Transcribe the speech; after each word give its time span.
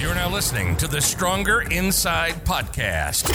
You're 0.00 0.14
now 0.14 0.30
listening 0.30 0.76
to 0.76 0.86
the 0.86 1.00
Stronger 1.00 1.62
Inside 1.62 2.44
podcast, 2.44 3.28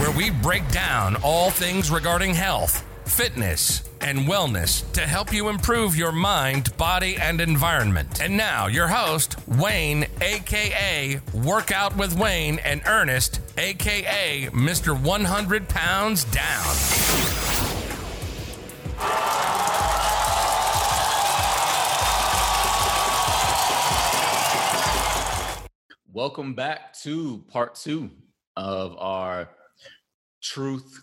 where 0.00 0.10
we 0.10 0.30
break 0.30 0.68
down 0.72 1.14
all 1.22 1.50
things 1.50 1.92
regarding 1.92 2.34
health, 2.34 2.84
fitness, 3.04 3.88
and 4.00 4.20
wellness 4.20 4.90
to 4.94 5.02
help 5.02 5.32
you 5.32 5.48
improve 5.48 5.94
your 5.94 6.10
mind, 6.10 6.76
body, 6.76 7.16
and 7.18 7.40
environment. 7.40 8.20
And 8.20 8.36
now, 8.36 8.66
your 8.66 8.88
host, 8.88 9.36
Wayne, 9.46 10.06
aka 10.20 11.20
Workout 11.32 11.96
with 11.96 12.18
Wayne, 12.18 12.58
and 12.58 12.82
Ernest, 12.84 13.40
aka 13.56 14.48
Mr. 14.52 15.00
100 15.00 15.68
Pounds 15.68 16.24
Down. 16.24 16.74
Welcome 26.14 26.54
back 26.54 26.94
to 27.02 27.44
part 27.48 27.74
two 27.74 28.08
of 28.56 28.96
our 28.96 29.50
truth 30.42 30.98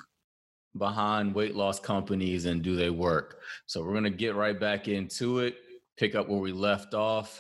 behind 0.76 1.36
weight 1.36 1.54
loss 1.54 1.80
companies 1.80 2.46
and 2.46 2.64
do 2.64 2.76
they 2.76 2.90
work. 2.90 3.40
So 3.68 3.84
we're 3.84 3.92
going 3.92 4.06
to 4.06 4.10
get 4.10 4.34
right 4.34 4.60
back 4.60 4.88
into 4.88 5.40
it, 5.40 5.58
pick 5.96 6.16
up 6.16 6.28
where 6.28 6.40
we 6.40 6.52
left 6.52 6.96
off. 6.96 7.40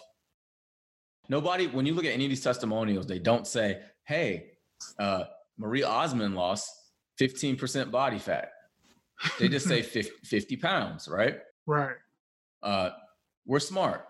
Nobody, 1.27 1.65
when 1.65 1.87
you 1.87 1.95
look 1.95 2.05
at 2.05 2.13
any 2.13 2.25
of 2.25 2.29
these 2.29 2.43
testimonials, 2.43 3.07
they 3.07 3.17
don't 3.17 3.47
say, 3.47 3.81
hey, 4.03 4.51
uh, 4.99 5.23
Marie 5.57 5.81
Osmond 5.81 6.35
lost 6.35 6.69
15% 7.19 7.89
body 7.89 8.19
fat. 8.19 8.51
They 9.39 9.49
just 9.49 9.67
say 9.67 9.81
50 10.23 10.55
pounds, 10.57 11.07
right? 11.07 11.39
Right. 11.65 11.95
Uh, 12.61 12.91
we're 13.47 13.59
smart. 13.59 14.05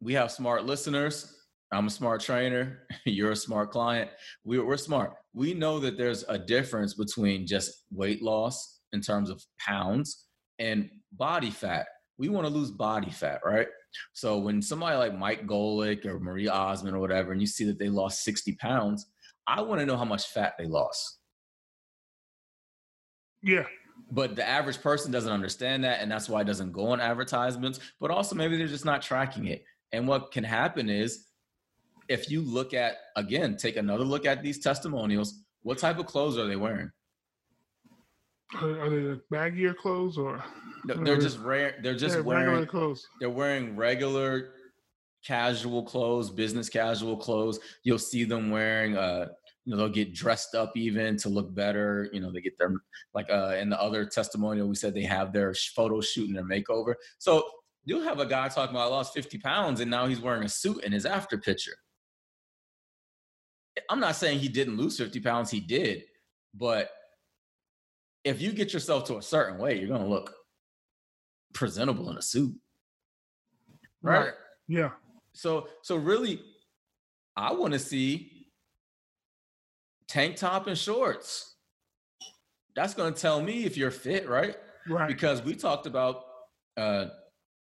We 0.00 0.14
have 0.14 0.32
smart 0.32 0.64
listeners. 0.64 1.36
I'm 1.72 1.86
a 1.86 1.90
smart 1.90 2.20
trainer. 2.20 2.86
You're 3.04 3.32
a 3.32 3.36
smart 3.36 3.70
client. 3.70 4.10
We're, 4.44 4.64
we're 4.64 4.76
smart. 4.76 5.14
We 5.32 5.54
know 5.54 5.78
that 5.80 5.96
there's 5.96 6.24
a 6.28 6.38
difference 6.38 6.94
between 6.94 7.46
just 7.46 7.84
weight 7.90 8.22
loss 8.22 8.80
in 8.92 9.00
terms 9.00 9.30
of 9.30 9.42
pounds 9.58 10.26
and 10.58 10.90
body 11.12 11.50
fat. 11.50 11.86
We 12.18 12.28
want 12.28 12.46
to 12.46 12.52
lose 12.52 12.70
body 12.70 13.10
fat, 13.10 13.40
right? 13.44 13.68
So 14.12 14.38
when 14.38 14.60
somebody 14.60 14.96
like 14.96 15.18
Mike 15.18 15.46
Golic 15.46 16.04
or 16.04 16.20
Marie 16.20 16.48
Osmond 16.48 16.94
or 16.94 17.00
whatever, 17.00 17.32
and 17.32 17.40
you 17.40 17.46
see 17.46 17.64
that 17.64 17.78
they 17.78 17.88
lost 17.88 18.22
60 18.24 18.56
pounds, 18.56 19.06
I 19.46 19.60
want 19.62 19.80
to 19.80 19.86
know 19.86 19.96
how 19.96 20.04
much 20.04 20.28
fat 20.28 20.54
they 20.58 20.66
lost. 20.66 21.18
Yeah. 23.42 23.66
But 24.10 24.36
the 24.36 24.46
average 24.46 24.80
person 24.80 25.10
doesn't 25.10 25.32
understand 25.32 25.84
that, 25.84 26.00
and 26.00 26.10
that's 26.10 26.28
why 26.28 26.42
it 26.42 26.46
doesn't 26.46 26.72
go 26.72 26.88
on 26.88 27.00
advertisements. 27.00 27.80
But 27.98 28.10
also, 28.10 28.34
maybe 28.34 28.56
they're 28.56 28.66
just 28.66 28.84
not 28.84 29.02
tracking 29.02 29.46
it. 29.46 29.64
And 29.92 30.06
what 30.06 30.32
can 30.32 30.44
happen 30.44 30.88
is 30.88 31.26
if 32.08 32.30
you 32.30 32.42
look 32.42 32.74
at 32.74 32.96
again, 33.16 33.56
take 33.56 33.76
another 33.76 34.04
look 34.04 34.26
at 34.26 34.42
these 34.42 34.58
testimonials. 34.58 35.40
What 35.62 35.78
type 35.78 35.98
of 35.98 36.06
clothes 36.06 36.38
are 36.38 36.46
they 36.46 36.56
wearing? 36.56 36.90
Are, 38.60 38.90
they 38.90 39.18
baggier 39.32 39.74
clothes 39.74 40.18
or? 40.18 40.42
No, 40.84 40.94
they're 40.94 41.18
just 41.18 41.38
rare. 41.38 41.76
They're 41.82 41.94
just 41.94 42.16
yeah, 42.16 42.22
wearing 42.22 42.46
regular 42.46 42.66
clothes. 42.66 43.06
They're 43.20 43.30
wearing 43.30 43.76
regular 43.76 44.50
casual 45.24 45.84
clothes, 45.84 46.30
business 46.30 46.68
casual 46.68 47.16
clothes. 47.16 47.60
You'll 47.84 47.98
see 47.98 48.24
them 48.24 48.50
wearing 48.50 48.96
uh 48.96 49.28
you 49.64 49.70
know, 49.70 49.76
they'll 49.76 49.88
get 49.88 50.12
dressed 50.12 50.56
up 50.56 50.76
even 50.76 51.16
to 51.18 51.28
look 51.28 51.54
better. 51.54 52.10
You 52.12 52.20
know, 52.20 52.32
they 52.32 52.40
get 52.40 52.58
their 52.58 52.72
like 53.14 53.30
uh 53.30 53.54
in 53.58 53.70
the 53.70 53.80
other 53.80 54.04
testimonial, 54.04 54.68
we 54.68 54.74
said 54.74 54.94
they 54.94 55.02
have 55.02 55.32
their 55.32 55.54
photo 55.54 56.00
shoot 56.00 56.28
and 56.28 56.36
their 56.36 56.44
makeover. 56.44 56.94
So 57.18 57.48
you'll 57.84 58.02
have 58.02 58.20
a 58.20 58.26
guy 58.26 58.48
talking 58.48 58.74
about 58.74 58.88
I 58.88 58.94
lost 58.94 59.14
50 59.14 59.38
pounds 59.38 59.80
and 59.80 59.90
now 59.90 60.06
he's 60.06 60.20
wearing 60.20 60.44
a 60.44 60.48
suit 60.48 60.84
in 60.84 60.92
his 60.92 61.06
after 61.06 61.38
picture. 61.38 61.76
I'm 63.88 64.00
not 64.00 64.16
saying 64.16 64.38
he 64.38 64.48
didn't 64.48 64.76
lose 64.76 64.98
50 64.98 65.20
pounds, 65.20 65.50
he 65.50 65.60
did, 65.60 66.04
but 66.54 66.90
if 68.24 68.40
you 68.40 68.52
get 68.52 68.72
yourself 68.72 69.04
to 69.04 69.16
a 69.16 69.22
certain 69.22 69.58
weight, 69.58 69.80
you're 69.80 69.88
gonna 69.88 70.06
look 70.06 70.32
presentable 71.52 72.10
in 72.10 72.16
a 72.16 72.22
suit. 72.22 72.54
Right? 74.02 74.26
Right. 74.26 74.32
Yeah. 74.68 74.90
So 75.32 75.68
so 75.82 75.96
really 75.96 76.40
I 77.36 77.52
want 77.52 77.72
to 77.72 77.78
see 77.78 78.46
tank 80.08 80.36
top 80.36 80.66
and 80.66 80.76
shorts. 80.76 81.56
That's 82.76 82.94
going 82.94 83.12
to 83.12 83.20
tell 83.20 83.42
me 83.42 83.64
if 83.64 83.76
you're 83.76 83.90
fit, 83.90 84.28
right? 84.28 84.56
Right. 84.88 85.08
Because 85.08 85.42
we 85.42 85.54
talked 85.54 85.86
about 85.86 86.24
uh 86.76 87.06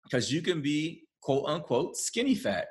because 0.03 0.33
you 0.33 0.43
can 0.43 0.61
be 0.61 1.05
quote 1.23 1.47
unquote 1.47 1.97
skinny 1.97 2.34
fat. 2.34 2.69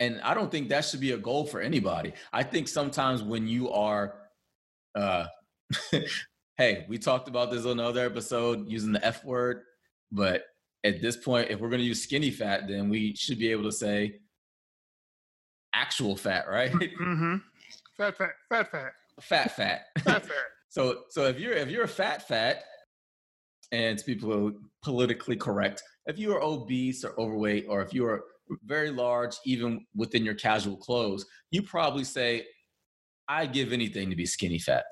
And 0.00 0.20
I 0.22 0.34
don't 0.34 0.50
think 0.50 0.68
that 0.68 0.84
should 0.84 1.00
be 1.00 1.12
a 1.12 1.18
goal 1.18 1.44
for 1.44 1.60
anybody. 1.60 2.12
I 2.32 2.42
think 2.42 2.68
sometimes 2.68 3.22
when 3.22 3.48
you 3.48 3.70
are 3.70 4.14
uh 4.94 5.26
hey, 6.56 6.86
we 6.88 6.98
talked 6.98 7.28
about 7.28 7.50
this 7.50 7.64
on 7.64 7.72
another 7.72 8.04
episode 8.04 8.68
using 8.68 8.92
the 8.92 9.04
F 9.04 9.24
word, 9.24 9.62
but 10.10 10.44
at 10.84 11.00
this 11.00 11.16
point, 11.16 11.50
if 11.50 11.60
we're 11.60 11.68
going 11.68 11.80
to 11.80 11.86
use 11.86 12.02
skinny 12.02 12.30
fat, 12.30 12.68
then 12.68 12.88
we 12.88 13.14
should 13.14 13.38
be 13.38 13.50
able 13.50 13.64
to 13.64 13.72
say 13.72 14.20
actual 15.74 16.16
fat, 16.16 16.48
right? 16.48 16.72
mm-hmm. 16.72 17.36
Fat, 17.96 18.16
fat, 18.16 18.30
fat, 18.48 18.70
fat, 18.70 18.92
fat, 19.20 19.56
fat. 19.56 19.82
fat, 20.04 20.26
fat. 20.26 20.30
so, 20.68 21.02
so 21.10 21.24
if 21.24 21.38
you're 21.38 21.52
if 21.52 21.68
you're 21.68 21.84
a 21.84 21.88
fat, 21.88 22.26
fat, 22.26 22.64
and 23.72 23.98
to 23.98 24.06
be 24.06 24.52
politically 24.82 25.36
correct, 25.36 25.82
if 26.06 26.18
you 26.18 26.34
are 26.34 26.42
obese 26.42 27.04
or 27.04 27.18
overweight, 27.18 27.66
or 27.68 27.82
if 27.82 27.92
you 27.92 28.06
are 28.06 28.22
very 28.64 28.90
large, 28.90 29.36
even 29.44 29.86
within 29.94 30.24
your 30.24 30.34
casual 30.34 30.76
clothes, 30.76 31.26
you 31.50 31.62
probably 31.62 32.04
say, 32.04 32.46
"I 33.28 33.46
give 33.46 33.72
anything 33.72 34.10
to 34.10 34.16
be 34.16 34.26
skinny 34.26 34.58
fat." 34.58 34.84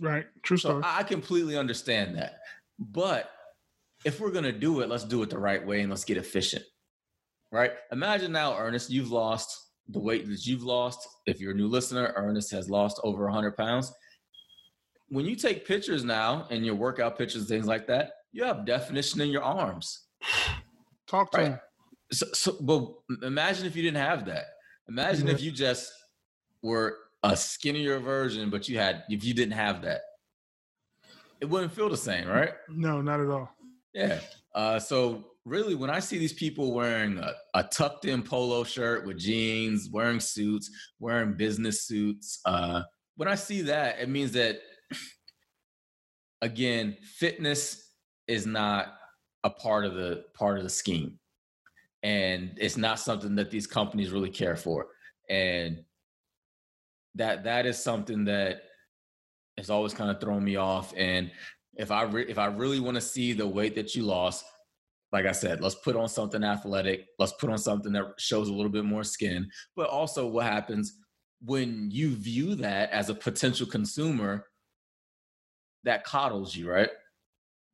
Right. 0.00 0.26
True 0.42 0.56
So 0.56 0.68
story. 0.68 0.82
I 0.84 1.02
completely 1.02 1.56
understand 1.56 2.16
that. 2.16 2.38
But 2.78 3.30
if 4.04 4.20
we're 4.20 4.30
going 4.30 4.44
to 4.44 4.52
do 4.52 4.80
it, 4.80 4.88
let's 4.88 5.04
do 5.04 5.22
it 5.22 5.30
the 5.30 5.38
right 5.38 5.64
way 5.64 5.80
and 5.80 5.90
let's 5.90 6.04
get 6.04 6.16
efficient. 6.16 6.64
Right? 7.50 7.72
Imagine 7.92 8.30
now, 8.30 8.56
Ernest, 8.56 8.90
you've 8.90 9.10
lost 9.10 9.70
the 9.88 9.98
weight 9.98 10.28
that 10.28 10.46
you've 10.46 10.62
lost. 10.62 11.08
If 11.26 11.40
you're 11.40 11.52
a 11.52 11.56
new 11.56 11.66
listener, 11.66 12.12
Ernest 12.14 12.50
has 12.52 12.68
lost 12.68 13.00
over 13.02 13.24
100 13.24 13.56
pounds. 13.56 13.92
When 15.08 15.24
you 15.24 15.34
take 15.34 15.66
pictures 15.66 16.04
now 16.04 16.46
and 16.50 16.64
your 16.64 16.74
workout 16.74 17.16
pictures, 17.16 17.48
things 17.48 17.66
like 17.66 17.86
that, 17.86 18.12
you 18.32 18.44
have 18.44 18.66
definition 18.66 19.22
in 19.22 19.30
your 19.30 19.42
arms. 19.42 20.08
Talk 21.06 21.30
to 21.32 21.38
right. 21.38 21.46
him. 21.48 21.60
So, 22.12 22.26
so 22.32 22.56
but 22.60 22.88
imagine 23.22 23.66
if 23.66 23.76
you 23.76 23.82
didn't 23.82 24.02
have 24.02 24.26
that. 24.26 24.44
Imagine 24.88 25.28
if 25.28 25.42
you 25.42 25.50
just 25.50 25.92
were 26.62 26.96
a 27.22 27.36
skinnier 27.36 27.98
version, 27.98 28.50
but 28.50 28.68
you 28.68 28.78
had 28.78 29.04
if 29.08 29.24
you 29.24 29.34
didn't 29.34 29.52
have 29.52 29.82
that, 29.82 30.00
it 31.40 31.46
wouldn't 31.46 31.72
feel 31.72 31.88
the 31.88 31.96
same, 31.96 32.26
right? 32.26 32.52
No, 32.68 33.02
not 33.02 33.20
at 33.20 33.28
all. 33.28 33.50
Yeah. 33.92 34.20
Uh, 34.54 34.78
so 34.78 35.24
really, 35.44 35.74
when 35.74 35.90
I 35.90 36.00
see 36.00 36.18
these 36.18 36.32
people 36.32 36.72
wearing 36.72 37.18
a, 37.18 37.32
a 37.54 37.64
tucked 37.64 38.04
in 38.04 38.22
polo 38.22 38.64
shirt 38.64 39.06
with 39.06 39.18
jeans, 39.18 39.88
wearing 39.90 40.20
suits, 40.20 40.70
wearing 40.98 41.34
business 41.34 41.82
suits, 41.82 42.40
uh, 42.44 42.82
when 43.16 43.28
I 43.28 43.34
see 43.34 43.62
that, 43.62 43.98
it 43.98 44.08
means 44.08 44.32
that 44.32 44.60
again, 46.42 46.96
fitness 47.02 47.92
is 48.26 48.46
not 48.46 48.94
a 49.44 49.50
part 49.50 49.84
of 49.84 49.94
the 49.94 50.24
part 50.34 50.58
of 50.58 50.64
the 50.64 50.70
scheme, 50.70 51.18
and 52.02 52.52
it's 52.56 52.76
not 52.76 53.00
something 53.00 53.34
that 53.36 53.50
these 53.50 53.66
companies 53.66 54.10
really 54.10 54.30
care 54.30 54.56
for, 54.56 54.88
and 55.28 55.82
that 57.14 57.44
that 57.44 57.66
is 57.66 57.82
something 57.82 58.24
that 58.24 58.62
has 59.56 59.70
always 59.70 59.92
kind 59.94 60.10
of 60.10 60.20
thrown 60.20 60.44
me 60.44 60.56
off. 60.56 60.94
And 60.96 61.30
if 61.74 61.90
I 61.90 62.02
re- 62.02 62.28
if 62.28 62.38
I 62.38 62.46
really 62.46 62.80
want 62.80 62.94
to 62.96 63.00
see 63.00 63.32
the 63.32 63.46
weight 63.46 63.74
that 63.74 63.94
you 63.94 64.04
lost, 64.04 64.44
like 65.12 65.26
I 65.26 65.32
said, 65.32 65.60
let's 65.60 65.74
put 65.74 65.96
on 65.96 66.08
something 66.08 66.44
athletic. 66.44 67.06
Let's 67.18 67.32
put 67.32 67.50
on 67.50 67.58
something 67.58 67.92
that 67.92 68.12
shows 68.18 68.48
a 68.48 68.54
little 68.54 68.70
bit 68.70 68.84
more 68.84 69.04
skin. 69.04 69.48
But 69.74 69.88
also, 69.88 70.26
what 70.26 70.46
happens 70.46 70.98
when 71.44 71.90
you 71.90 72.14
view 72.14 72.54
that 72.56 72.90
as 72.90 73.08
a 73.10 73.14
potential 73.14 73.66
consumer? 73.66 74.46
That 75.84 76.04
coddles 76.04 76.54
you, 76.54 76.70
right? 76.70 76.90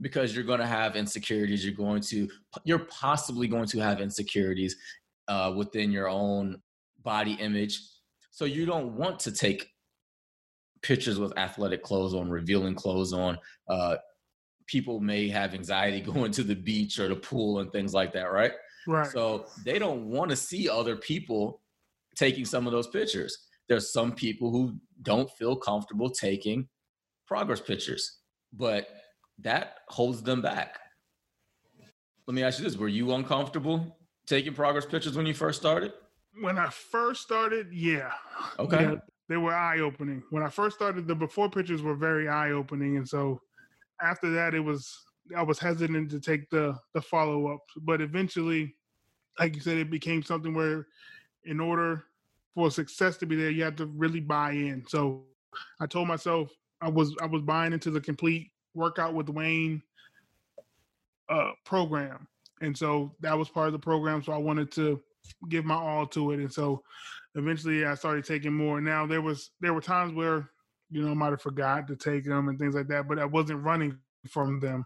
Because 0.01 0.35
you're 0.35 0.45
going 0.45 0.61
to 0.61 0.67
have 0.67 0.97
insecurities. 0.97 1.65
You're 1.65 1.75
going 1.75 2.03
to, 2.03 2.29
you're 2.65 2.87
possibly 2.87 3.47
going 3.49 3.67
to 3.67 3.79
have 3.79 4.01
insecurities 4.01 4.77
uh, 5.29 5.53
within 5.57 5.91
your 5.91 6.09
own 6.09 6.61
body 7.03 7.35
image. 7.35 7.81
So 8.31 8.45
you 8.45 8.67
don't 8.67 8.97
want 8.97 9.21
to 9.21 9.33
take 9.33 9.71
pictures 10.83 11.19
with 11.19 11.37
athletic 11.39 11.83
clothes 11.83 12.15
on, 12.15 12.29
revealing 12.29 12.75
clothes 12.75 13.13
on. 13.13 13.39
Uh, 13.69 13.97
people 14.67 15.01
may 15.01 15.29
have 15.29 15.55
anxiety 15.55 16.01
going 16.13 16.33
to 16.33 16.43
the 16.43 16.55
beach 16.55 16.99
or 16.99 17.09
the 17.09 17.17
pool 17.17 17.61
and 17.61 17.71
things 17.73 17.95
like 17.95 18.13
that, 18.13 18.33
right? 18.33 18.53
Right. 18.87 19.07
So 19.07 19.47
they 19.65 19.79
don't 19.79 20.07
want 20.07 20.31
to 20.31 20.37
see 20.37 20.69
other 20.69 20.97
people 20.97 21.63
taking 22.15 22.45
some 22.45 22.67
of 22.67 22.73
those 22.73 22.87
pictures. 22.89 23.47
There's 23.69 23.93
some 23.93 24.13
people 24.13 24.51
who 24.51 24.77
don't 25.03 25.31
feel 25.33 25.57
comfortable 25.57 26.11
taking 26.11 26.69
progress 27.27 27.61
pictures, 27.61 28.19
but 28.53 28.89
that 29.39 29.79
holds 29.89 30.23
them 30.23 30.41
back. 30.41 30.79
Let 32.27 32.35
me 32.35 32.43
ask 32.43 32.59
you 32.59 32.65
this 32.65 32.77
Were 32.77 32.89
you 32.89 33.13
uncomfortable 33.13 33.97
taking 34.27 34.55
progress 34.55 34.87
pictures 34.87 35.17
when 35.17 35.27
you 35.27 35.35
first 35.35 35.61
started? 35.61 35.93
when 36.41 36.59
I 36.59 36.69
first 36.69 37.23
started, 37.23 37.69
yeah. 37.73 38.13
Okay. 38.59 38.83
Yeah, 38.83 38.97
they 39.29 39.37
were 39.37 39.55
eye 39.55 39.81
opening. 39.81 40.23
When 40.31 40.43
I 40.43 40.49
first 40.49 40.77
started, 40.77 41.07
the 41.07 41.15
before 41.15 41.49
pictures 41.49 41.83
were 41.83 41.95
very 41.95 42.29
eye 42.29 42.51
opening, 42.51 42.97
and 42.97 43.09
so 43.09 43.41
after 44.03 44.31
that, 44.31 44.55
it 44.55 44.61
was 44.61 44.93
I 45.37 45.43
was 45.43 45.59
hesitant 45.59 46.11
to 46.11 46.21
take 46.21 46.49
the 46.51 46.77
the 46.93 47.03
follow 47.03 47.55
up. 47.55 47.61
But 47.83 48.01
eventually, 48.01 48.75
like 49.39 49.55
you 49.55 49.61
said, 49.61 49.79
it 49.79 49.91
became 49.91 50.23
something 50.23 50.55
where, 50.55 50.87
in 51.45 51.61
order 51.61 52.05
for 52.55 52.71
success 52.71 53.17
to 53.19 53.27
be 53.27 53.37
there, 53.37 53.51
you 53.51 53.65
have 53.65 53.77
to 53.77 53.87
really 53.87 54.21
buy 54.21 54.53
in. 54.53 54.85
So 54.89 55.25
I 55.81 55.87
told 55.87 56.09
myself 56.09 56.51
I 56.81 56.89
was 56.89 57.15
I 57.21 57.27
was 57.27 57.43
buying 57.43 57.73
into 57.73 57.91
the 57.91 58.01
complete 58.01 58.51
workout 58.75 59.15
with 59.15 59.29
Wayne 59.29 59.83
uh, 61.29 61.53
program, 61.65 62.27
and 62.61 62.77
so 62.77 63.15
that 63.21 63.37
was 63.39 63.49
part 63.49 63.67
of 63.67 63.73
the 63.73 63.79
program. 63.79 64.23
So 64.23 64.33
I 64.33 64.39
wanted 64.39 64.71
to 64.73 65.01
give 65.49 65.65
my 65.65 65.75
all 65.75 66.07
to 66.09 66.33
it, 66.33 66.41
and 66.41 66.53
so 66.53 66.83
eventually 67.35 67.85
I 67.85 67.95
started 67.95 68.25
taking 68.25 68.53
more. 68.53 68.81
Now 68.81 69.07
there 69.07 69.23
was 69.23 69.51
there 69.61 69.75
were 69.75 69.81
times 69.81 70.15
where 70.15 70.51
you 70.91 71.03
know 71.03 71.11
I 71.11 71.15
might 71.15 71.31
have 71.31 71.43
forgot 71.43 71.89
to 71.89 71.97
take 71.97 72.25
them 72.25 72.49
and 72.49 72.59
things 72.59 72.75
like 72.75 72.89
that, 72.89 73.09
but 73.09 73.19
I 73.19 73.25
wasn't 73.25 73.63
running 73.63 73.99
from 74.29 74.61
them, 74.61 74.85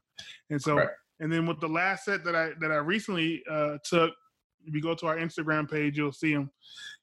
and 0.50 0.60
so 0.60 0.88
and 1.20 1.32
then 1.32 1.46
with 1.46 1.60
the 1.60 1.68
last 1.68 2.04
set 2.04 2.24
that 2.24 2.34
I 2.34 2.50
that 2.60 2.70
I 2.70 2.76
recently 2.76 3.42
uh, 3.50 3.78
took, 3.84 4.12
if 4.64 4.74
you 4.74 4.80
go 4.80 4.94
to 4.94 5.06
our 5.06 5.16
Instagram 5.16 5.70
page, 5.70 5.96
you'll 5.96 6.12
see 6.12 6.32
them. 6.32 6.50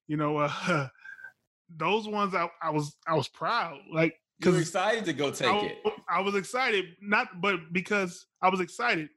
You 0.08 0.18
know, 0.18 0.38
uh, 0.38 0.88
those 1.78 2.08
ones 2.08 2.34
I, 2.34 2.50
I 2.62 2.70
was 2.70 2.96
I 3.08 3.16
was 3.16 3.28
proud 3.28 3.80
like 3.92 4.16
because 4.40 4.60
excited 4.60 5.06
to 5.06 5.14
go 5.14 5.32
take 5.32 5.48
I, 5.48 5.66
it. 5.66 5.78
I 6.16 6.22
was 6.22 6.36
excited, 6.36 6.86
not 7.02 7.42
but 7.42 7.74
because 7.74 8.26
I 8.42 8.48
was 8.48 8.62
excited, 8.62 9.10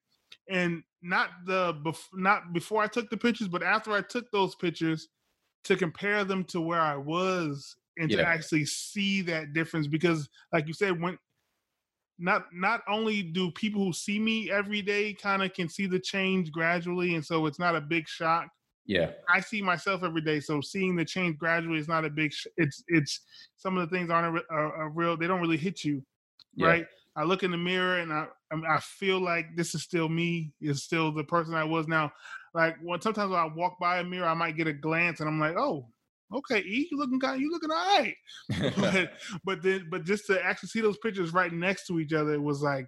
and 0.50 0.83
not 1.00 1.31
the 1.47 1.75
bef- 1.85 2.12
not 2.12 2.53
before 2.53 2.83
I 2.83 2.89
took 2.89 3.09
the 3.09 3.17
pictures, 3.17 3.47
but 3.47 3.62
after 3.62 3.93
I 3.93 4.00
took 4.00 4.29
those 4.33 4.56
pictures 4.56 5.09
to 5.65 5.77
compare 5.77 6.25
them 6.25 6.43
to 6.45 6.61
where 6.61 6.81
I 6.81 6.97
was 6.97 7.77
and 7.99 8.11
to 8.11 8.27
actually 8.27 8.65
see 8.65 9.23
that 9.23 9.53
difference. 9.53 9.87
Because, 9.87 10.29
like 10.53 10.67
you 10.67 10.75
said, 10.75 11.00
when 11.00 11.17
not 12.19 12.47
not 12.53 12.81
only 12.89 13.23
do 13.23 13.53
people 13.53 13.85
who 13.85 13.93
see 13.93 14.19
me 14.19 14.51
every 14.51 14.83
day 14.83 15.15
kind 15.15 15.44
of 15.44 15.55
can 15.55 15.69
see 15.69 15.87
the 15.87 16.01
change 16.01 16.51
gradually, 16.51 17.15
and 17.15 17.25
so 17.25 17.47
it's 17.47 17.61
not 17.61 17.77
a 17.77 17.81
big 17.81 18.09
shock. 18.09 18.49
Yeah. 18.87 19.11
I 19.29 19.39
see 19.41 19.62
myself 19.62 20.03
every 20.03 20.23
day, 20.23 20.41
so 20.41 20.61
seeing 20.61 20.97
the 20.97 21.05
change 21.05 21.39
gradually 21.39 21.79
is 21.79 21.87
not 21.87 22.05
a 22.05 22.11
big. 22.11 22.33
Sh- 22.33 22.47
it's 22.56 22.83
it's 22.89 23.21
some 23.56 23.79
of 23.79 23.89
the 23.89 23.97
things 23.97 24.11
aren't 24.11 24.37
a, 24.37 24.43
a, 24.53 24.87
a 24.87 24.89
real. 24.89 25.17
They 25.17 25.29
don't 25.29 25.41
really 25.41 25.59
hit 25.59 25.85
you, 25.85 26.03
Yeah. 26.58 26.66
right? 26.66 26.87
I 27.16 27.25
look 27.25 27.43
in 27.43 27.50
the 27.50 27.56
mirror 27.56 27.99
and 27.99 28.12
I 28.12 28.26
I, 28.52 28.81
feel 28.81 29.20
like 29.20 29.56
this 29.56 29.75
is 29.75 29.82
still 29.82 30.08
me. 30.08 30.52
Is 30.60 30.84
still 30.84 31.12
the 31.12 31.25
person 31.25 31.55
I 31.55 31.64
was 31.64 31.88
now. 31.88 32.12
Like 32.55 32.76
when 32.82 33.00
sometimes 33.00 33.31
when 33.31 33.40
I 33.40 33.46
walk 33.46 33.78
by 33.81 33.99
a 33.99 34.05
mirror, 34.05 34.26
I 34.26 34.34
might 34.34 34.56
get 34.56 34.66
a 34.66 34.72
glance 34.72 35.20
and 35.20 35.28
I'm 35.28 35.40
like, 35.40 35.56
oh, 35.56 35.88
okay, 36.32 36.60
E, 36.60 36.88
you 36.90 36.99
looking 36.99 37.20
kind, 37.20 37.40
you 37.40 37.50
looking 37.50 37.70
all 37.70 37.99
right. 37.99 38.14
but 38.76 39.12
but 39.44 39.62
then 39.62 39.88
but 39.90 40.05
just 40.05 40.26
to 40.26 40.44
actually 40.44 40.69
see 40.69 40.81
those 40.81 40.99
pictures 40.99 41.32
right 41.32 41.52
next 41.52 41.87
to 41.87 41.99
each 42.00 42.12
other, 42.12 42.34
it 42.34 42.43
was 42.43 42.62
like, 42.62 42.87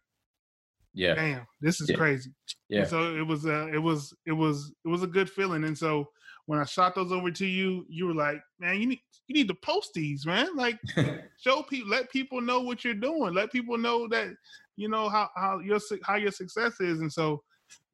yeah. 0.95 1.15
damn, 1.15 1.47
this 1.61 1.81
is 1.81 1.91
Yeah. 1.91 1.97
crazy. 1.97 2.31
Yeah. 2.69 2.81
And 2.81 2.89
so 2.89 3.17
it 3.17 3.27
was 3.27 3.47
uh 3.47 3.69
it 3.73 3.79
was 3.79 4.15
it 4.27 4.33
was 4.33 4.73
it 4.85 4.89
was 4.89 5.03
a 5.03 5.09
good 5.09 5.31
feeling. 5.31 5.65
And 5.65 5.77
so 5.77 6.07
when 6.51 6.59
I 6.59 6.65
shot 6.65 6.97
those 6.97 7.13
over 7.13 7.31
to 7.31 7.47
you, 7.47 7.87
you 7.89 8.09
were 8.09 8.15
like, 8.15 8.43
man, 8.59 8.81
you 8.81 8.89
need 8.89 8.99
you 9.29 9.35
need 9.35 9.47
to 9.47 9.55
post 9.55 9.95
these, 9.95 10.27
man. 10.27 10.49
Like 10.57 10.81
show 11.39 11.63
people 11.63 11.89
let 11.89 12.11
people 12.11 12.41
know 12.41 12.59
what 12.59 12.85
you're 12.85 12.93
doing. 12.93 13.33
Let 13.33 13.53
people 13.53 13.79
know 13.79 14.09
that 14.09 14.31
you 14.75 14.89
know 14.89 15.09
how 15.09 15.29
how 15.37 15.61
your 15.61 15.79
how 16.03 16.17
your 16.17 16.33
success 16.33 16.81
is. 16.81 17.03
And 17.03 17.13
so, 17.13 17.45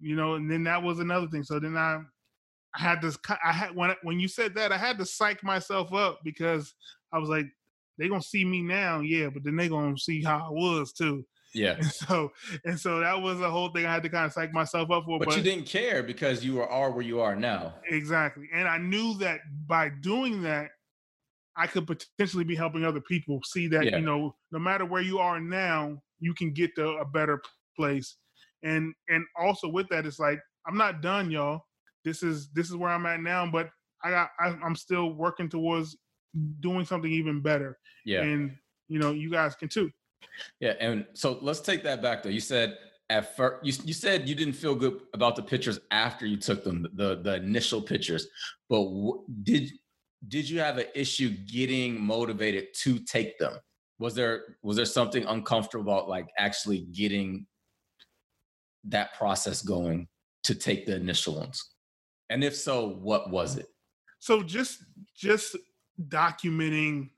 you 0.00 0.16
know, 0.16 0.36
and 0.36 0.50
then 0.50 0.64
that 0.64 0.82
was 0.82 1.00
another 1.00 1.26
thing. 1.26 1.42
So 1.44 1.60
then 1.60 1.76
I 1.76 1.98
I 2.74 2.80
had 2.80 3.02
this 3.02 3.18
I 3.44 3.52
had 3.52 3.76
when 3.76 3.94
when 4.02 4.18
you 4.18 4.26
said 4.26 4.54
that 4.54 4.72
I 4.72 4.78
had 4.78 4.96
to 5.00 5.04
psych 5.04 5.44
myself 5.44 5.92
up 5.92 6.20
because 6.24 6.72
I 7.12 7.18
was 7.18 7.28
like 7.28 7.48
they 7.98 8.08
gonna 8.08 8.22
see 8.22 8.46
me 8.46 8.62
now, 8.62 9.00
yeah, 9.00 9.28
but 9.28 9.44
then 9.44 9.56
they 9.56 9.68
gonna 9.68 9.98
see 9.98 10.22
how 10.22 10.46
I 10.46 10.50
was 10.50 10.94
too. 10.94 11.26
Yeah. 11.56 11.76
And 11.76 11.86
so 11.86 12.32
and 12.64 12.78
so 12.78 13.00
that 13.00 13.20
was 13.20 13.40
a 13.40 13.50
whole 13.50 13.70
thing 13.70 13.86
I 13.86 13.92
had 13.92 14.02
to 14.02 14.08
kind 14.08 14.26
of 14.26 14.32
psych 14.32 14.52
myself 14.52 14.90
up 14.90 15.04
for. 15.04 15.18
But, 15.18 15.36
you 15.36 15.42
didn't 15.42 15.66
care 15.66 16.02
because 16.02 16.44
you 16.44 16.60
are, 16.60 16.68
are 16.68 16.90
where 16.90 17.04
you 17.04 17.20
are 17.20 17.34
now. 17.36 17.74
Exactly. 17.88 18.48
And 18.52 18.68
I 18.68 18.78
knew 18.78 19.16
that 19.18 19.40
by 19.66 19.88
doing 19.88 20.42
that, 20.42 20.70
I 21.56 21.66
could 21.66 21.86
potentially 21.86 22.44
be 22.44 22.54
helping 22.54 22.84
other 22.84 23.00
people 23.00 23.40
see 23.44 23.66
that, 23.68 23.84
Yeah. 23.84 23.96
you 23.96 24.04
know, 24.04 24.36
no 24.52 24.58
matter 24.58 24.84
where 24.84 25.02
you 25.02 25.18
are 25.18 25.40
now, 25.40 26.02
you 26.20 26.34
can 26.34 26.52
get 26.52 26.74
to 26.76 26.86
a 26.98 27.04
better 27.04 27.40
place. 27.76 28.16
And 28.62 28.94
and 29.08 29.24
also 29.38 29.68
with 29.68 29.88
that, 29.88 30.06
it's 30.06 30.18
like, 30.18 30.40
I'm 30.66 30.76
not 30.76 31.00
done, 31.00 31.30
y'all. 31.30 31.62
This 32.04 32.22
is 32.22 32.48
this 32.52 32.68
is 32.68 32.76
where 32.76 32.90
I'm 32.90 33.06
at 33.06 33.20
now, 33.20 33.50
but 33.50 33.70
I 34.04 34.10
got 34.10 34.30
I, 34.38 34.48
I'm 34.64 34.76
still 34.76 35.12
working 35.12 35.48
towards 35.48 35.96
doing 36.60 36.84
something 36.84 37.10
even 37.10 37.40
better. 37.40 37.78
Yeah. 38.04 38.22
And 38.22 38.56
you 38.88 38.98
know, 38.98 39.10
you 39.12 39.30
guys 39.30 39.54
can 39.54 39.68
too. 39.68 39.90
Yeah, 40.60 40.74
and 40.80 41.06
so 41.14 41.38
let's 41.40 41.60
take 41.60 41.82
that 41.84 42.02
back 42.02 42.22
though. 42.22 42.30
You 42.30 42.40
said 42.40 42.76
at 43.08 43.36
first 43.36 43.64
you, 43.64 43.72
you 43.84 43.94
said 43.94 44.28
you 44.28 44.34
didn't 44.34 44.54
feel 44.54 44.74
good 44.74 45.00
about 45.14 45.36
the 45.36 45.42
pictures 45.42 45.78
after 45.90 46.26
you 46.26 46.36
took 46.36 46.64
them, 46.64 46.86
the 46.94 47.20
the 47.22 47.36
initial 47.36 47.80
pictures. 47.80 48.26
But 48.68 48.88
did 49.42 49.70
did 50.28 50.48
you 50.48 50.60
have 50.60 50.78
an 50.78 50.86
issue 50.94 51.30
getting 51.46 52.00
motivated 52.00 52.68
to 52.82 52.98
take 52.98 53.38
them? 53.38 53.54
Was 53.98 54.14
there 54.14 54.56
was 54.62 54.76
there 54.76 54.86
something 54.86 55.24
uncomfortable 55.24 55.92
about 55.92 56.08
like 56.08 56.26
actually 56.38 56.80
getting 56.92 57.46
that 58.84 59.14
process 59.14 59.62
going 59.62 60.08
to 60.44 60.54
take 60.54 60.86
the 60.86 60.96
initial 60.96 61.36
ones? 61.36 61.72
And 62.30 62.42
if 62.42 62.56
so, 62.56 62.88
what 62.88 63.30
was 63.30 63.56
it? 63.56 63.66
So 64.18 64.42
just 64.42 64.84
just 65.14 65.56
documenting 66.08 67.10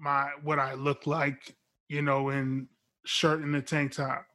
my 0.00 0.30
what 0.42 0.58
I 0.58 0.74
look 0.74 1.06
like, 1.06 1.54
you 1.88 2.02
know, 2.02 2.30
in 2.30 2.68
shirt 3.04 3.40
and 3.40 3.54
a 3.56 3.62
tank 3.62 3.92
top. 3.92 4.26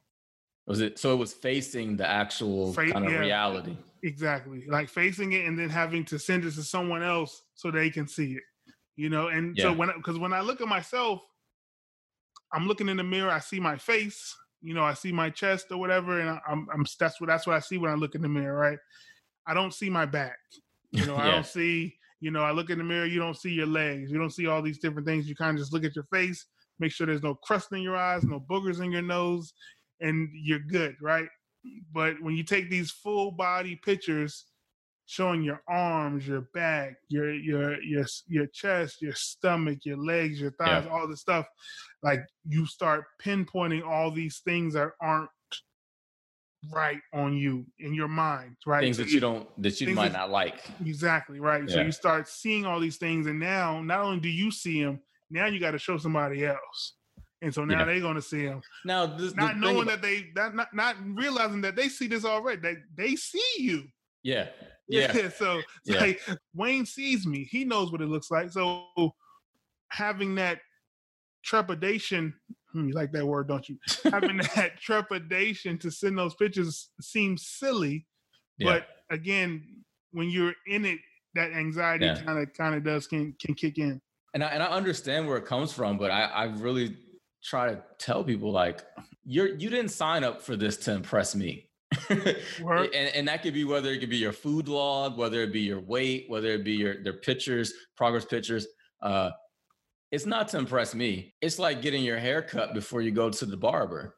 Was 0.66 0.80
it 0.80 0.98
so 0.98 1.12
it 1.12 1.16
was 1.16 1.32
facing 1.32 1.96
the 1.96 2.08
actual 2.08 2.72
Fa- 2.72 2.90
kind 2.90 3.04
of 3.04 3.12
yeah. 3.12 3.20
reality? 3.20 3.76
Exactly. 4.02 4.64
Like 4.66 4.88
facing 4.88 5.32
it 5.32 5.46
and 5.46 5.58
then 5.58 5.68
having 5.70 6.04
to 6.06 6.18
send 6.18 6.44
it 6.44 6.52
to 6.54 6.62
someone 6.62 7.02
else 7.02 7.42
so 7.54 7.70
they 7.70 7.90
can 7.90 8.06
see 8.08 8.32
it. 8.32 8.42
You 8.96 9.10
know, 9.10 9.28
and 9.28 9.58
so 9.58 9.72
when 9.72 9.90
because 9.96 10.18
when 10.18 10.32
I 10.32 10.40
look 10.40 10.60
at 10.60 10.68
myself, 10.68 11.20
I'm 12.52 12.66
looking 12.66 12.88
in 12.88 12.96
the 12.96 13.02
mirror, 13.04 13.30
I 13.30 13.40
see 13.40 13.58
my 13.58 13.76
face, 13.76 14.36
you 14.62 14.72
know, 14.72 14.84
I 14.84 14.94
see 14.94 15.10
my 15.12 15.30
chest 15.30 15.66
or 15.70 15.78
whatever, 15.78 16.20
and 16.20 16.30
I- 16.30 16.40
I'm 16.46 16.68
I'm 16.72 16.84
that's 16.98 17.20
what 17.20 17.26
that's 17.26 17.46
what 17.46 17.56
I 17.56 17.60
see 17.60 17.76
when 17.78 17.90
I 17.90 17.94
look 17.94 18.14
in 18.14 18.22
the 18.22 18.28
mirror, 18.28 18.56
right? 18.56 18.78
I 19.46 19.54
don't 19.54 19.74
see 19.74 19.90
my 19.90 20.06
back. 20.06 20.38
You 20.92 21.04
know, 21.06 21.16
I 21.18 21.30
don't 21.30 21.46
see, 21.46 21.96
you 22.20 22.30
know, 22.30 22.42
I 22.42 22.52
look 22.52 22.70
in 22.70 22.78
the 22.78 22.84
mirror, 22.84 23.06
you 23.06 23.18
don't 23.18 23.36
see 23.36 23.50
your 23.50 23.66
legs, 23.66 24.10
you 24.10 24.18
don't 24.18 24.30
see 24.30 24.46
all 24.46 24.62
these 24.62 24.78
different 24.78 25.06
things. 25.06 25.28
You 25.28 25.34
kind 25.34 25.56
of 25.56 25.60
just 25.60 25.72
look 25.72 25.84
at 25.84 25.96
your 25.96 26.04
face, 26.04 26.46
make 26.78 26.92
sure 26.92 27.06
there's 27.06 27.22
no 27.22 27.34
crust 27.34 27.72
in 27.72 27.82
your 27.82 27.96
eyes, 27.96 28.24
no 28.24 28.40
boogers 28.40 28.82
in 28.82 28.90
your 28.92 29.02
nose, 29.02 29.52
and 30.00 30.28
you're 30.32 30.58
good, 30.58 30.96
right? 31.00 31.28
But 31.92 32.20
when 32.20 32.36
you 32.36 32.42
take 32.44 32.68
these 32.68 32.90
full 32.90 33.30
body 33.32 33.76
pictures 33.76 34.46
showing 35.06 35.42
your 35.42 35.62
arms, 35.68 36.26
your 36.26 36.42
back, 36.54 36.94
your 37.08 37.32
your 37.32 37.80
your 37.82 38.06
your 38.26 38.46
chest, 38.46 39.00
your 39.02 39.14
stomach, 39.14 39.78
your 39.84 39.96
legs, 39.98 40.40
your 40.40 40.50
thighs, 40.52 40.84
all 40.90 41.06
this 41.08 41.20
stuff, 41.20 41.46
like 42.02 42.20
you 42.46 42.66
start 42.66 43.04
pinpointing 43.22 43.86
all 43.86 44.10
these 44.10 44.40
things 44.44 44.74
that 44.74 44.90
aren't 45.00 45.30
right 46.72 47.00
on 47.12 47.36
you 47.36 47.66
in 47.78 47.94
your 47.94 48.08
mind, 48.08 48.56
right? 48.66 48.80
Things 48.80 48.96
So 48.96 49.04
that 49.04 49.10
you 49.10 49.20
don't 49.20 49.48
that 49.62 49.80
you 49.80 49.94
might 49.94 50.08
that- 50.08 50.18
not 50.18 50.30
like. 50.30 50.62
Exactly 50.84 51.40
right. 51.40 51.68
So 51.68 51.80
you 51.80 51.92
start 51.92 52.28
seeing 52.28 52.64
all 52.66 52.80
these 52.80 52.96
things, 52.96 53.26
and 53.26 53.38
now 53.38 53.80
not 53.82 54.00
only 54.00 54.20
do 54.20 54.28
you 54.28 54.50
see 54.50 54.82
them, 54.82 55.00
now 55.30 55.46
you 55.46 55.58
got 55.60 55.72
to 55.72 55.78
show 55.78 55.96
somebody 55.98 56.44
else, 56.44 56.94
and 57.42 57.52
so 57.52 57.64
now 57.64 57.80
Yeah. 57.80 57.84
they're 57.86 58.00
going 58.00 58.14
to 58.16 58.22
see 58.22 58.46
them, 58.46 58.60
Now, 58.84 59.06
this, 59.06 59.34
not 59.34 59.56
knowing 59.58 59.82
about- 59.82 60.00
that 60.00 60.02
they 60.02 60.30
that 60.34 60.54
not 60.54 60.74
not 60.74 60.96
realizing 61.04 61.60
that 61.62 61.76
they 61.76 61.88
see 61.88 62.06
this 62.06 62.24
already. 62.24 62.60
That 62.62 62.76
they 62.96 63.16
see 63.16 63.42
you. 63.58 63.84
yeah, 64.22 64.48
yeah, 64.88 65.28
so 65.30 65.60
Yeah. 65.84 66.00
like 66.00 66.20
Wayne 66.54 66.86
sees 66.86 67.26
me. 67.26 67.44
He 67.44 67.64
knows 67.64 67.90
what 67.92 68.00
it 68.00 68.08
looks 68.08 68.30
like. 68.30 68.50
So 68.50 68.86
having 69.90 70.34
that 70.36 70.60
trepidation. 71.44 72.34
hmm, 72.72 72.88
you 72.88 72.94
like 72.94 73.12
that 73.12 73.26
word, 73.26 73.48
don't 73.48 73.68
you? 73.68 73.76
having 74.10 74.38
that 74.56 74.78
trepidation 74.80 75.78
to 75.78 75.90
send 75.90 76.18
those 76.18 76.34
pictures 76.34 76.90
seems 77.00 77.46
silly, 77.46 78.06
yeah. 78.58 78.72
but 78.72 78.86
again, 79.10 79.62
when 80.12 80.30
you're 80.30 80.54
in 80.66 80.84
it, 80.84 80.98
that 81.34 81.52
anxiety 81.52 82.06
kind 82.24 82.38
of 82.38 82.52
kind 82.54 82.74
of 82.74 82.84
does 82.84 83.06
can 83.06 83.34
can 83.40 83.54
kick 83.54 83.78
in. 83.78 84.00
And 84.34 84.42
I 84.44 84.48
and 84.48 84.62
I 84.62 84.66
understand 84.66 85.26
where 85.26 85.36
it 85.36 85.46
comes 85.46 85.72
from, 85.72 85.96
but 85.96 86.10
I 86.10 86.24
I 86.24 86.44
really 86.44 86.96
try 87.42 87.70
to 87.70 87.82
tell 87.98 88.24
people 88.24 88.50
like 88.50 88.84
you're 89.24 89.48
you 89.48 89.70
didn't 89.70 89.90
sign 89.90 90.24
up 90.24 90.42
for 90.42 90.56
this 90.56 90.76
to 90.78 90.92
impress 90.92 91.34
me. 91.34 91.70
and, 92.10 92.92
and 92.92 93.28
that 93.28 93.42
could 93.42 93.54
be 93.54 93.64
whether 93.64 93.90
it 93.90 94.00
could 94.00 94.10
be 94.10 94.16
your 94.16 94.32
food 94.32 94.68
log, 94.68 95.16
whether 95.16 95.42
it 95.42 95.52
be 95.52 95.60
your 95.60 95.80
weight, 95.80 96.26
whether 96.28 96.48
it 96.48 96.64
be 96.64 96.72
your 96.72 97.02
their 97.02 97.14
pictures, 97.14 97.72
progress 97.96 98.24
pictures. 98.24 98.66
Uh, 99.00 99.30
it's 100.10 100.26
not 100.26 100.48
to 100.48 100.58
impress 100.58 100.94
me. 100.94 101.34
It's 101.40 101.58
like 101.58 101.82
getting 101.82 102.02
your 102.02 102.18
hair 102.18 102.42
cut 102.42 102.74
before 102.74 103.00
you 103.00 103.10
go 103.10 103.30
to 103.30 103.46
the 103.46 103.56
barber. 103.56 104.16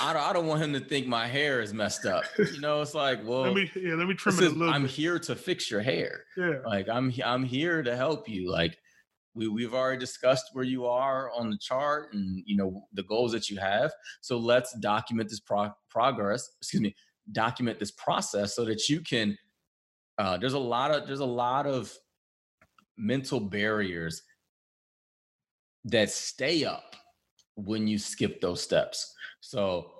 I 0.00 0.12
don't, 0.12 0.22
I 0.22 0.32
don't 0.32 0.46
want 0.46 0.62
him 0.62 0.72
to 0.72 0.80
think 0.80 1.06
my 1.06 1.26
hair 1.26 1.60
is 1.60 1.72
messed 1.72 2.04
up. 2.04 2.24
You 2.36 2.60
know, 2.60 2.82
it's 2.82 2.94
like, 2.94 3.20
well, 3.24 3.42
let 3.42 3.54
me 3.54 3.70
yeah, 3.76 3.94
let 3.94 4.08
me 4.08 4.14
trim 4.14 4.36
it 4.36 4.44
a 4.44 4.48
little 4.50 4.74
I'm 4.74 4.82
bit. 4.82 4.90
here 4.90 5.18
to 5.20 5.36
fix 5.36 5.70
your 5.70 5.80
hair. 5.80 6.24
Yeah. 6.36 6.58
Like 6.66 6.88
I'm 6.88 7.12
I'm 7.24 7.44
here 7.44 7.82
to 7.82 7.96
help 7.96 8.28
you. 8.28 8.50
Like 8.50 8.76
we 9.34 9.48
we've 9.48 9.74
already 9.74 10.00
discussed 10.00 10.50
where 10.52 10.64
you 10.64 10.86
are 10.86 11.30
on 11.32 11.50
the 11.50 11.58
chart 11.58 12.12
and 12.12 12.42
you 12.44 12.56
know 12.56 12.86
the 12.92 13.04
goals 13.04 13.32
that 13.32 13.48
you 13.48 13.58
have. 13.58 13.92
So 14.20 14.36
let's 14.36 14.72
document 14.78 15.28
this 15.28 15.40
pro- 15.40 15.72
progress. 15.88 16.50
Excuse 16.60 16.82
me, 16.82 16.94
document 17.32 17.78
this 17.78 17.92
process 17.92 18.54
so 18.54 18.64
that 18.64 18.88
you 18.88 19.00
can. 19.00 19.38
Uh, 20.18 20.36
there's 20.36 20.54
a 20.54 20.58
lot 20.58 20.90
of 20.90 21.06
there's 21.06 21.20
a 21.20 21.24
lot 21.24 21.66
of 21.66 21.92
mental 22.96 23.38
barriers 23.38 24.22
that 25.84 26.10
stay 26.10 26.64
up 26.64 26.96
when 27.64 27.86
you 27.88 27.98
skip 27.98 28.40
those 28.40 28.62
steps. 28.62 29.14
So 29.40 29.92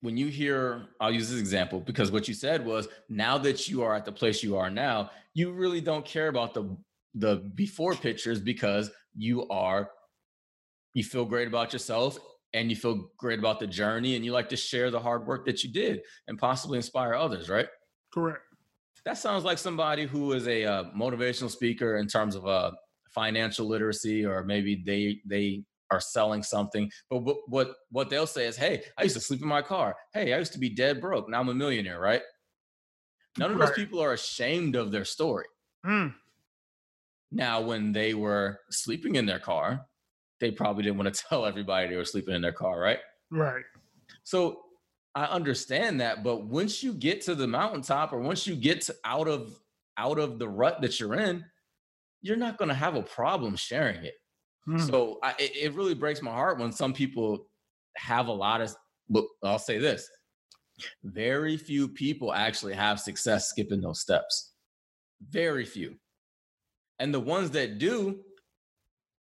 when 0.00 0.16
you 0.16 0.28
hear, 0.28 0.86
I'll 1.00 1.10
use 1.10 1.30
this 1.30 1.40
example 1.40 1.80
because 1.80 2.12
what 2.12 2.28
you 2.28 2.34
said 2.34 2.64
was 2.64 2.88
now 3.08 3.36
that 3.38 3.68
you 3.68 3.82
are 3.82 3.94
at 3.94 4.04
the 4.04 4.12
place 4.12 4.42
you 4.42 4.56
are 4.56 4.70
now, 4.70 5.10
you 5.34 5.50
really 5.52 5.80
don't 5.80 6.04
care 6.04 6.28
about 6.28 6.54
the 6.54 6.76
the 7.14 7.36
before 7.54 7.94
pictures 7.94 8.38
because 8.38 8.90
you 9.16 9.48
are 9.48 9.90
you 10.94 11.02
feel 11.02 11.24
great 11.24 11.48
about 11.48 11.72
yourself 11.72 12.18
and 12.54 12.70
you 12.70 12.76
feel 12.76 13.10
great 13.16 13.38
about 13.38 13.58
the 13.58 13.66
journey 13.66 14.14
and 14.14 14.24
you 14.24 14.32
like 14.32 14.48
to 14.48 14.56
share 14.56 14.90
the 14.90 15.00
hard 15.00 15.26
work 15.26 15.44
that 15.46 15.64
you 15.64 15.72
did 15.72 16.00
and 16.28 16.38
possibly 16.38 16.76
inspire 16.76 17.14
others, 17.14 17.48
right? 17.48 17.66
Correct. 18.12 18.40
That 19.04 19.18
sounds 19.18 19.44
like 19.44 19.58
somebody 19.58 20.06
who 20.06 20.32
is 20.32 20.46
a 20.46 20.64
uh, 20.64 20.84
motivational 20.96 21.50
speaker 21.50 21.96
in 21.96 22.06
terms 22.06 22.34
of 22.36 22.46
uh, 22.46 22.72
financial 23.10 23.66
literacy, 23.66 24.24
or 24.24 24.44
maybe 24.44 24.82
they 24.84 25.20
they 25.24 25.62
are 25.90 26.00
selling 26.00 26.42
something. 26.42 26.90
But 27.10 27.18
what 27.18 27.38
what 27.48 27.74
what 27.90 28.10
they'll 28.10 28.26
say 28.26 28.46
is, 28.46 28.56
"Hey, 28.56 28.82
I 28.96 29.02
used 29.04 29.14
to 29.16 29.20
sleep 29.20 29.42
in 29.42 29.48
my 29.48 29.62
car. 29.62 29.96
Hey, 30.12 30.32
I 30.32 30.38
used 30.38 30.52
to 30.52 30.58
be 30.58 30.68
dead 30.70 31.00
broke. 31.00 31.28
Now 31.28 31.40
I'm 31.40 31.48
a 31.48 31.54
millionaire." 31.54 32.00
Right? 32.00 32.22
None 33.38 33.52
of 33.52 33.58
those 33.58 33.72
people 33.72 34.00
are 34.00 34.12
ashamed 34.12 34.74
of 34.74 34.90
their 34.90 35.04
story. 35.04 35.46
Mm, 35.86 36.12
Now, 37.30 37.60
when 37.60 37.92
they 37.92 38.14
were 38.14 38.60
sleeping 38.70 39.14
in 39.14 39.26
their 39.26 39.38
car, 39.38 39.86
they 40.40 40.50
probably 40.50 40.82
didn't 40.82 40.98
want 40.98 41.14
to 41.14 41.24
tell 41.28 41.46
everybody 41.46 41.88
they 41.88 41.96
were 41.96 42.04
sleeping 42.04 42.34
in 42.34 42.42
their 42.42 42.52
car, 42.52 42.80
right? 42.80 42.98
right. 43.30 43.64
So 44.24 44.62
I 45.14 45.24
understand 45.26 46.00
that, 46.00 46.24
but 46.24 46.46
once 46.46 46.82
you 46.82 46.92
get 46.92 47.20
to 47.22 47.34
the 47.34 47.46
mountaintop 47.46 48.12
or 48.12 48.20
once 48.20 48.46
you 48.46 48.56
get 48.56 48.80
to 48.82 48.94
out 49.04 49.28
of 49.28 49.58
out 49.96 50.18
of 50.18 50.38
the 50.38 50.48
rut 50.48 50.80
that 50.82 50.98
you're 51.00 51.14
in, 51.14 51.44
you're 52.22 52.36
not 52.36 52.56
going 52.56 52.68
to 52.68 52.74
have 52.74 52.94
a 52.96 53.02
problem 53.02 53.56
sharing 53.56 54.04
it. 54.04 54.14
Mm, 54.68 54.80
So 54.86 55.18
I, 55.22 55.34
it, 55.38 55.56
it 55.56 55.74
really 55.74 55.94
breaks 55.94 56.22
my 56.22 56.30
heart 56.32 56.58
when 56.58 56.72
some 56.72 56.92
people 56.92 57.48
have 57.96 58.28
a 58.28 58.32
lot 58.32 58.60
of. 58.60 58.74
But 59.08 59.24
I'll 59.42 59.58
say 59.58 59.78
this: 59.78 60.08
very 61.04 61.56
few 61.56 61.88
people 61.88 62.32
actually 62.32 62.74
have 62.74 63.00
success 63.00 63.48
skipping 63.48 63.80
those 63.80 64.00
steps. 64.00 64.52
Very 65.28 65.64
few, 65.64 65.96
and 66.98 67.12
the 67.12 67.20
ones 67.20 67.50
that 67.52 67.78
do, 67.78 68.22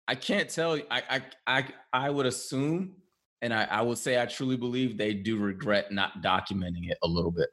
I 0.08 0.14
can't 0.14 0.48
tell. 0.50 0.76
you- 0.76 0.86
I 0.90 1.02
I 1.46 1.58
I, 1.58 1.68
I 1.92 2.10
would 2.10 2.26
assume, 2.26 2.96
and 3.42 3.52
I, 3.52 3.64
I 3.64 3.82
would 3.82 3.98
say 3.98 4.20
I 4.20 4.26
truly 4.26 4.56
believe 4.56 4.96
they 4.96 5.14
do 5.14 5.38
regret 5.38 5.92
not 5.92 6.22
documenting 6.22 6.90
it 6.90 6.98
a 7.02 7.08
little 7.08 7.30
bit 7.32 7.48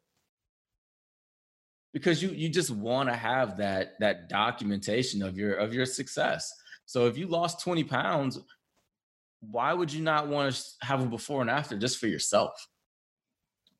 because 1.94 2.22
you 2.24 2.30
you 2.30 2.50
just 2.50 2.72
want 2.72 3.10
to 3.10 3.16
have 3.16 3.58
that 3.58 3.94
that 4.00 4.30
documentation 4.30 5.22
of 5.22 5.38
your 5.38 5.56
of 5.56 5.74
your 5.74 5.86
success. 5.86 6.52
So 6.92 7.08
if 7.08 7.18
you 7.18 7.26
lost 7.26 7.62
20 7.62 7.86
pounds, 7.86 8.38
why 9.40 9.72
would 9.72 9.94
you 9.94 10.04
not 10.04 10.28
want 10.28 10.54
to 10.54 10.86
have 10.86 11.02
a 11.02 11.06
before 11.06 11.40
and 11.40 11.50
after 11.50 11.78
just 11.78 12.00
for 12.00 12.08
yourself? 12.08 12.52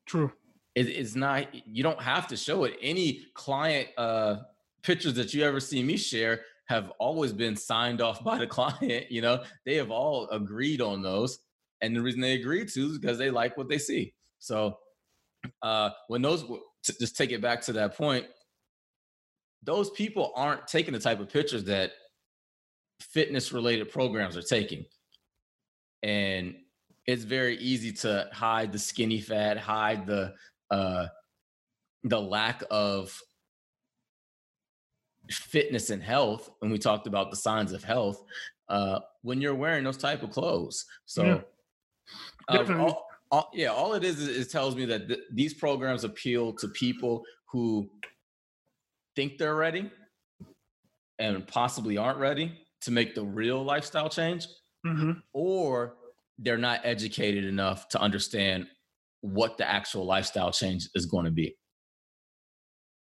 true. 0.06 0.32
It, 0.74 0.88
it's 0.88 1.14
not 1.14 1.48
you 1.66 1.82
don't 1.82 2.00
have 2.00 2.26
to 2.28 2.38
show 2.38 2.64
it. 2.64 2.74
Any 2.80 3.26
client 3.34 3.88
uh 3.98 4.36
pictures 4.82 5.12
that 5.14 5.34
you 5.34 5.44
ever 5.44 5.60
see 5.60 5.82
me 5.82 5.98
share 5.98 6.40
have 6.68 6.90
always 6.98 7.34
been 7.34 7.54
signed 7.54 8.00
off 8.00 8.24
by 8.24 8.38
the 8.38 8.46
client. 8.58 9.10
You 9.10 9.20
know, 9.20 9.44
they 9.66 9.74
have 9.74 9.90
all 9.90 10.30
agreed 10.30 10.80
on 10.80 11.02
those. 11.02 11.38
And 11.82 11.94
the 11.94 12.00
reason 12.00 12.22
they 12.22 12.32
agreed 12.32 12.68
to 12.68 12.86
is 12.86 12.98
because 12.98 13.18
they 13.18 13.30
like 13.30 13.58
what 13.58 13.68
they 13.68 13.78
see. 13.78 14.14
So 14.38 14.78
uh 15.60 15.90
when 16.08 16.22
those 16.22 16.44
to 16.44 16.98
just 16.98 17.14
take 17.14 17.30
it 17.30 17.42
back 17.42 17.60
to 17.62 17.74
that 17.74 17.94
point, 17.94 18.24
those 19.62 19.90
people 19.90 20.32
aren't 20.34 20.66
taking 20.66 20.94
the 20.94 20.98
type 20.98 21.20
of 21.20 21.28
pictures 21.28 21.64
that 21.64 21.92
fitness 23.02 23.52
related 23.52 23.90
programs 23.90 24.36
are 24.36 24.42
taking. 24.42 24.84
And 26.02 26.54
it's 27.06 27.24
very 27.24 27.56
easy 27.58 27.92
to 27.92 28.28
hide 28.32 28.72
the 28.72 28.78
skinny 28.78 29.20
fat, 29.20 29.58
hide 29.58 30.06
the 30.06 30.34
uh 30.70 31.06
the 32.04 32.20
lack 32.20 32.62
of 32.70 33.16
fitness 35.30 35.90
and 35.90 36.02
health 36.02 36.50
when 36.58 36.70
we 36.70 36.78
talked 36.78 37.06
about 37.06 37.30
the 37.30 37.36
signs 37.36 37.72
of 37.72 37.84
health 37.84 38.24
uh 38.68 38.98
when 39.22 39.40
you're 39.40 39.54
wearing 39.54 39.84
those 39.84 39.96
type 39.96 40.22
of 40.24 40.30
clothes 40.30 40.84
so 41.04 41.24
Yeah. 42.50 42.58
uh, 42.58 42.78
all, 42.80 43.06
all, 43.30 43.50
yeah 43.54 43.68
all 43.68 43.94
it 43.94 44.02
is 44.02 44.18
is 44.18 44.46
it 44.46 44.50
tells 44.50 44.74
me 44.74 44.84
that 44.86 45.06
th- 45.06 45.20
these 45.32 45.54
programs 45.54 46.02
appeal 46.02 46.52
to 46.54 46.68
people 46.68 47.22
who 47.46 47.88
think 49.14 49.38
they're 49.38 49.54
ready 49.54 49.90
and 51.20 51.46
possibly 51.46 51.96
aren't 51.96 52.18
ready 52.18 52.61
to 52.82 52.90
make 52.90 53.14
the 53.14 53.24
real 53.24 53.62
lifestyle 53.62 54.08
change 54.08 54.46
hmm 54.84 55.12
or 55.32 55.94
they're 56.38 56.58
not 56.58 56.80
educated 56.84 57.44
enough 57.44 57.88
to 57.88 58.00
understand 58.00 58.66
what 59.20 59.56
the 59.56 59.68
actual 59.68 60.04
lifestyle 60.04 60.50
change 60.50 60.88
is 60.94 61.06
going 61.06 61.24
to 61.24 61.30
be. 61.30 61.56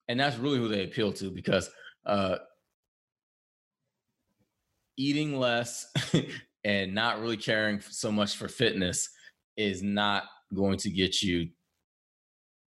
And 0.08 0.18
that's 0.18 0.36
really 0.36 0.58
who 0.58 0.68
they 0.68 0.84
appeal 0.84 1.12
to 1.14 1.30
because 1.30 1.70
uh, 2.04 2.36
eating 4.96 5.38
less 5.38 5.86
and 6.64 6.94
not 6.94 7.20
really 7.20 7.36
caring 7.36 7.80
so 7.80 8.10
much 8.10 8.36
for 8.36 8.48
fitness 8.48 9.08
is 9.56 9.82
not 9.82 10.24
going 10.52 10.78
to 10.78 10.90
get 10.90 11.22
you 11.22 11.48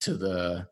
to 0.02 0.16
the 0.16 0.68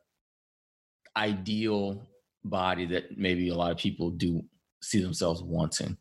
ideal 1.17 2.07
body 2.45 2.85
that 2.85 3.17
maybe 3.17 3.49
a 3.49 3.55
lot 3.55 3.71
of 3.71 3.77
people 3.77 4.09
do 4.09 4.41
see 4.81 5.01
themselves 5.01 5.43
wanting. 5.43 5.97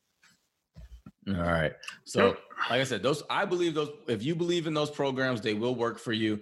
All 1.37 1.43
right. 1.43 1.73
So, 2.05 2.29
Yep. 2.29 2.39
like 2.71 2.81
I 2.81 2.85
said, 2.85 3.03
those 3.03 3.23
I 3.31 3.45
believe 3.45 3.75
those 3.75 3.91
if 4.09 4.23
you 4.23 4.35
believe 4.35 4.67
in 4.67 4.75
those 4.75 4.91
programs, 4.91 5.41
they 5.41 5.55
will 5.55 5.75
work 5.75 5.99
for 5.99 6.13
you. 6.13 6.41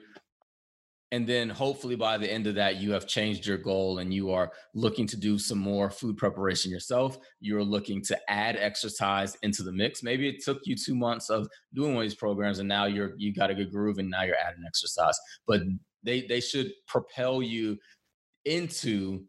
And 1.11 1.27
then 1.27 1.49
hopefully 1.49 1.97
by 1.97 2.19
the 2.19 2.31
end 2.31 2.47
of 2.47 2.55
that, 2.57 2.77
you 2.77 2.93
have 2.93 3.07
changed 3.07 3.47
your 3.47 3.57
goal 3.57 3.99
and 3.99 4.13
you 4.13 4.31
are 4.31 4.53
looking 4.75 5.07
to 5.07 5.17
do 5.17 5.39
some 5.39 5.57
more 5.57 5.89
food 5.91 6.19
preparation 6.19 6.71
yourself. 6.71 7.17
You're 7.41 7.65
looking 7.65 8.03
to 8.05 8.31
add 8.31 8.57
exercise 8.57 9.35
into 9.43 9.63
the 9.63 9.73
mix. 9.73 10.03
Maybe 10.03 10.29
it 10.29 10.45
took 10.45 10.61
you 10.67 10.77
two 10.77 10.95
months 10.95 11.31
of 11.31 11.49
doing 11.73 11.95
one 11.95 12.05
of 12.05 12.11
these 12.11 12.19
programs 12.19 12.59
and 12.59 12.69
now 12.69 12.85
you're 12.85 13.15
you 13.17 13.33
got 13.33 13.51
a 13.51 13.55
good 13.55 13.71
groove 13.71 13.99
and 13.99 14.11
now 14.11 14.25
you're 14.25 14.37
adding 14.37 14.65
exercise. 14.67 15.19
But 15.47 15.63
they 16.03 16.27
they 16.27 16.41
should 16.41 16.73
propel 16.87 17.43
you 17.43 17.79
into 18.45 19.25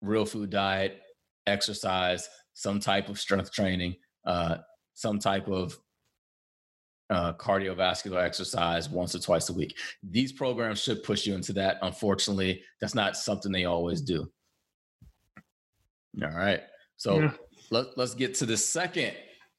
real 0.00 0.24
food 0.24 0.48
diet, 0.50 1.02
exercise, 1.46 2.28
some 2.54 2.80
type 2.80 3.08
of 3.08 3.18
strength 3.18 3.52
training, 3.52 3.96
uh, 4.24 4.58
some 5.00 5.18
type 5.18 5.48
of 5.48 5.78
uh, 7.08 7.32
cardiovascular 7.32 8.22
exercise 8.22 8.90
once 8.90 9.14
or 9.14 9.18
twice 9.18 9.48
a 9.48 9.52
week. 9.52 9.78
These 10.02 10.32
programs 10.32 10.80
should 10.80 11.02
push 11.02 11.26
you 11.26 11.34
into 11.34 11.54
that. 11.54 11.78
Unfortunately, 11.80 12.62
that's 12.80 12.94
not 12.94 13.16
something 13.16 13.50
they 13.50 13.64
always 13.64 14.02
do. 14.02 14.30
All 16.22 16.30
right. 16.36 16.60
So 16.98 17.18
Yeah. 17.18 17.32
let, 17.70 17.96
let's 17.96 18.14
get 18.14 18.34
to 18.34 18.46
the 18.46 18.56
second 18.58 19.14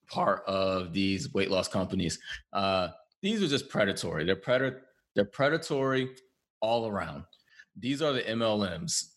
part 0.07 0.43
of 0.45 0.93
these 0.93 1.33
weight 1.33 1.49
loss 1.49 1.67
companies. 1.67 2.19
Uh, 2.53 2.89
these 3.23 3.41
are 3.41 3.47
just 3.47 3.67
predatory. 3.67 4.23
They're 4.25 4.35
predator. 4.35 4.83
They're 5.15 5.25
predatory 5.25 6.09
all 6.61 6.87
around. 6.87 7.23
These 7.77 8.01
are 8.03 8.13
the 8.13 8.21
MLMs, 8.21 9.13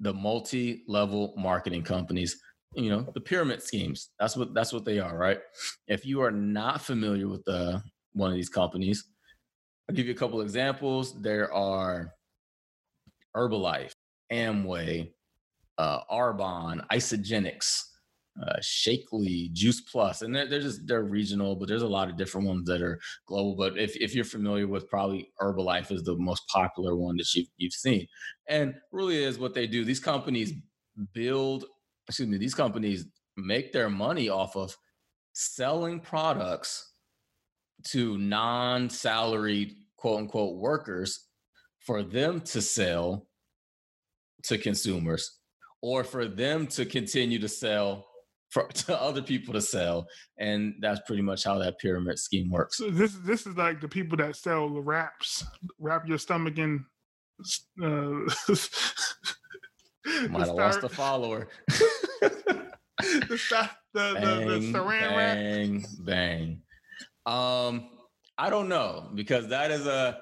the 0.00 0.14
multi-level 0.14 1.34
marketing 1.36 1.82
companies 1.82 2.40
you 2.74 2.90
know 2.90 3.06
the 3.14 3.20
pyramid 3.20 3.62
schemes. 3.62 4.10
That's 4.18 4.36
what 4.36 4.54
that's 4.54 4.72
what 4.72 4.84
they 4.84 4.98
are 4.98 5.16
right? 5.16 5.38
If 5.88 6.04
you 6.04 6.22
are 6.22 6.30
not 6.30 6.82
familiar 6.82 7.28
with 7.28 7.44
the 7.44 7.82
one 8.12 8.30
of 8.30 8.36
these 8.36 8.48
companies 8.48 9.04
i'll 9.88 9.94
give 9.94 10.06
you 10.06 10.12
a 10.12 10.16
couple 10.16 10.40
examples. 10.40 11.20
There 11.20 11.52
are 11.52 12.12
herbalife 13.36 13.92
amway 14.32 15.10
uh, 15.78 16.00
arbonne 16.10 16.86
Isagenix 16.88 17.82
uh, 18.42 18.56
Shaklee 18.60 19.52
juice 19.52 19.80
plus. 19.80 20.22
And 20.22 20.34
they're, 20.34 20.46
they're 20.46 20.60
just 20.60 20.86
they're 20.86 21.04
regional 21.04 21.54
but 21.54 21.68
there's 21.68 21.82
a 21.82 21.88
lot 21.88 22.08
of 22.08 22.16
different 22.16 22.46
ones 22.46 22.66
that 22.66 22.82
are 22.82 22.98
global. 23.26 23.54
But 23.54 23.78
if, 23.78 23.96
if 23.96 24.14
you're 24.14 24.24
familiar 24.24 24.66
with 24.66 24.88
probably 24.88 25.30
herbalife 25.40 25.92
is 25.92 26.02
the 26.02 26.16
most 26.16 26.46
popular 26.48 26.96
one 26.96 27.16
that 27.18 27.32
you've, 27.34 27.48
you've 27.56 27.72
seen. 27.72 28.06
And 28.48 28.74
really 28.90 29.22
is 29.22 29.38
what 29.38 29.54
they 29.54 29.66
do. 29.66 29.84
These 29.84 30.00
companies 30.00 30.52
build 31.12 31.66
excuse 32.08 32.28
me, 32.28 32.38
these 32.38 32.54
companies 32.54 33.06
make 33.36 33.72
their 33.72 33.90
money 33.90 34.28
off 34.28 34.56
of 34.56 34.76
selling 35.32 36.00
products 36.00 36.92
to 37.84 38.16
non-salaried 38.18 39.74
quote 39.96 40.20
unquote 40.20 40.56
workers 40.56 41.26
for 41.80 42.02
them 42.02 42.40
to 42.40 42.62
sell 42.62 43.26
to 44.42 44.58
consumers 44.58 45.38
or 45.82 46.04
for 46.04 46.26
them 46.26 46.66
to 46.66 46.84
continue 46.84 47.38
to 47.38 47.48
sell 47.48 48.06
for 48.50 48.66
to 48.74 49.00
other 49.00 49.22
people 49.22 49.52
to 49.52 49.60
sell 49.60 50.06
and 50.38 50.74
that's 50.80 51.00
pretty 51.06 51.22
much 51.22 51.44
how 51.44 51.58
that 51.58 51.78
pyramid 51.78 52.18
scheme 52.18 52.50
works 52.50 52.78
So 52.78 52.90
this 52.90 53.14
this 53.24 53.46
is 53.46 53.56
like 53.56 53.80
the 53.80 53.88
people 53.88 54.16
that 54.18 54.36
sell 54.36 54.68
the 54.68 54.80
wraps, 54.80 55.44
wrap 55.78 56.08
your 56.08 56.18
stomach 56.18 56.58
in. 56.58 56.84
Uh, 57.82 58.20
might 60.30 60.46
have 60.46 60.54
lost 60.54 60.82
a 60.84 60.88
follower 60.88 61.48
the, 63.28 63.36
sti- 63.36 63.70
the, 63.92 64.14
the, 64.14 64.20
the 64.20 64.58
bang 64.60 64.72
saran 64.72 65.16
wrap. 65.16 65.36
bang 65.36 65.84
bang 66.00 66.62
um 67.26 67.90
i 68.38 68.48
don't 68.50 68.68
know 68.68 69.10
because 69.14 69.48
that 69.48 69.70
is 69.70 69.86
a 69.86 70.18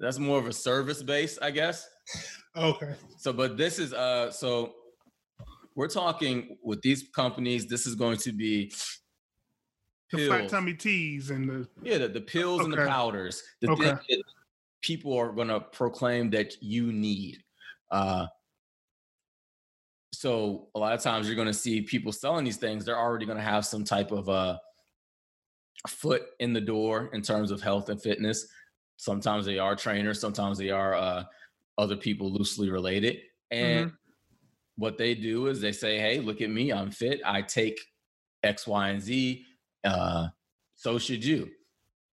that's 0.00 0.18
more 0.18 0.38
of 0.38 0.46
a 0.46 0.52
service 0.52 1.02
base 1.02 1.38
i 1.42 1.50
guess 1.50 1.86
Okay. 2.56 2.94
So, 3.18 3.32
but 3.32 3.56
this 3.56 3.78
is 3.78 3.92
uh, 3.92 4.30
so 4.32 4.74
we're 5.76 5.86
talking 5.86 6.56
with 6.64 6.80
these 6.82 7.08
companies. 7.14 7.66
This 7.68 7.86
is 7.86 7.94
going 7.94 8.16
to 8.18 8.32
be 8.32 8.72
The 10.10 10.26
flat 10.26 10.38
pills. 10.40 10.50
tummy 10.50 10.74
teas 10.74 11.30
and 11.30 11.48
the 11.48 11.68
Yeah, 11.82 11.98
the, 11.98 12.08
the 12.08 12.20
pills 12.22 12.64
and 12.64 12.72
the 12.72 12.78
powders. 12.78 13.42
The 13.60 13.70
Okay. 13.70 13.82
things 13.90 14.00
that 14.08 14.22
people 14.80 15.16
are 15.16 15.30
going 15.30 15.48
to 15.48 15.60
proclaim 15.60 16.30
that 16.30 16.60
you 16.60 16.90
need. 16.90 17.44
Uh, 17.92 18.26
so 20.12 20.68
a 20.74 20.78
lot 20.78 20.94
of 20.94 21.00
times 21.00 21.26
you're 21.26 21.36
going 21.36 21.48
to 21.48 21.54
see 21.54 21.82
people 21.82 22.12
selling 22.12 22.44
these 22.44 22.56
things. 22.56 22.84
They're 22.84 22.98
already 22.98 23.26
going 23.26 23.38
to 23.38 23.44
have 23.44 23.66
some 23.66 23.84
type 23.84 24.10
of 24.10 24.28
uh, 24.28 24.58
foot 25.86 26.22
in 26.40 26.52
the 26.52 26.60
door 26.60 27.10
in 27.12 27.22
terms 27.22 27.50
of 27.50 27.60
health 27.60 27.88
and 27.88 28.00
fitness. 28.00 28.46
Sometimes 28.96 29.46
they 29.46 29.58
are 29.58 29.76
trainers. 29.76 30.20
Sometimes 30.20 30.58
they 30.58 30.70
are 30.70 30.94
uh, 30.94 31.24
other 31.76 31.96
people 31.96 32.32
loosely 32.32 32.70
related. 32.70 33.18
And 33.50 33.92
what 34.76 34.98
they 34.98 35.14
do 35.14 35.46
is 35.46 35.60
they 35.60 35.72
say, 35.72 35.98
"Hey, 35.98 36.18
look 36.20 36.40
at 36.40 36.50
me. 36.50 36.72
I'm 36.72 36.90
fit. 36.90 37.20
I 37.24 37.42
take 37.42 37.78
X, 38.42 38.66
Y, 38.66 38.88
and 38.88 39.00
Z. 39.00 39.44
Uh, 39.84 40.28
so 40.76 40.98
should 40.98 41.24
you." 41.24 41.50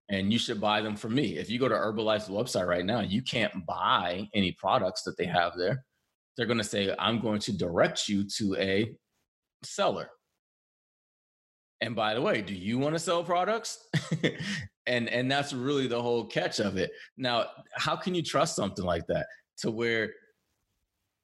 and 0.10 0.32
you 0.32 0.38
should 0.38 0.62
buy 0.62 0.82
them 0.82 0.96
from 0.96 1.16
me. 1.16 1.38
If 1.38 1.50
you 1.50 1.60
go 1.60 1.68
to 1.68 1.75
Herbalife's 1.75 2.30
website 2.30 2.68
right 2.68 2.86
now, 2.86 3.02
you 3.02 3.22
can't 3.22 3.66
buy 3.66 4.30
any 4.34 4.52
products 4.52 5.04
that 5.04 5.18
they 5.18 5.25
have 5.25 5.54
there. 5.58 5.84
They're 6.36 6.46
going 6.46 6.58
to 6.58 6.63
say, 6.63 6.94
I'm 7.00 7.20
going 7.20 7.39
to 7.42 7.58
direct 7.58 8.10
you 8.10 8.24
to 8.38 8.56
a 8.56 8.96
seller. 9.63 10.10
And 11.82 11.96
by 11.96 12.13
the 12.13 12.22
way, 12.22 12.42
do 12.42 12.54
you 12.54 12.80
want 12.80 12.96
to 12.96 13.00
sell 13.00 13.24
products? 13.24 13.88
and 14.88 15.10
and 15.10 15.30
that's 15.30 15.54
really 15.54 15.88
the 15.88 16.01
whole 16.01 16.25
catch 16.25 16.60
of 16.60 16.77
it. 16.77 16.92
Now, 17.18 17.48
how 17.74 17.96
can 17.96 18.15
you 18.15 18.24
trust 18.24 18.56
something 18.56 18.86
like 18.86 19.06
that 19.08 19.27
to 19.58 19.72
where 19.72 20.13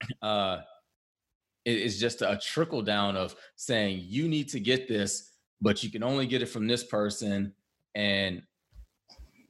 uh 0.21 0.59
it 1.63 1.77
is 1.77 1.99
just 1.99 2.21
a 2.21 2.39
trickle 2.41 2.81
down 2.81 3.15
of 3.15 3.35
saying 3.55 4.03
you 4.03 4.27
need 4.27 4.49
to 4.49 4.59
get 4.59 4.87
this, 4.87 5.33
but 5.61 5.83
you 5.83 5.91
can 5.91 6.03
only 6.03 6.25
get 6.25 6.41
it 6.41 6.47
from 6.47 6.67
this 6.67 6.83
person 6.83 7.53
and 7.93 8.41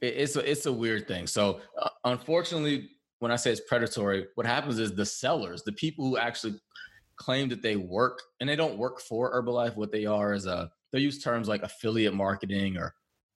it's 0.01 0.35
a 0.35 0.49
it's 0.49 0.65
a 0.65 0.73
weird 0.73 1.07
thing. 1.07 1.27
So 1.27 1.61
uh, 1.79 1.89
unfortunately, 2.03 2.89
when 3.21 3.31
I 3.31 3.35
say 3.35 3.51
it's 3.51 3.61
predatory, 3.61 4.25
what 4.33 4.47
happens 4.47 4.79
is 4.79 4.95
the 4.95 5.05
sellers, 5.05 5.61
the 5.61 5.73
people 5.73 6.03
who 6.03 6.17
actually 6.17 6.55
claim 7.17 7.49
that 7.49 7.61
they 7.61 7.75
work 7.75 8.19
and 8.39 8.49
they 8.49 8.55
don't 8.55 8.79
work 8.79 8.99
for 8.99 9.31
Herbalife. 9.31 9.75
What 9.75 9.91
they 9.91 10.07
are 10.07 10.33
is 10.33 10.47
a 10.47 10.71
they 10.91 10.99
use 10.99 11.23
terms 11.23 11.47
like 11.47 11.61
affiliate 11.61 12.15
marketing 12.15 12.77
or 12.77 12.95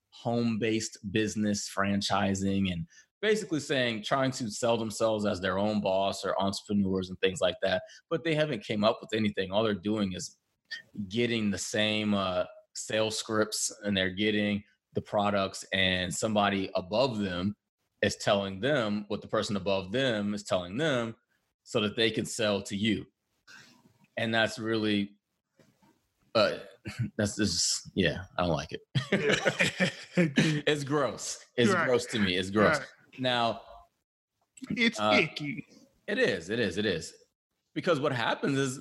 home 0.10 0.58
based 0.58 0.98
business 1.12 1.72
franchising 1.72 2.72
and 2.72 2.88
basically 3.22 3.60
saying 3.60 4.02
trying 4.02 4.32
to 4.32 4.50
sell 4.50 4.76
themselves 4.76 5.24
as 5.24 5.40
their 5.40 5.60
own 5.60 5.82
boss 5.82 6.26
or 6.26 6.34
entrepreneurs 6.42 7.10
and 7.10 7.20
things 7.20 7.40
like 7.40 7.58
that. 7.62 7.84
But 8.10 8.24
they 8.24 8.34
haven't 8.34 8.66
came 8.66 8.84
up 8.84 8.98
with 9.02 9.14
anything. 9.14 9.52
All 9.52 9.64
they're 9.64 9.76
doing 9.76 10.14
is 10.14 10.36
getting 11.10 11.52
the 11.52 11.60
same 11.60 12.16
uh, 12.16 12.46
sales 12.74 13.20
scripts 13.20 13.72
and 13.84 13.96
they're 13.96 14.10
getting 14.10 14.64
the 14.96 15.02
products 15.02 15.64
and 15.74 16.12
somebody 16.12 16.72
above 16.74 17.20
them 17.20 17.56
is 18.02 18.16
telling 18.18 18.60
them 18.60 19.06
what 19.08 19.22
the 19.22 19.28
person 19.28 19.56
above 19.56 19.92
them 19.92 20.34
is 20.34 20.44
telling 20.44 20.78
them 20.78 21.16
so 21.64 21.80
that 21.82 21.96
they 21.96 22.12
can 22.12 22.26
sell 22.26 22.62
to 22.62 22.76
you. 22.76 23.06
And 24.18 24.34
that's 24.34 24.60
really 24.60 25.12
uh 26.36 26.58
that's 27.18 27.36
just 27.36 27.90
yeah 27.96 28.20
i 28.38 28.42
don't 28.44 28.52
like 28.52 28.72
it. 28.72 29.92
It's 30.68 30.84
gross. 30.84 31.40
It's 31.58 31.72
Right. 31.74 31.86
gross 31.88 32.06
to 32.08 32.20
me. 32.20 32.36
It's 32.38 32.50
gross. 32.50 32.78
Right. 32.80 32.88
now 33.20 33.62
It's 34.72 35.00
Uh, 35.00 35.18
icky. 35.22 35.66
it 36.08 36.18
is. 36.20 36.50
It 36.50 36.60
is. 36.60 36.78
It 36.78 36.86
is. 36.86 37.14
Because 37.74 38.00
what 38.00 38.12
happens 38.14 38.58
is 38.58 38.80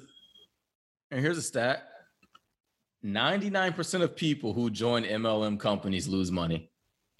and 1.10 1.20
here's 1.20 1.38
a 1.38 1.42
stat 1.42 1.88
99% 3.04 4.02
of 4.02 4.16
people 4.16 4.52
who 4.54 4.70
join 4.70 5.04
mlm 5.04 5.58
companies 5.60 6.08
lose 6.08 6.30
money 6.32 6.70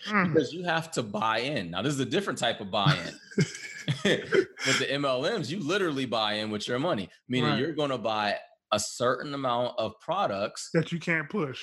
Mm. 0.09 0.33
because 0.33 0.52
you 0.52 0.64
have 0.64 0.90
to 0.92 1.02
buy 1.02 1.38
in. 1.38 1.70
Now, 1.70 1.83
this 1.83 1.94
is 1.94 2.00
a 2.00 2.04
different 2.07 2.38
type 2.38 2.61
of 2.61 2.70
buy 2.70 2.96
in. 3.07 3.14
with 4.04 4.78
the 4.78 4.87
MLMs, 4.92 5.50
you 5.50 5.61
literally 5.61 6.04
buy 6.07 6.35
in 6.35 6.50
with 6.50 6.66
your 6.68 6.78
money, 6.78 7.09
meaning 7.28 7.50
Right. 7.50 7.59
you're 7.59 7.72
going 7.72 7.90
to 7.90 7.98
buy 7.98 8.37
a 8.72 8.78
certain 8.80 9.35
amount 9.35 9.78
of 9.78 9.98
products 10.00 10.70
That 10.74 10.90
you 10.92 10.98
can't 10.98 11.28
push. 11.30 11.61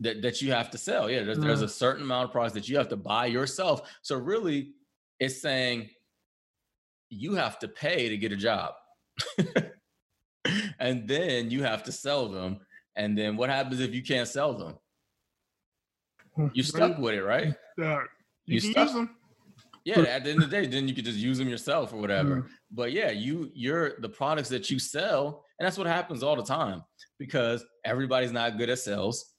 that, 0.00 0.22
that 0.22 0.40
you 0.40 0.52
have 0.52 0.70
to 0.70 0.78
sell. 0.78 1.10
Yeah, 1.10 1.22
there's, 1.24 1.38
there's 1.38 1.62
a 1.62 1.68
certain 1.68 2.02
amount 2.04 2.26
of 2.26 2.32
products 2.32 2.54
that 2.54 2.68
you 2.68 2.76
have 2.78 2.88
to 2.88 2.96
buy 2.96 3.26
yourself. 3.26 3.90
So, 4.02 4.16
really, 4.16 4.72
it's 5.18 5.40
saying 5.42 5.90
you 7.10 7.34
have 7.34 7.58
to 7.58 7.68
pay 7.68 8.08
to 8.08 8.16
get 8.16 8.32
a 8.32 8.36
job. 8.36 8.74
and 10.78 11.06
then 11.06 11.50
you 11.50 11.62
have 11.62 11.82
to 11.84 11.92
sell 11.92 12.28
them. 12.28 12.60
And 12.96 13.16
then 13.16 13.36
what 13.36 13.50
happens 13.50 13.80
if 13.80 13.94
you 13.94 14.02
can't 14.02 14.28
sell 14.28 14.54
them? 14.54 14.76
You 16.54 16.62
stuck 16.62 16.98
with 16.98 17.14
it, 17.14 17.22
right? 17.22 17.54
Uh, 17.82 18.00
you, 18.46 18.54
You 18.54 18.60
stuck- 18.60 18.88
use 18.88 18.94
them. 18.94 19.16
Yeah, 19.84 20.00
at 20.00 20.24
the 20.24 20.30
end 20.30 20.42
of 20.42 20.50
the 20.50 20.54
day, 20.60 20.66
then 20.66 20.86
you 20.86 20.94
could 20.94 21.06
just 21.06 21.16
use 21.18 21.38
them 21.38 21.48
yourself 21.48 21.94
or 21.94 21.96
whatever. 21.96 22.42
Mm. 22.42 22.48
But 22.70 22.92
yeah, 22.92 23.10
you 23.10 23.50
you're 23.54 23.98
the 24.00 24.08
products 24.10 24.50
that 24.50 24.70
you 24.70 24.78
sell, 24.78 25.44
and 25.58 25.66
that's 25.66 25.78
what 25.78 25.86
happens 25.86 26.22
all 26.22 26.36
the 26.36 26.42
time 26.44 26.82
because 27.18 27.64
everybody's 27.86 28.32
not 28.32 28.58
good 28.58 28.68
at 28.68 28.78
sales. 28.78 29.32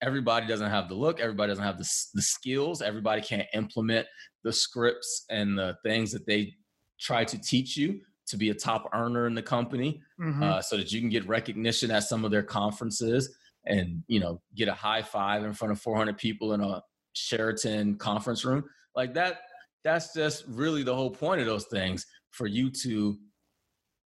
Everybody 0.00 0.46
doesn't 0.46 0.70
have 0.70 0.88
the 0.88 0.94
look. 0.94 1.18
Everybody 1.20 1.50
doesn't 1.50 1.64
have 1.64 1.78
the, 1.78 1.88
the 2.14 2.22
skills. 2.22 2.82
Everybody 2.82 3.20
can't 3.22 3.48
implement 3.54 4.06
the 4.44 4.52
scripts 4.52 5.24
and 5.30 5.58
the 5.58 5.76
things 5.84 6.12
that 6.12 6.26
they 6.26 6.54
try 7.00 7.24
to 7.24 7.38
teach 7.40 7.76
you 7.76 8.00
to 8.26 8.36
be 8.36 8.50
a 8.50 8.54
top 8.54 8.88
earner 8.94 9.26
in 9.26 9.34
the 9.34 9.42
company 9.42 10.00
Mhm. 10.20 10.42
uh, 10.42 10.62
so 10.62 10.76
that 10.76 10.92
you 10.92 11.00
can 11.00 11.08
get 11.10 11.26
recognition 11.26 11.90
at 11.90 12.04
some 12.04 12.24
of 12.24 12.30
their 12.30 12.42
conferences 12.44 13.36
and 13.66 14.02
you 14.08 14.20
know 14.20 14.40
get 14.54 14.68
a 14.68 14.74
high 14.74 15.02
five 15.02 15.44
in 15.44 15.52
front 15.52 15.72
of 15.72 15.80
400 15.80 16.16
people 16.18 16.52
in 16.52 16.60
a 16.60 16.82
Sheraton 17.14 17.96
conference 17.96 18.44
room 18.44 18.64
like 18.96 19.14
that 19.14 19.42
that's 19.84 20.14
just 20.14 20.44
really 20.48 20.82
the 20.82 20.94
whole 20.94 21.10
point 21.10 21.40
of 21.40 21.46
those 21.46 21.66
things 21.66 22.06
for 22.30 22.46
you 22.46 22.70
to 22.70 23.18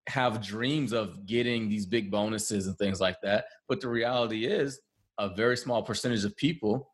have 0.09 0.45
dreams 0.45 0.93
of 0.93 1.27
getting 1.27 1.69
these 1.69 1.87
big 1.87 2.11
bonuses 2.11 2.67
and 2.67 2.79
things 2.79 3.01
like 3.01 3.21
that. 3.23 3.47
But 3.69 3.81
the 3.81 3.89
reality 3.89 4.47
is 4.47 4.81
a 5.19 5.35
very 5.35 5.57
small 5.57 5.83
percentage 5.83 6.25
of 6.25 6.37
people 6.37 6.93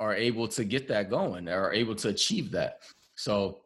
are 0.00 0.14
able 0.14 0.46
to 0.46 0.64
get 0.64 0.88
that 0.88 1.10
going 1.10 1.48
are 1.48 1.72
able 1.72 1.94
to 1.96 2.08
achieve 2.08 2.52
that. 2.52 2.78
So 3.16 3.58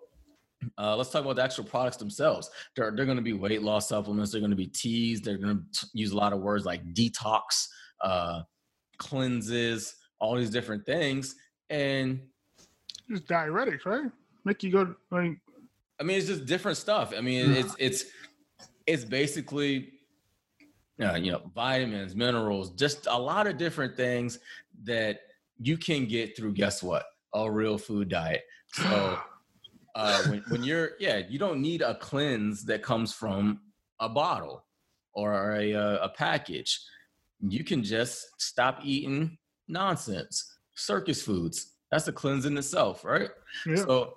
uh, 0.79 0.97
let's 0.97 1.11
talk 1.11 1.23
about 1.23 1.37
the 1.37 1.43
actual 1.43 1.65
products 1.65 1.97
themselves. 1.97 2.51
They're, 2.77 2.93
they're 2.95 3.05
going 3.05 3.17
to 3.17 3.23
be 3.23 3.33
weight 3.33 3.63
loss 3.63 3.89
supplements. 3.89 4.33
They're 4.33 4.41
going 4.41 4.51
to 4.51 4.57
be 4.57 4.67
teas. 4.67 5.21
They're 5.21 5.39
going 5.39 5.65
to 5.73 5.87
use 5.93 6.13
a 6.13 6.17
lot 6.17 6.33
of 6.33 6.41
words 6.41 6.65
like 6.65 6.85
detox, 6.95 7.69
uh, 8.01 8.43
cleanses, 8.99 9.95
all 10.21 10.37
these 10.37 10.51
different 10.51 10.85
things. 10.87 11.35
And 11.71 12.21
Just 13.11 13.27
diuretics, 13.27 13.85
right? 13.85 14.11
Make 14.45 14.63
you 14.63 14.71
go 14.73 14.95
like 15.11 15.39
I 16.01 16.05
mean, 16.05 16.19
it's 16.19 16.27
just 16.27 16.47
different 16.47 16.77
stuff. 16.79 17.13
I 17.17 17.21
mean, 17.21 17.53
Yeah. 17.53 17.59
it's 17.61 17.77
it's 17.79 18.05
it's 18.87 19.05
basically 19.05 19.93
uh, 21.01 21.15
you 21.15 21.31
know 21.33 21.43
vitamins, 21.55 22.15
minerals, 22.17 22.71
just 22.71 23.07
a 23.07 23.19
lot 23.19 23.47
of 23.47 23.57
different 23.57 23.97
things 23.97 24.39
that 24.85 25.21
you 25.61 25.77
can 25.79 26.07
get 26.07 26.37
through. 26.37 26.53
Guess 26.55 26.83
what? 26.83 27.05
A 27.35 27.51
real 27.51 27.79
food 27.79 28.09
diet. 28.09 28.43
So. 28.73 29.19
uh, 29.95 30.23
when, 30.25 30.43
when 30.49 30.63
you're 30.63 30.93
yeah 30.99 31.23
you 31.29 31.39
don't 31.39 31.61
need 31.61 31.83
a 31.83 31.95
cleanse 31.97 32.65
that 32.65 32.83
comes 32.83 33.13
from 33.13 33.61
a 34.01 34.09
bottle 34.09 34.65
or 35.15 35.53
a, 35.53 35.75
uh, 35.75 36.05
a 36.05 36.09
package. 36.09 36.81
You 37.41 37.65
can 37.65 37.83
just 37.83 38.27
stop 38.39 38.81
eating 38.83 39.37
nonsense. 39.69 40.57
Circus 40.75 41.23
foods 41.23 41.75
that's 41.91 42.09
a 42.09 42.13
cleanse 42.13 42.47
in 42.47 42.57
itself 42.57 43.05
right? 43.05 43.29
Yeah. 43.67 43.77
so 43.77 44.15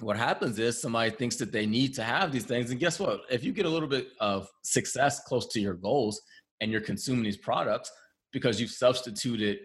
what 0.00 0.16
happens 0.16 0.58
is 0.58 0.80
somebody 0.80 1.10
thinks 1.10 1.36
that 1.36 1.52
they 1.52 1.64
need 1.64 1.94
to 1.94 2.02
have 2.02 2.32
these 2.32 2.44
things 2.44 2.70
and 2.70 2.78
guess 2.78 3.00
what? 3.00 3.22
If 3.30 3.44
you 3.44 3.52
get 3.52 3.64
a 3.64 3.68
little 3.70 3.88
bit 3.88 4.08
of 4.20 4.48
success 4.62 5.20
close 5.20 5.46
to 5.48 5.60
your 5.60 5.74
goals 5.74 6.20
and 6.60 6.70
you're 6.70 6.80
consuming 6.80 7.24
these 7.24 7.36
products 7.36 7.90
because 8.32 8.60
you've 8.60 8.70
substituted 8.70 9.58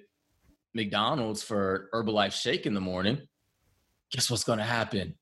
McDonald's 0.74 1.44
for 1.44 1.90
Herbalife 1.94 2.32
shake 2.32 2.66
in 2.66 2.74
the 2.74 2.82
morning, 2.82 3.28
guess 4.12 4.30
what's 4.30 4.43
going 4.43 4.60
to 4.60 4.65
happen? 4.65 5.15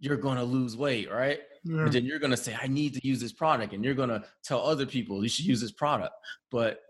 You're 0.00 0.16
going 0.16 0.38
to 0.38 0.44
lose 0.44 0.76
weight, 0.76 1.10
right? 1.10 1.40
Yeah. 1.64 1.82
And 1.82 1.92
then 1.92 2.04
you're 2.04 2.18
going 2.18 2.32
to 2.32 2.36
say, 2.36 2.56
I 2.60 2.66
need 2.66 2.94
to 2.94 3.06
use 3.06 3.20
this 3.20 3.32
product. 3.32 3.72
And 3.72 3.84
you're 3.84 3.94
going 3.94 4.08
to 4.08 4.24
tell 4.42 4.60
other 4.60 4.86
people 4.86 5.22
you 5.22 5.28
should 5.28 5.46
use 5.46 5.60
this 5.60 5.72
product. 5.72 6.14
But 6.50 6.80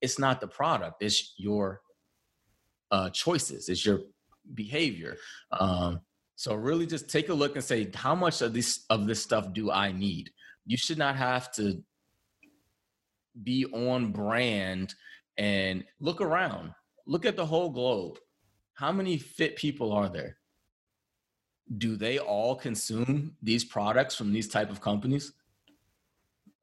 it's 0.00 0.18
not 0.18 0.40
the 0.40 0.48
product, 0.48 1.02
it's 1.02 1.34
your 1.36 1.80
uh, 2.90 3.10
choices, 3.10 3.68
it's 3.68 3.86
your 3.86 4.00
behavior. 4.54 5.16
Um, 5.52 6.00
so 6.34 6.54
really 6.54 6.86
just 6.86 7.08
take 7.08 7.28
a 7.28 7.34
look 7.34 7.54
and 7.54 7.64
say, 7.64 7.88
how 7.94 8.14
much 8.14 8.42
of 8.42 8.52
this 8.52 8.84
of 8.90 9.06
this 9.06 9.22
stuff 9.22 9.52
do 9.52 9.70
I 9.70 9.92
need? 9.92 10.30
You 10.66 10.76
should 10.76 10.98
not 10.98 11.16
have 11.16 11.52
to 11.52 11.82
be 13.42 13.64
on 13.66 14.12
brand 14.12 14.94
and 15.38 15.84
look 16.00 16.20
around. 16.20 16.72
Look 17.06 17.26
at 17.26 17.36
the 17.36 17.46
whole 17.46 17.70
globe. 17.70 18.18
How 18.74 18.92
many 18.92 19.18
fit 19.18 19.56
people 19.56 19.92
are 19.92 20.08
there? 20.08 20.36
Do 21.78 21.96
they 21.96 22.18
all 22.18 22.56
consume 22.56 23.36
these 23.42 23.64
products 23.64 24.14
from 24.14 24.32
these 24.32 24.48
type 24.48 24.70
of 24.70 24.80
companies? 24.80 25.32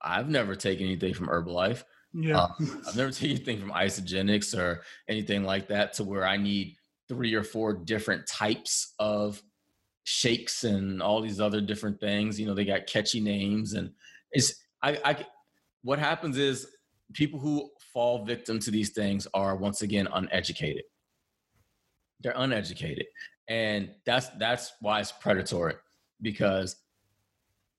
I've 0.02 0.30
never 0.30 0.56
taken 0.56 0.86
anything 0.86 1.13
from 1.13 1.28
Herbalife. 1.28 1.84
Yeah. 2.13 2.39
Uh, 2.39 2.48
I've 2.88 2.95
never 2.95 3.12
taken 3.12 3.32
anything 3.32 3.60
from 3.60 3.72
Isagenix 3.72 4.58
or 4.58 4.82
anything 5.08 5.43
like 5.43 5.67
that 5.67 5.93
to 5.93 6.04
where 6.04 6.26
I 6.26 6.38
need 6.38 6.76
three 7.08 7.34
or 7.34 7.43
four 7.43 7.74
different 7.74 8.28
types 8.28 8.93
of 9.00 9.41
shakes 10.04 10.63
and 10.63 11.02
all 11.02 11.22
these 11.22 11.39
other 11.39 11.62
different 11.62 12.00
things. 12.00 12.39
You 12.39 12.45
know, 12.45 12.54
they 12.54 12.65
got 12.65 12.88
catchy 12.88 13.19
names 13.19 13.74
and 13.74 13.91
it's 14.32 14.56
I, 14.82 15.00
I 15.04 15.26
what 15.84 16.00
happens 16.00 16.38
is 16.38 16.67
people 17.13 17.39
who 17.39 17.69
fall 17.93 18.26
victim 18.26 18.60
to 18.60 18.72
these 18.72 18.89
things 18.89 19.28
are 19.34 19.56
once 19.56 19.82
again 19.82 20.08
uneducated. 20.13 20.84
They're 22.22 22.34
uneducated. 22.36 23.06
And 23.49 23.89
that's 24.05 24.29
that's 24.38 24.73
why 24.79 24.99
it's 24.99 25.12
predatory 25.12 25.73
because 26.21 26.75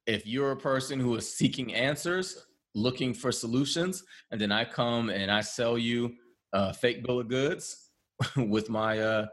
if 0.06 0.26
you're 0.26 0.50
a 0.50 0.56
person 0.56 0.98
who 0.98 1.14
is 1.14 1.32
seeking 1.32 1.72
answers, 1.72 2.46
looking 2.74 3.14
for 3.14 3.30
solutions, 3.30 4.02
and 4.30 4.40
then 4.40 4.50
I 4.50 4.64
come 4.64 5.10
and 5.10 5.30
I 5.30 5.40
sell 5.40 5.78
you 5.78 6.14
a 6.52 6.74
fake 6.74 7.04
bill 7.04 7.20
of 7.20 7.28
goods 7.28 7.90
with 8.36 8.68
my 8.68 8.98
uh, 8.98 9.26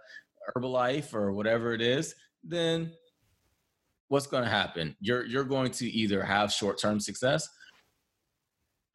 Herbalife 0.56 1.13
or 1.13 1.34
whatever 1.34 1.73
it 1.73 1.82
is, 1.82 2.13
then 2.43 2.91
what's 4.10 4.28
going 4.28 4.43
to 4.43 4.50
happen? 4.50 4.95
You're 5.00 5.26
you're 5.26 5.43
going 5.43 5.71
to 5.71 5.89
either 5.89 6.23
have 6.23 6.52
short 6.52 6.80
term 6.80 7.00
success, 7.00 7.50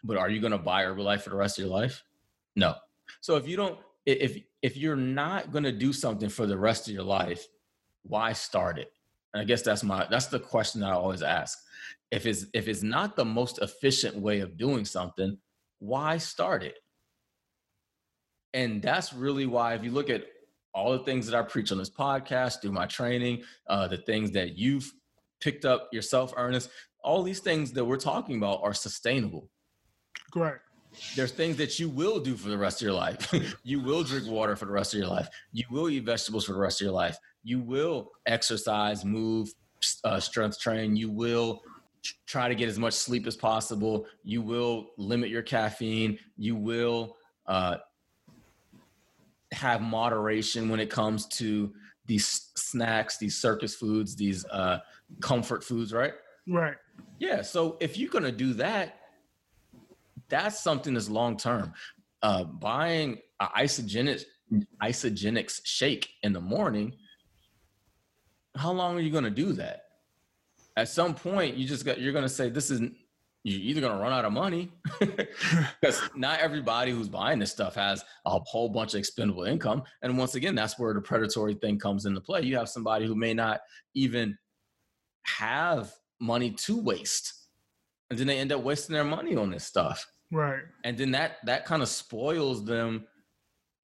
but 0.05 0.17
are 0.17 0.31
you 0.31 0.41
going 0.41 0.53
to 0.53 0.59
buy 0.59 0.85
Herbalife 0.85 1.23
for 1.23 1.31
the 1.31 1.37
rest 1.37 1.59
of 1.59 1.65
your 1.65 1.75
life? 1.75 2.03
No. 2.55 2.75
So 3.21 3.37
if 3.37 3.49
you 3.49 3.57
don't, 3.57 3.79
if 4.07 4.39
if 4.63 4.77
you're 4.77 4.97
not 4.97 5.51
going 5.51 5.65
to 5.65 5.73
do 5.73 5.93
something 5.93 6.29
for 6.29 6.47
the 6.47 6.57
rest 6.57 6.89
of 6.89 6.95
your 6.95 7.03
life, 7.03 7.47
why 8.05 8.33
start 8.33 8.79
it? 8.79 8.93
And 9.35 9.41
I 9.41 9.45
guess 9.45 9.63
that's 9.63 9.83
my 9.83 10.07
that's 10.11 10.27
the 10.27 10.39
question 10.39 10.81
that 10.81 10.91
I 10.91 10.95
always 10.95 11.23
ask. 11.23 11.59
If 12.11 12.27
it's 12.27 12.47
if 12.55 12.69
it's 12.69 12.83
not 12.83 13.17
the 13.17 13.25
most 13.25 13.59
efficient 13.61 14.17
way 14.17 14.41
of 14.41 14.57
doing 14.57 14.85
something, 14.85 15.39
why 15.79 16.19
start 16.19 16.63
it? 16.63 16.77
And 18.55 18.83
that's 18.83 19.13
really 19.13 19.47
why, 19.47 19.75
if 19.75 19.83
you 19.83 19.91
look 19.91 20.11
at 20.11 20.25
all 20.75 20.93
the 20.93 21.05
things 21.05 21.27
that 21.27 21.39
I 21.39 21.43
preach 21.43 21.73
on 21.73 21.79
this 21.79 21.91
podcast, 21.91 22.61
do 22.61 22.71
my 22.71 22.87
training, 22.87 23.43
uh, 23.67 23.89
the 23.89 23.97
things 23.97 24.31
that 24.33 24.59
you've 24.59 24.93
picked 25.41 25.65
up 25.65 25.89
yourself, 25.93 26.33
Ernest, 26.37 26.71
all 27.03 27.23
these 27.23 27.41
things 27.41 27.73
that 27.73 27.85
we're 27.85 27.97
talking 27.97 28.37
about 28.37 28.61
are 28.63 28.75
sustainable. 28.75 29.49
Correct. 30.33 30.61
There's 31.17 31.33
things 31.33 31.57
that 31.57 31.79
you 31.79 31.89
will 31.89 32.21
do 32.21 32.37
for 32.37 32.49
the 32.49 32.59
rest 32.59 32.81
of 32.81 32.87
your 32.87 32.95
life. 32.95 33.33
you 33.63 33.81
will 33.81 34.03
drink 34.03 34.27
water 34.29 34.57
for 34.57 34.67
the 34.67 34.73
rest 34.73 34.95
of 34.95 35.01
your 35.01 35.09
life. 35.09 35.29
You 35.53 35.65
will 35.71 35.89
eat 35.89 36.05
vegetables 36.05 36.45
for 36.47 36.53
the 36.53 36.59
rest 36.59 36.81
of 36.81 36.87
your 36.87 36.95
life. 36.95 37.17
You 37.43 37.61
will 37.61 38.11
exercise, 38.27 39.05
move, 39.05 39.49
uh, 40.05 40.21
strength 40.21 40.61
train. 40.61 40.97
You 40.97 41.11
will 41.11 41.63
try 42.27 42.49
to 42.49 42.55
get 42.55 42.69
as 42.69 42.79
much 42.79 42.95
sleep 42.95 43.27
as 43.27 43.37
possible. 43.37 44.07
You 44.23 44.43
will 44.43 44.91
limit 44.99 45.31
your 45.31 45.43
caffeine. 45.43 46.19
You 46.37 46.57
will 46.57 47.17
uh, 47.47 47.77
have 49.53 49.83
moderation 49.83 50.69
when 50.69 50.81
it 50.81 50.91
comes 50.91 51.27
to 51.27 51.73
these 52.07 52.51
snacks, 52.57 53.19
these 53.19 53.41
circus 53.41 53.75
foods, 53.75 54.17
these 54.17 54.45
uh, 54.47 54.79
comfort 55.21 55.63
foods, 55.63 55.93
right? 55.93 56.15
Right. 56.49 56.77
Yeah. 57.19 57.43
So 57.43 57.77
if 57.81 57.97
you're 57.97 58.11
going 58.11 58.25
to 58.25 58.33
do 58.33 58.55
that, 58.55 58.97
that's 60.33 60.61
something 60.61 60.95
that's 60.95 61.11
long 61.11 61.37
term. 61.37 61.73
Uh, 62.23 62.45
buying 62.45 63.19
an 63.39 63.49
Isagenix 64.83 65.61
shake 65.65 66.09
in 66.23 66.33
the 66.33 66.41
morning, 66.41 66.95
how 68.57 68.73
long 68.73 68.97
are 68.97 69.01
you 69.01 69.11
going 69.11 69.25
to 69.25 69.31
do 69.31 69.53
that? 69.53 69.85
At 70.77 70.89
some 70.89 71.15
point, 71.15 71.57
you 71.57 71.69
just 71.69 71.85
got 71.85 72.01
you're 72.01 72.15
going 72.15 72.25
to 72.25 72.29
say 72.29 72.49
this 72.49 72.71
isn't. 72.71 72.97
You're 73.45 73.61
either 73.61 73.81
going 73.81 73.93
to 73.93 73.99
run 73.99 74.13
out 74.13 74.25
of 74.25 74.33
money 74.33 74.73
because 75.01 76.01
not 76.15 76.39
everybody 76.39 76.93
who's 76.93 77.09
buying 77.09 77.41
this 77.41 77.51
stuff 77.51 77.75
has 77.75 78.05
a 78.25 78.39
whole 78.39 78.69
bunch 78.69 78.95
of 78.95 79.01
expendable 79.01 79.43
income. 79.43 79.83
And 80.01 80.17
once 80.17 80.37
again, 80.37 80.55
that's 80.55 80.79
where 80.79 80.95
the 80.95 81.01
predatory 81.01 81.55
thing 81.55 81.77
comes 81.77 82.07
into 82.07 82.21
play. 82.21 82.43
You 82.43 82.57
have 82.57 82.69
somebody 82.69 83.05
who 83.05 83.17
may 83.17 83.35
not 83.35 83.61
even 83.95 84.39
have 85.25 85.93
money 86.21 86.53
to 86.53 86.81
waste, 86.81 87.42
and 88.13 88.19
then 88.19 88.27
they 88.27 88.39
end 88.39 88.53
up 88.53 88.61
wasting 88.61 88.93
their 88.93 89.05
money 89.05 89.37
on 89.37 89.51
this 89.51 89.65
stuff. 89.65 90.07
Right. 90.31 90.61
And 90.85 90.99
then 90.99 91.13
that 91.13 91.39
that 91.45 91.65
kind 91.65 91.81
of 91.81 91.89
spoils 91.89 92.63
them, 92.63 93.07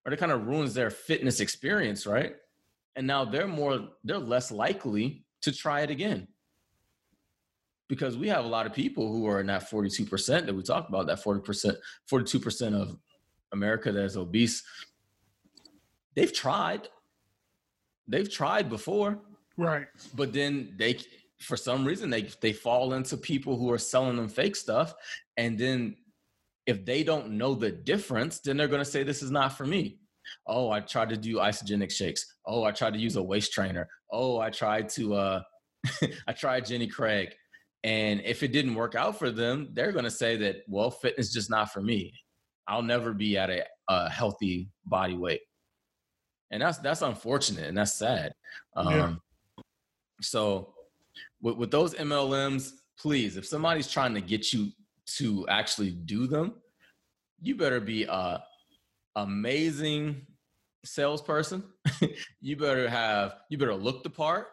or 0.04 0.12
it 0.12 0.18
kind 0.18 0.32
of 0.32 0.46
ruins 0.46 0.74
their 0.74 0.90
fitness 0.90 1.40
experience, 1.40 2.06
right? 2.06 2.34
And 2.94 3.06
now 3.06 3.24
they're 3.24 3.48
more 3.48 3.88
they're 4.04 4.18
less 4.18 4.52
likely 4.52 5.24
to 5.40 5.50
try 5.50 5.80
it 5.80 5.88
again 5.88 6.28
because 7.88 8.18
we 8.18 8.28
have 8.28 8.44
a 8.44 8.48
lot 8.48 8.66
of 8.66 8.74
people 8.74 9.10
who 9.10 9.26
are 9.26 9.40
in 9.40 9.46
that 9.46 9.70
42% 9.70 10.44
that 10.44 10.54
we 10.54 10.62
talked 10.62 10.90
about, 10.90 11.06
that 11.06 11.24
40%, 11.24 11.74
42% 12.10 12.74
of 12.74 12.98
America 13.52 13.90
that 13.90 14.04
is 14.04 14.18
obese. 14.18 14.62
They've 16.14 16.32
tried. 16.32 16.88
They've 18.06 18.30
tried 18.30 18.68
before. 18.68 19.20
Right. 19.56 19.86
But 20.14 20.34
then 20.34 20.74
they 20.76 20.98
for 21.40 21.56
some 21.56 21.84
reason 21.84 22.10
they 22.10 22.28
they 22.40 22.52
fall 22.52 22.94
into 22.94 23.16
people 23.16 23.56
who 23.56 23.70
are 23.70 23.78
selling 23.78 24.16
them 24.16 24.28
fake 24.28 24.56
stuff. 24.56 24.94
And 25.36 25.58
then 25.58 25.96
if 26.66 26.84
they 26.84 27.02
don't 27.02 27.30
know 27.30 27.54
the 27.54 27.70
difference, 27.70 28.40
then 28.40 28.56
they're 28.56 28.68
gonna 28.68 28.84
say 28.84 29.02
this 29.02 29.22
is 29.22 29.30
not 29.30 29.56
for 29.56 29.66
me. 29.66 29.98
Oh, 30.46 30.70
I 30.70 30.80
tried 30.80 31.08
to 31.10 31.16
do 31.16 31.36
Isagenix 31.36 31.92
shakes. 31.92 32.34
Oh, 32.46 32.64
I 32.64 32.72
tried 32.72 32.94
to 32.94 32.98
use 32.98 33.16
a 33.16 33.22
waist 33.22 33.52
trainer. 33.52 33.88
Oh, 34.12 34.38
I 34.38 34.50
tried 34.50 34.88
to 34.90 35.14
uh 35.14 35.42
I 36.28 36.32
tried 36.32 36.66
Jenny 36.66 36.86
Craig. 36.86 37.30
And 37.84 38.20
if 38.24 38.42
it 38.42 38.52
didn't 38.52 38.74
work 38.74 38.94
out 38.94 39.18
for 39.18 39.30
them, 39.30 39.68
they're 39.72 39.92
going 39.92 40.04
to 40.04 40.10
say 40.10 40.36
that, 40.38 40.56
well, 40.66 40.90
fitness 40.90 41.32
just 41.32 41.48
not 41.48 41.72
for 41.72 41.80
me. 41.80 42.12
I'll 42.66 42.82
never 42.82 43.14
be 43.14 43.38
at 43.38 43.50
a, 43.50 43.64
a 43.88 44.10
healthy 44.10 44.68
body 44.84 45.16
weight. 45.16 45.40
And 46.50 46.62
that's 46.62 46.78
that's 46.78 47.02
unfortunate 47.02 47.66
and 47.66 47.76
that's 47.76 47.94
sad. 47.94 48.32
Um, 48.76 48.88
Yeah. 48.88 49.14
So 50.20 50.74
with, 51.40 51.56
with 51.56 51.70
those 51.70 51.94
MLMs, 51.94 52.72
please, 52.98 53.36
if 53.36 53.46
somebody's 53.46 53.90
trying 53.90 54.14
to 54.14 54.20
get 54.20 54.52
you 54.52 54.70
to 55.18 55.46
actually 55.48 55.90
do 55.92 56.26
them, 56.26 56.54
you 57.40 57.54
better 57.56 57.80
be 57.80 58.04
a 58.04 58.42
amazing 59.16 60.26
salesperson. 60.84 61.62
you 62.40 62.56
better 62.56 62.88
have 62.88 63.36
you 63.50 63.58
better 63.58 63.74
look 63.74 64.02
the 64.02 64.10
part 64.10 64.48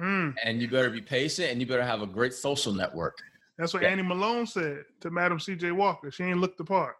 Mm. 0.00 0.32
and 0.44 0.62
you 0.62 0.68
better 0.68 0.90
be 0.90 1.00
patient 1.00 1.50
and 1.50 1.60
you 1.60 1.66
better 1.66 1.84
have 1.84 2.02
a 2.02 2.06
great 2.06 2.32
social 2.32 2.72
network. 2.72 3.18
That's 3.58 3.74
what 3.74 3.82
Yeah. 3.82 3.88
Annie 3.88 4.02
Malone 4.04 4.46
said 4.46 4.84
to 5.00 5.10
Madam 5.10 5.40
C.J. 5.40 5.72
Walker. 5.72 6.12
She 6.12 6.22
ain't 6.22 6.38
looked 6.38 6.56
the 6.56 6.64
part. 6.64 6.94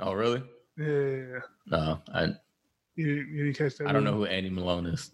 Oh, 0.00 0.14
really? 0.14 0.42
Yeah. 0.78 1.40
No, 1.66 2.00
I 2.14 2.28
You, 2.96 3.06
you 3.30 3.44
didn't 3.44 3.58
catch 3.58 3.76
that. 3.76 3.88
I 3.88 3.92
don't 3.92 4.04
know 4.04 4.14
who 4.14 4.24
Annie 4.24 4.48
Malone 4.48 4.86
is. 4.86 5.10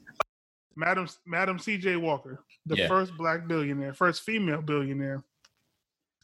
Madam 0.77 1.09
Madam 1.27 1.59
C.J. 1.59 1.97
Walker, 1.97 2.45
the 2.67 2.77
Yeah. 2.77 2.89
first 2.89 3.17
black 3.17 3.47
billionaire, 3.47 3.93
first 3.93 4.23
female 4.23 4.63
billionaire. 4.63 5.23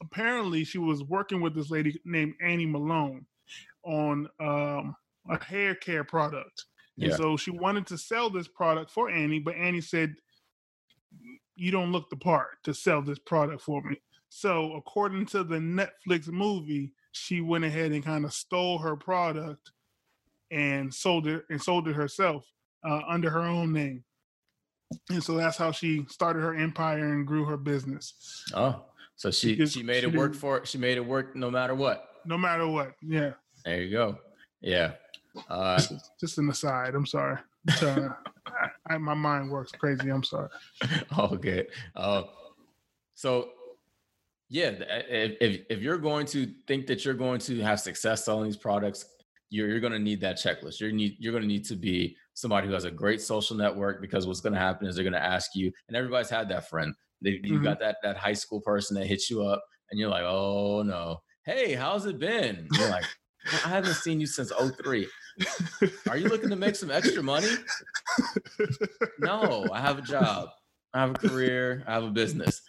Apparently, 0.01 0.63
she 0.65 0.79
was 0.79 1.03
working 1.03 1.41
with 1.41 1.55
this 1.55 1.71
lady 1.71 2.01
named 2.05 2.35
Annie 2.41 2.67
Malone 2.67 3.27
on 3.83 4.29
um, 4.41 4.95
a 5.29 5.43
hair 5.43 5.75
care 5.75 6.05
product. 6.05 6.65
And 6.99 7.13
so 7.17 7.37
she 7.37 7.51
wanted 7.51 7.87
to 7.89 7.99
sell 7.99 8.31
this 8.31 8.49
product 8.49 8.91
for 8.91 9.11
Annie, 9.11 9.39
but 9.39 9.55
Annie 9.55 9.81
said, 9.83 10.15
You 11.55 11.71
don't 11.71 11.93
look 11.93 12.09
the 12.11 12.17
part 12.17 12.63
to 12.65 12.73
sell 12.75 13.03
this 13.03 13.19
product 13.19 13.63
for 13.63 13.83
me. 13.83 14.01
So, 14.29 14.75
according 14.75 15.27
to 15.27 15.45
the 15.45 15.57
Netflix 15.57 16.29
movie, 16.29 16.93
she 17.13 17.41
went 17.41 17.65
ahead 17.65 17.93
and 17.93 18.05
kind 18.05 18.25
of 18.25 18.33
stole 18.35 18.79
her 18.79 18.97
product 18.97 19.73
and 20.51 20.93
sold 20.93 21.27
it 21.27 21.45
and 21.51 21.63
sold 21.63 21.89
it 21.89 21.95
herself 21.97 22.47
uh, 22.85 23.01
under 23.09 23.31
her 23.31 23.41
own 23.41 23.73
name. 23.73 24.05
And 25.11 25.23
so 25.23 25.37
that's 25.37 25.57
how 25.57 25.73
she 25.73 26.05
started 26.09 26.41
her 26.41 26.55
empire 26.55 27.13
and 27.13 27.27
grew 27.27 27.45
her 27.45 27.57
business. 27.57 28.45
Oh, 28.55 28.85
so 29.17 29.31
she 29.31 29.53
Because 29.53 29.73
she 29.73 29.83
made 29.83 30.01
she 30.03 30.09
it 30.09 30.15
work 30.15 30.35
for 30.35 30.65
she 30.65 30.79
made 30.79 30.97
it 30.97 31.05
work 31.05 31.35
no 31.35 31.51
matter 31.51 31.75
what. 31.75 32.09
No 32.25 32.39
matter 32.39 32.67
what. 32.67 32.95
Yeah. 33.03 33.33
There 33.65 33.83
you 33.83 33.91
go. 33.91 34.19
Yeah. 34.61 34.93
Uh, 35.49 35.81
Just 36.21 36.39
an 36.39 36.49
aside. 36.49 36.95
I'm 36.95 37.07
sorry. 37.07 37.39
Uh, 37.83 38.09
I, 38.89 38.99
my 38.99 39.15
mind 39.15 39.51
works 39.51 39.73
crazy. 39.73 40.09
I'm 40.09 40.23
sorry. 40.23 40.49
all 41.17 41.37
good. 41.37 41.67
Uh, 41.95 42.23
so 43.15 43.51
yeah, 44.49 44.71
if, 45.09 45.37
if 45.41 45.61
if 45.69 45.81
you're 45.81 45.99
going 45.99 46.27
to 46.27 46.47
think 46.69 46.87
that 46.87 47.05
you're 47.05 47.15
going 47.15 47.41
to 47.41 47.61
have 47.61 47.81
success 47.81 48.25
selling 48.25 48.45
these 48.45 48.57
products, 48.57 49.07
you're 49.51 49.69
you're 49.69 49.81
going 49.81 49.93
to 49.93 49.99
need 49.99 50.21
that 50.21 50.37
checklist. 50.37 50.81
You're 50.81 50.93
need 50.93 51.17
you're 51.19 51.33
going 51.33 51.43
to 51.43 51.49
need 51.49 51.65
to 51.67 51.77
be 51.77 52.17
somebody 52.37 52.69
who 52.69 52.75
has 52.75 52.85
a 52.85 52.91
great 52.91 53.21
social 53.21 53.57
network 53.57 54.01
because 54.01 54.27
what's 54.27 54.41
going 54.41 54.53
to 54.53 54.59
happen 54.61 54.87
is 54.87 54.95
they're 54.95 55.03
going 55.05 55.13
to 55.15 55.23
ask 55.23 55.55
you, 55.57 55.73
and 55.89 55.97
everybody's 55.97 56.31
had 56.31 56.49
that 56.51 56.69
friend. 56.69 56.95
They, 57.23 57.41
you 57.43 57.59
Mhm. 57.59 57.65
got 57.65 57.81
that 57.81 57.97
that 58.03 58.17
high 58.17 58.35
school 58.35 58.61
person 58.61 58.95
that 58.97 59.07
hits 59.07 59.29
you 59.31 59.43
up, 59.43 59.63
and 59.91 59.99
you're 59.99 60.11
like, 60.11 60.25
oh 60.25 60.83
no, 60.83 61.23
hey, 61.45 61.73
how's 61.75 62.07
it 62.07 62.19
been? 62.19 62.69
You're 62.73 62.91
like, 62.91 63.05
I 63.65 63.69
haven't 63.69 63.95
seen 63.95 64.21
you 64.21 64.27
since 64.27 64.53
03. 64.53 65.09
Are 66.11 66.17
you 66.17 66.29
looking 66.29 66.51
to 66.51 66.57
make 66.57 66.77
some 66.77 66.91
extra 66.91 67.23
money? 67.23 67.51
No, 69.19 69.69
I 69.73 69.81
have 69.81 69.99
a 69.99 70.03
job. 70.03 70.49
I 70.95 71.01
have 71.01 71.11
a 71.11 71.15
career. 71.29 71.85
I 71.87 71.95
have 71.95 72.05
a 72.05 72.11
business. 72.11 72.63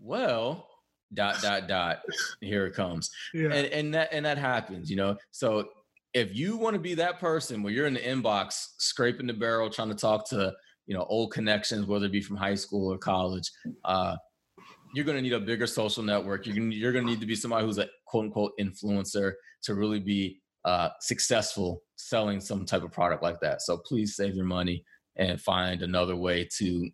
Well, 0.00 0.68
dot 1.12 1.40
dot 1.42 1.68
dot. 1.68 2.00
Here 2.40 2.66
it 2.66 2.74
comes. 2.74 3.10
yeah. 3.32 3.48
And 3.52 3.66
and 3.68 3.94
that 3.94 4.08
and 4.12 4.24
that 4.26 4.38
happens, 4.38 4.90
you 4.90 4.96
know. 4.96 5.16
So 5.30 5.68
if 6.14 6.34
you 6.34 6.56
want 6.56 6.74
to 6.74 6.80
be 6.80 6.94
that 6.94 7.18
person 7.18 7.62
where 7.62 7.72
you're 7.72 7.86
in 7.86 7.94
the 7.94 8.00
inbox 8.00 8.68
scraping 8.78 9.26
the 9.26 9.32
barrel 9.32 9.68
trying 9.68 9.88
to 9.88 9.94
talk 9.96 10.28
to, 10.30 10.52
you 10.86 10.94
know, 10.96 11.04
old 11.08 11.32
connections, 11.32 11.86
whether 11.86 12.06
it 12.06 12.12
be 12.12 12.20
from 12.20 12.36
high 12.36 12.54
school 12.54 12.92
or 12.92 12.96
college, 12.98 13.50
uh, 13.84 14.16
you're 14.94 15.04
going 15.04 15.16
to 15.16 15.22
need 15.22 15.32
a 15.32 15.40
bigger 15.40 15.66
social 15.66 16.04
network. 16.04 16.46
You're 16.46 16.54
going 16.54 16.70
to, 16.70 16.76
you're 16.76 16.92
going 16.92 17.04
to 17.04 17.10
need 17.10 17.20
to 17.20 17.26
be 17.26 17.34
somebody 17.34 17.66
who's 17.66 17.78
a 17.78 17.88
quote 18.06 18.26
unquote 18.26 18.52
influencer 18.60 19.32
to 19.64 19.74
really 19.74 19.98
be 19.98 20.40
uh, 20.64 20.90
successful 21.00 21.82
selling 21.96 22.40
some 22.40 22.64
type 22.64 22.84
of 22.84 22.92
product 22.92 23.22
like 23.22 23.40
that. 23.40 23.60
So 23.62 23.78
please 23.78 24.14
save 24.14 24.34
your 24.36 24.46
money 24.46 24.84
and 25.16 25.40
find 25.40 25.82
another 25.82 26.14
way 26.16 26.48
to 26.58 26.88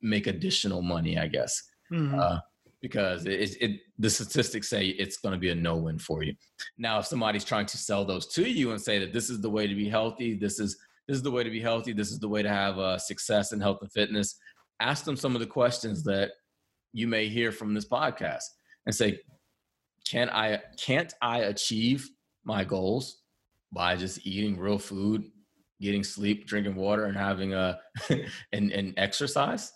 make 0.00 0.26
additional 0.26 0.82
money, 0.82 1.16
I 1.16 1.28
guess 1.28 1.62
Mhm. 1.92 2.18
uh, 2.18 2.40
because 2.80 3.26
it, 3.26 3.40
it, 3.40 3.56
it 3.60 3.80
the 4.02 4.10
statistics 4.10 4.68
say 4.68 4.86
it's 4.86 5.18
going 5.18 5.32
to 5.32 5.38
be 5.38 5.50
a 5.50 5.54
no 5.54 5.76
win 5.76 5.96
for 5.96 6.24
you. 6.24 6.34
Now, 6.76 6.98
if 6.98 7.06
somebody's 7.06 7.44
trying 7.44 7.66
to 7.66 7.78
sell 7.78 8.04
those 8.04 8.26
to 8.34 8.42
you 8.42 8.72
and 8.72 8.80
say 8.80 8.98
that 8.98 9.12
this 9.12 9.30
is 9.30 9.40
the 9.40 9.48
way 9.48 9.68
to 9.68 9.76
be 9.76 9.88
healthy, 9.88 10.34
this 10.34 10.58
is 10.58 10.76
this 11.06 11.16
is 11.16 11.22
the 11.22 11.30
way 11.30 11.44
to 11.44 11.50
be 11.50 11.60
healthy, 11.60 11.92
this 11.92 12.10
is 12.10 12.18
the 12.18 12.28
way 12.28 12.42
to 12.42 12.48
have 12.48 12.78
uh, 12.78 12.98
success 12.98 13.52
in 13.52 13.60
health 13.60 13.78
and 13.80 13.92
fitness, 13.92 14.36
ask 14.80 15.04
them 15.04 15.16
some 15.16 15.36
of 15.36 15.40
the 15.40 15.46
questions 15.46 16.02
that 16.04 16.32
you 16.92 17.06
may 17.06 17.28
hear 17.28 17.52
from 17.52 17.74
this 17.74 17.88
podcast 17.88 18.44
and 18.86 18.94
say, 18.94 19.20
can 20.04 20.28
I 20.30 20.60
can't 20.76 21.14
I 21.22 21.38
achieve 21.42 22.10
my 22.44 22.64
goals 22.64 23.18
by 23.72 23.94
just 23.94 24.26
eating 24.26 24.58
real 24.58 24.78
food, 24.78 25.30
getting 25.80 26.02
sleep, 26.02 26.46
drinking 26.48 26.74
water, 26.74 27.04
and 27.04 27.16
having 27.16 27.54
a 27.54 27.78
and, 28.52 28.72
and 28.72 28.94
exercise? 28.96 29.72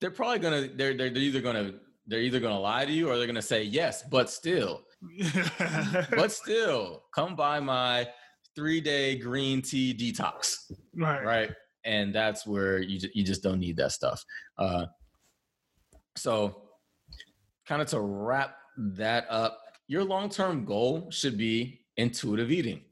they're 0.00 0.10
probably 0.10 0.40
gonna 0.40 0.68
they're, 0.74 0.96
they're 0.96 1.10
they're 1.10 1.22
either 1.22 1.40
gonna 1.40 1.74
they're 2.06 2.20
either 2.20 2.40
gonna 2.40 2.58
lie 2.58 2.84
to 2.84 2.92
you 2.92 3.08
or 3.08 3.16
they're 3.16 3.26
gonna 3.26 3.42
say 3.42 3.62
yes, 3.62 4.02
but 4.10 4.30
still, 4.30 4.82
but 6.10 6.32
still, 6.32 7.04
come 7.14 7.36
by 7.36 7.60
my 7.60 8.08
three 8.54 8.80
day 8.80 9.16
green 9.16 9.62
tea 9.62 9.94
detox, 9.94 10.72
right. 10.96 11.24
right? 11.24 11.50
And 11.84 12.14
that's 12.14 12.46
where 12.46 12.78
you 12.78 13.00
you 13.14 13.24
just 13.24 13.42
don't 13.42 13.58
need 13.58 13.76
that 13.76 13.92
stuff. 13.92 14.24
Uh, 14.58 14.86
so, 16.16 16.62
kind 17.66 17.82
of 17.82 17.88
to 17.88 18.00
wrap 18.00 18.56
that 18.76 19.26
up, 19.30 19.58
your 19.88 20.04
long 20.04 20.28
term 20.28 20.64
goal 20.64 21.10
should 21.10 21.36
be 21.36 21.80
intuitive 21.96 22.50
eating. 22.50 22.82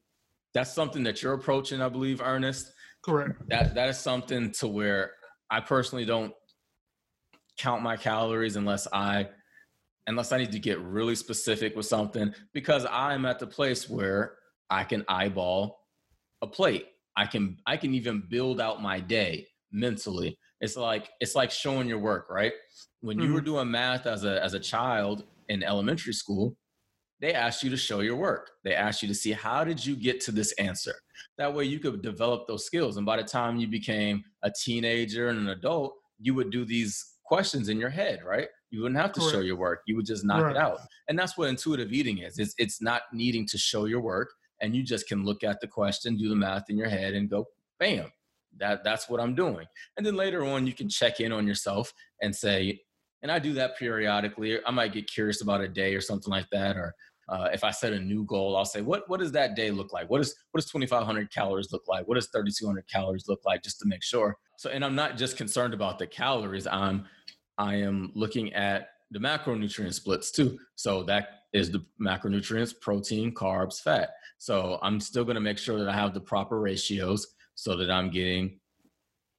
That's 0.52 0.72
something 0.72 1.02
that 1.04 1.22
you're 1.22 1.34
approaching, 1.34 1.80
I 1.80 1.88
believe, 1.88 2.20
Ernest 2.20 2.72
Correct. 3.02 3.48
that 3.48 3.74
that 3.74 3.88
is 3.88 3.98
something 3.98 4.50
to 4.52 4.68
where 4.68 5.12
I 5.50 5.60
personally 5.60 6.04
don't 6.04 6.32
count 7.60 7.82
my 7.82 7.96
calories 7.96 8.56
unless 8.56 8.88
I 8.92 9.28
unless 10.06 10.32
I 10.32 10.38
need 10.38 10.52
to 10.52 10.58
get 10.58 10.80
really 10.80 11.14
specific 11.14 11.76
with 11.76 11.86
something 11.86 12.34
because 12.54 12.86
I'm 12.90 13.26
at 13.26 13.38
the 13.38 13.46
place 13.46 13.88
where 13.88 14.34
I 14.70 14.84
can 14.84 15.04
eyeball 15.08 15.78
a 16.42 16.46
plate. 16.46 16.86
I 17.16 17.26
can 17.26 17.58
I 17.66 17.76
can 17.76 17.92
even 17.94 18.24
build 18.28 18.60
out 18.60 18.82
my 18.82 18.98
day 18.98 19.46
mentally. 19.72 20.38
It's 20.60 20.76
like 20.76 21.10
it's 21.20 21.34
like 21.34 21.50
showing 21.50 21.86
your 21.86 21.98
work, 21.98 22.28
right? 22.30 22.52
When 23.02 23.18
you 23.18 23.32
were 23.32 23.40
mm-hmm. 23.40 23.46
doing 23.46 23.70
math 23.70 24.06
as 24.06 24.24
a 24.24 24.42
as 24.42 24.54
a 24.54 24.60
child 24.60 25.24
in 25.48 25.62
elementary 25.62 26.14
school, 26.14 26.56
they 27.20 27.34
asked 27.34 27.62
you 27.62 27.68
to 27.70 27.76
show 27.76 28.00
your 28.00 28.16
work. 28.16 28.52
They 28.64 28.74
asked 28.74 29.02
you 29.02 29.08
to 29.08 29.14
see 29.14 29.32
how 29.32 29.64
did 29.64 29.84
you 29.84 29.96
get 29.96 30.20
to 30.22 30.32
this 30.32 30.52
answer. 30.52 30.94
That 31.36 31.54
way 31.54 31.64
you 31.64 31.78
could 31.78 32.00
develop 32.00 32.46
those 32.46 32.64
skills. 32.64 32.96
And 32.96 33.04
by 33.04 33.18
the 33.18 33.24
time 33.24 33.58
you 33.58 33.68
became 33.68 34.24
a 34.42 34.50
teenager 34.50 35.28
and 35.28 35.38
an 35.38 35.48
adult, 35.48 35.94
you 36.18 36.34
would 36.34 36.50
do 36.50 36.64
these 36.64 37.09
questions 37.30 37.68
in 37.68 37.78
your 37.78 37.90
head, 37.90 38.24
right? 38.26 38.48
You 38.70 38.82
wouldn't 38.82 39.00
have 39.00 39.12
to 39.12 39.20
show 39.20 39.38
your 39.38 39.54
work. 39.54 39.82
You 39.86 39.94
would 39.94 40.04
just 40.04 40.24
knock 40.24 40.42
Right. 40.42 40.50
it 40.50 40.56
out. 40.56 40.80
And 41.08 41.16
that's 41.16 41.38
what 41.38 41.48
intuitive 41.48 41.92
eating 41.92 42.18
is. 42.18 42.40
It's, 42.40 42.54
it's 42.58 42.82
not 42.82 43.02
needing 43.12 43.46
to 43.46 43.56
show 43.56 43.84
your 43.84 44.00
work. 44.00 44.30
And 44.60 44.74
you 44.74 44.82
just 44.82 45.06
can 45.06 45.24
look 45.24 45.44
at 45.44 45.60
the 45.60 45.68
question, 45.68 46.16
do 46.16 46.28
the 46.28 46.34
math 46.34 46.64
in 46.70 46.76
your 46.76 46.88
head, 46.88 47.14
and 47.14 47.30
go, 47.30 47.46
bam, 47.78 48.10
that, 48.58 48.82
that's 48.82 49.08
what 49.08 49.20
I'm 49.20 49.36
doing. 49.36 49.64
And 49.96 50.04
then 50.04 50.16
later 50.16 50.44
on, 50.44 50.66
you 50.66 50.72
can 50.72 50.88
check 50.88 51.20
in 51.20 51.30
on 51.30 51.46
yourself 51.46 51.94
and 52.20 52.34
say, 52.34 52.80
and 53.22 53.30
I 53.30 53.38
do 53.38 53.52
that 53.52 53.78
periodically. 53.78 54.58
I 54.66 54.72
might 54.72 54.92
get 54.92 55.08
curious 55.08 55.40
about 55.40 55.60
a 55.60 55.68
day 55.68 55.94
or 55.94 56.00
something 56.00 56.32
like 56.32 56.50
that, 56.50 56.76
or 56.76 56.92
uh, 57.30 57.48
if 57.52 57.62
I 57.62 57.70
set 57.70 57.92
a 57.92 57.98
new 57.98 58.24
goal, 58.24 58.56
I'll 58.56 58.64
say, 58.64 58.82
what 58.82 59.08
what 59.08 59.20
does 59.20 59.30
that 59.32 59.54
day 59.54 59.70
look 59.70 59.92
like? 59.92 60.10
What 60.10 60.20
is 60.20 60.34
what 60.50 60.60
does 60.60 60.70
2,500 60.70 61.32
calories 61.32 61.72
look 61.72 61.84
like? 61.86 62.06
What 62.08 62.16
does 62.16 62.28
3,200 62.28 62.88
calories 62.88 63.28
look 63.28 63.40
like? 63.44 63.62
Just 63.62 63.78
to 63.80 63.86
make 63.86 64.02
sure. 64.02 64.36
So, 64.58 64.68
and 64.68 64.84
I'm 64.84 64.96
not 64.96 65.16
just 65.16 65.36
concerned 65.36 65.72
about 65.72 65.98
the 65.98 66.08
calories. 66.08 66.66
I'm 66.66 67.06
I 67.56 67.76
am 67.76 68.10
looking 68.14 68.52
at 68.52 68.88
the 69.12 69.20
macronutrient 69.20 69.94
splits 69.94 70.32
too. 70.32 70.58
So 70.74 71.04
that 71.04 71.44
is 71.52 71.70
the 71.70 71.84
macronutrients: 72.02 72.74
protein, 72.80 73.32
carbs, 73.32 73.80
fat. 73.80 74.10
So 74.38 74.80
I'm 74.82 74.98
still 74.98 75.24
going 75.24 75.36
to 75.36 75.40
make 75.40 75.58
sure 75.58 75.78
that 75.78 75.88
I 75.88 75.94
have 75.94 76.14
the 76.14 76.20
proper 76.20 76.58
ratios 76.58 77.28
so 77.54 77.76
that 77.76 77.90
I'm 77.90 78.10
getting 78.10 78.58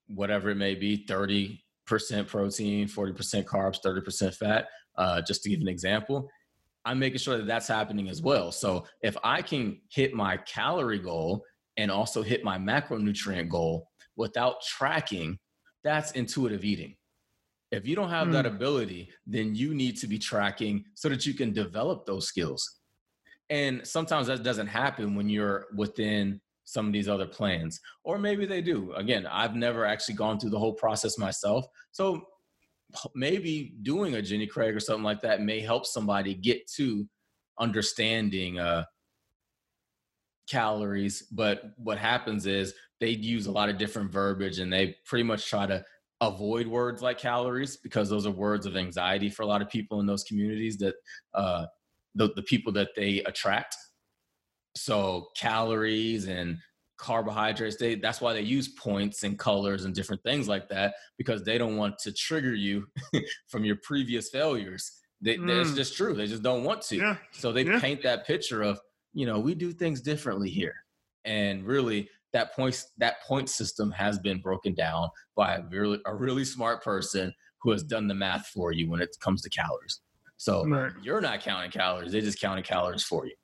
whatever 0.08 0.50
it 0.50 0.56
may 0.56 0.76
be 0.76 1.06
30% 1.08 1.58
protein 2.28 2.88
40% 2.88 3.46
carbs 3.46 3.80
30% 3.84 4.36
fat 4.36 4.68
uh, 4.98 5.22
just 5.22 5.42
to 5.44 5.50
give 5.50 5.62
an 5.62 5.70
example 5.70 6.30
i'm 6.86 7.00
making 7.00 7.20
sure 7.20 7.38
that 7.38 7.48
that's 7.48 7.68
happening 7.68 8.10
as 8.10 8.22
well. 8.22 8.52
So 8.52 8.86
if 9.02 9.16
i 9.24 9.42
can 9.42 9.80
hit 9.92 10.14
my 10.14 10.38
calorie 10.38 11.00
goal 11.00 11.44
and 11.78 11.90
also 11.92 12.22
hit 12.22 12.44
my 12.44 12.58
macronutrient 12.58 13.50
goal 13.50 13.88
without 14.16 14.62
tracking 14.62 15.38
that's 15.84 16.12
intuitive 16.12 16.64
eating. 16.64 16.96
If 17.72 17.88
you 17.88 17.96
don't 17.96 18.10
have 18.10 18.32
that 18.34 18.46
Mm. 18.46 18.56
ability 18.56 19.10
then 19.26 19.56
you 19.56 19.74
need 19.74 19.98
to 19.98 20.08
be 20.08 20.20
tracking 20.20 20.84
so 20.96 21.10
that 21.10 21.26
you 21.26 21.34
can 21.34 21.54
develop 21.54 22.06
those 22.06 22.28
skills. 22.28 22.80
And 23.50 23.86
sometimes 23.88 24.28
that 24.28 24.44
doesn't 24.44 24.68
happen 24.68 25.16
when 25.16 25.28
you're 25.30 25.68
within 25.76 26.40
some 26.66 26.88
of 26.88 26.94
these 26.94 27.10
other 27.10 27.26
plans 27.28 27.80
or 28.04 28.18
maybe 28.18 28.46
they 28.46 28.62
do. 28.62 28.94
Again 28.94 29.26
i've 29.28 29.56
never 29.56 29.86
actually 29.86 30.16
gone 30.16 30.40
through 30.40 30.52
the 30.52 30.60
whole 30.60 30.74
process 30.74 31.18
myself. 31.18 31.66
So 31.92 32.24
maybe 33.16 33.74
doing 33.82 34.16
a 34.16 34.22
jenny 34.22 34.48
craig 34.48 34.76
or 34.76 34.80
something 34.80 35.04
like 35.04 35.22
that 35.22 35.42
may 35.42 35.60
help 35.60 35.86
somebody 35.86 36.34
get 36.34 36.68
to 36.68 37.08
understanding 37.60 38.60
uh 38.60 38.84
calories 40.50 41.24
but 41.32 41.72
what 41.78 41.98
happens 41.98 42.46
is 42.46 42.74
they 43.00 43.10
use 43.10 43.48
a 43.48 43.52
lot 43.52 43.70
of 43.70 43.78
different 43.78 44.12
verbiage 44.12 44.60
and 44.60 44.72
they 44.72 44.96
pretty 45.06 45.24
much 45.24 45.50
try 45.50 45.66
to 45.66 45.84
avoid 46.20 46.68
words 46.68 47.02
like 47.02 47.18
calories 47.18 47.78
because 47.78 48.10
those 48.10 48.28
are 48.28 48.32
words 48.32 48.66
of 48.66 48.76
anxiety 48.76 49.30
for 49.30 49.44
a 49.44 49.46
lot 49.46 49.62
of 49.62 49.70
people 49.70 50.00
in 50.00 50.06
those 50.06 50.24
communities 50.24 50.78
that 50.78 50.96
uh 51.34 51.66
the, 52.16 52.30
the 52.36 52.44
people 52.44 52.72
that 52.74 52.90
they 52.96 53.20
attract. 53.24 53.76
So 54.76 55.28
calories 55.36 56.28
and 56.28 56.58
carbohydrates 57.02 57.78
they 57.78 57.96
that's 57.96 58.22
why 58.22 58.32
they 58.32 58.42
use 58.42 58.68
points 58.70 59.24
and 59.24 59.38
colors 59.40 59.86
and 59.86 59.96
different 59.96 60.22
things 60.24 60.48
like 60.48 60.70
that 60.70 60.94
because 61.18 61.44
they 61.44 61.58
don't 61.58 61.76
want 61.76 61.98
to 61.98 62.12
trigger 62.14 62.54
you 62.54 62.86
from 63.50 63.66
your 63.66 63.76
previous 63.84 64.30
failures 64.30 65.00
they, 65.20 65.36
they- 65.38 65.60
it's 65.62 65.72
Mm. 65.72 65.76
just 65.76 65.98
true 65.98 66.14
they 66.14 66.28
just 66.28 66.44
don't 66.44 66.64
want 66.64 66.82
to 66.84 66.98
Yeah. 66.98 67.18
so 67.32 67.52
they 67.52 67.64
Yeah. 67.66 67.80
paint 67.80 68.04
that 68.04 68.26
picture 68.28 68.62
of 68.62 68.80
you 69.14 69.26
know 69.26 69.40
we 69.40 69.56
do 69.56 69.74
things 69.74 70.00
differently 70.02 70.50
here 70.50 70.76
and 71.26 71.66
really 71.66 72.08
that 72.34 72.54
points 72.56 72.92
that 73.00 73.22
point 73.24 73.50
system 73.50 73.90
has 73.92 74.20
been 74.20 74.40
broken 74.40 74.74
down 74.76 75.10
by 75.36 75.56
a 75.56 75.64
really 75.70 76.00
a 76.06 76.14
really 76.16 76.46
smart 76.46 76.84
person 76.84 77.34
who 77.62 77.72
has 77.72 77.84
done 77.84 78.08
the 78.08 78.14
math 78.16 78.46
for 78.48 78.72
you 78.72 78.90
when 78.92 79.02
it 79.02 79.10
comes 79.20 79.42
to 79.42 79.50
calories 79.50 80.02
so 80.38 80.66
Right. 80.68 80.92
you're 81.02 81.20
not 81.22 81.42
counting 81.42 81.72
calories 81.72 82.12
they're 82.12 82.22
just 82.22 82.40
counting 82.40 82.64
calories 82.64 83.04
for 83.04 83.26
you 83.26 83.36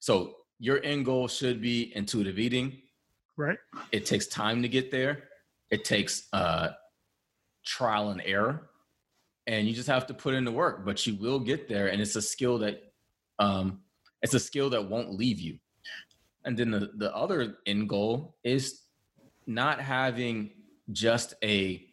so 0.00 0.34
your 0.58 0.82
end 0.82 1.04
goal 1.04 1.28
should 1.28 1.60
be 1.60 1.92
intuitive 1.94 2.38
eating 2.38 2.82
Right. 3.36 3.58
it 3.92 4.04
takes 4.06 4.26
time 4.26 4.62
to 4.62 4.68
get 4.68 4.90
there 4.90 5.24
it 5.70 5.84
takes 5.84 6.28
uh 6.32 6.70
trial 7.64 8.10
and 8.10 8.22
error 8.24 8.70
and 9.46 9.66
you 9.68 9.74
just 9.74 9.88
have 9.88 10.06
to 10.08 10.14
put 10.14 10.34
in 10.34 10.44
the 10.44 10.50
work 10.52 10.84
but 10.84 11.06
you 11.06 11.14
will 11.14 11.38
get 11.38 11.68
there 11.68 11.88
and 11.88 12.00
it's 12.02 12.16
a 12.16 12.22
skill 12.22 12.58
that 12.58 12.82
um 13.38 13.80
it's 14.22 14.34
a 14.34 14.40
skill 14.40 14.68
that 14.70 14.84
won't 14.88 15.12
leave 15.14 15.38
you 15.38 15.58
And 16.44 16.56
then 16.56 16.70
the, 16.70 16.90
the 16.96 17.14
other 17.14 17.58
end 17.66 17.88
goal 17.88 18.36
is 18.42 18.82
not 19.46 19.80
having 19.80 20.50
just 20.92 21.34
a 21.44 21.86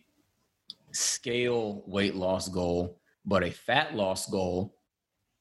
scale 0.92 1.84
weight 1.88 2.16
loss 2.16 2.48
goal, 2.50 3.00
but 3.26 3.44
a 3.44 3.52
fat 3.52 3.96
loss 3.96 4.30
goal. 4.30 4.76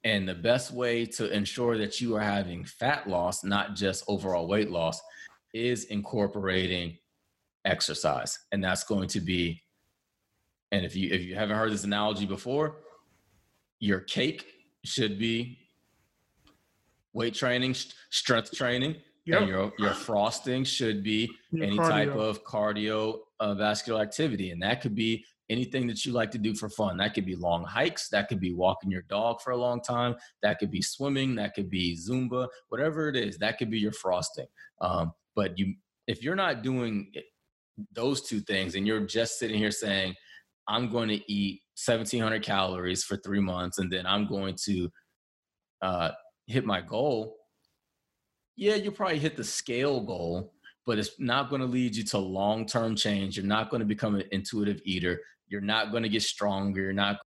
And 0.04 0.28
the 0.28 0.34
best 0.34 0.70
way 0.70 1.06
to 1.06 1.30
ensure 1.34 1.78
that 1.78 2.00
you 2.00 2.14
are 2.14 2.20
having 2.20 2.64
fat 2.64 3.08
loss, 3.08 3.42
not 3.42 3.74
just 3.74 4.04
overall 4.06 4.46
weight 4.46 4.70
loss, 4.70 5.00
is 5.54 5.84
incorporating 5.84 6.98
exercise. 7.64 8.38
And 8.52 8.62
that's 8.62 8.84
going 8.84 9.08
to 9.08 9.20
be, 9.20 9.62
and 10.72 10.84
if 10.84 10.94
you 10.94 11.10
if 11.10 11.22
you 11.22 11.34
haven't 11.34 11.56
heard 11.56 11.72
this 11.72 11.84
analogy 11.84 12.26
before, 12.26 12.82
your 13.78 14.00
cake 14.00 14.44
should 14.84 15.18
be 15.18 15.58
weight 17.14 17.34
training, 17.34 17.74
strength 18.10 18.52
training, 18.52 18.96
yep. 19.24 19.40
and 19.40 19.48
your 19.48 19.72
your 19.78 19.94
frosting 19.94 20.64
should 20.64 21.02
be 21.02 21.30
your 21.50 21.64
any 21.64 21.78
cardio. 21.78 21.88
type 21.88 22.14
of 22.14 22.44
cardio 22.44 23.20
uh, 23.40 23.54
vascular 23.54 24.02
activity, 24.02 24.50
and 24.50 24.60
that 24.62 24.82
could 24.82 24.94
be 24.94 25.24
anything 25.50 25.86
that 25.86 26.04
you 26.04 26.12
like 26.12 26.30
to 26.32 26.38
do 26.38 26.54
for 26.54 26.68
fun. 26.68 26.96
That 26.96 27.14
could 27.14 27.26
be 27.26 27.36
long 27.36 27.64
hikes, 27.64 28.08
that 28.08 28.28
could 28.28 28.40
be 28.40 28.54
walking 28.54 28.90
your 28.90 29.02
dog 29.02 29.40
for 29.40 29.50
a 29.50 29.56
long 29.56 29.80
time, 29.80 30.16
that 30.42 30.58
could 30.58 30.70
be 30.70 30.82
swimming, 30.82 31.34
that 31.36 31.54
could 31.54 31.70
be 31.70 31.96
Zumba, 31.96 32.48
whatever 32.68 33.08
it 33.08 33.16
is, 33.16 33.38
that 33.38 33.58
could 33.58 33.70
be 33.70 33.78
your 33.78 33.92
frosting. 33.92 34.46
Um, 34.80 35.12
but 35.36 35.58
you, 35.58 35.74
if 36.06 36.22
you're 36.22 36.36
not 36.36 36.62
doing 36.62 37.12
those 37.92 38.22
two 38.22 38.40
things, 38.40 38.74
and 38.74 38.86
you're 38.86 39.00
just 39.00 39.38
sitting 39.38 39.58
here 39.58 39.70
saying, 39.70 40.14
"I'm 40.68 40.90
going 40.90 41.08
to 41.08 41.32
eat 41.32 41.62
1,700 41.84 42.42
calories 42.42 43.04
for 43.04 43.16
three 43.16 43.40
months, 43.40 43.78
and 43.78 43.90
then 43.90 44.06
I'm 44.06 44.26
going 44.26 44.56
to 44.64 44.90
uh, 45.82 46.10
hit 46.46 46.64
my 46.64 46.80
goal," 46.80 47.36
yeah, 48.56 48.76
you'll 48.76 48.92
probably 48.92 49.18
hit 49.18 49.36
the 49.36 49.44
scale 49.44 50.00
goal, 50.00 50.52
but 50.86 50.98
it's 50.98 51.18
not 51.18 51.48
going 51.48 51.60
to 51.60 51.66
lead 51.66 51.96
you 51.96 52.04
to 52.04 52.18
long 52.18 52.66
term 52.66 52.94
change. 52.96 53.36
You're 53.36 53.46
not 53.46 53.70
going 53.70 53.80
to 53.80 53.86
become 53.86 54.14
an 54.16 54.24
intuitive 54.32 54.80
eater. 54.84 55.20
You're 55.48 55.60
not 55.60 55.90
going 55.90 56.02
to 56.02 56.08
get 56.08 56.22
stronger. 56.22 56.82
You're 56.82 56.92
not. 56.92 57.18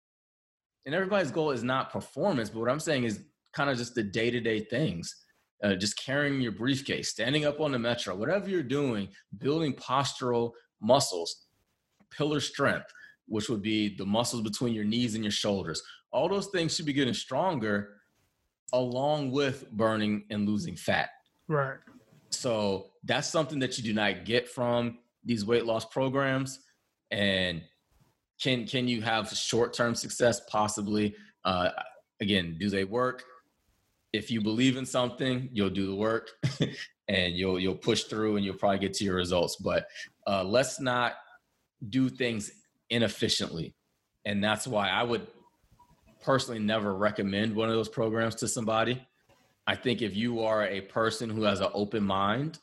And 0.87 0.95
everybody's 0.95 1.31
goal 1.31 1.51
is 1.51 1.65
not 1.65 1.93
performance, 1.93 2.51
but 2.51 2.61
what 2.61 2.71
I'm 2.71 2.81
saying 2.81 3.05
is 3.05 3.25
kind 3.53 3.69
of 3.69 3.77
just 3.77 3.95
the 3.95 4.03
day 4.03 4.31
to 4.31 4.41
day 4.41 4.61
things. 4.61 5.15
Uh, 5.63 5.75
just 5.75 5.99
carrying 5.99 6.41
your 6.41 6.53
briefcase, 6.53 7.09
standing 7.09 7.45
up 7.45 7.61
on 7.61 7.73
the 7.73 7.79
metro, 7.79 8.15
whatever 8.15 8.49
you're 8.49 8.63
doing, 8.63 9.09
building 9.39 9.73
postural 9.73 10.53
muscles, 10.81 11.47
pillar 12.11 12.39
strength, 12.39 12.87
which 13.27 13.49
would 13.49 13.61
be 13.61 13.97
the 13.97 14.07
muscles 14.07 14.43
between 14.43 14.73
your 14.73 14.85
knees 14.85 15.17
and 15.17 15.25
your 15.25 15.33
shoulders. 15.33 15.83
All 16.13 16.29
those 16.29 16.47
things 16.47 16.77
should 16.77 16.87
be 16.87 16.93
getting 16.93 17.13
stronger 17.13 17.97
along 18.73 19.33
with 19.33 19.69
burning 19.73 20.25
and 20.31 20.49
losing 20.49 20.77
fat. 20.77 21.11
Right. 21.49 21.79
So 22.31 22.91
that's 23.09 23.29
something 23.29 23.59
that 23.59 23.77
you 23.79 23.83
do 23.83 23.93
not 23.93 24.25
get 24.25 24.49
from 24.49 24.99
these 25.25 25.45
weight 25.45 25.65
loss 25.65 25.85
programs. 25.85 26.61
And 27.11 27.63
can 28.41 28.67
can 28.67 28.87
you 28.87 29.03
have 29.03 29.29
short 29.31 29.73
term 29.73 29.95
success? 29.95 30.41
Possibly. 30.49 31.17
Uh, 31.45 31.71
again, 32.21 32.57
do 32.61 32.69
they 32.69 32.85
work? 32.85 33.25
If 34.13 34.31
you 34.31 34.41
believe 34.41 34.77
in 34.77 34.87
something, 34.87 35.49
you'll 35.53 35.71
do 35.71 35.87
the 35.87 35.95
work, 35.95 36.31
and 37.09 37.35
you'll 37.35 37.59
you'll 37.59 37.75
push 37.75 38.05
through, 38.05 38.37
and 38.37 38.45
you'll 38.45 38.57
probably 38.57 38.79
get 38.79 38.95
to 38.95 39.05
your 39.05 39.17
results. 39.17 39.57
But 39.57 39.89
uh, 40.27 40.45
let's 40.45 40.81
not 40.81 41.15
do 41.89 42.09
things 42.09 42.53
inefficiently, 42.91 43.75
and 44.25 44.45
that's 44.45 44.67
why 44.67 44.89
I 44.91 45.03
would 45.03 45.27
personally 46.23 46.61
never 46.61 46.95
recommend 46.95 47.55
one 47.55 47.69
of 47.69 47.75
those 47.75 47.89
programs 47.89 48.35
to 48.37 48.49
somebody 48.49 49.07
I 49.69 49.77
think 49.77 50.01
if 50.01 50.17
you 50.17 50.41
are 50.45 50.67
a 50.67 50.81
person 50.81 51.29
who 51.29 51.43
has 51.43 51.61
an 51.61 51.69
open 51.75 52.03
mind 52.03 52.59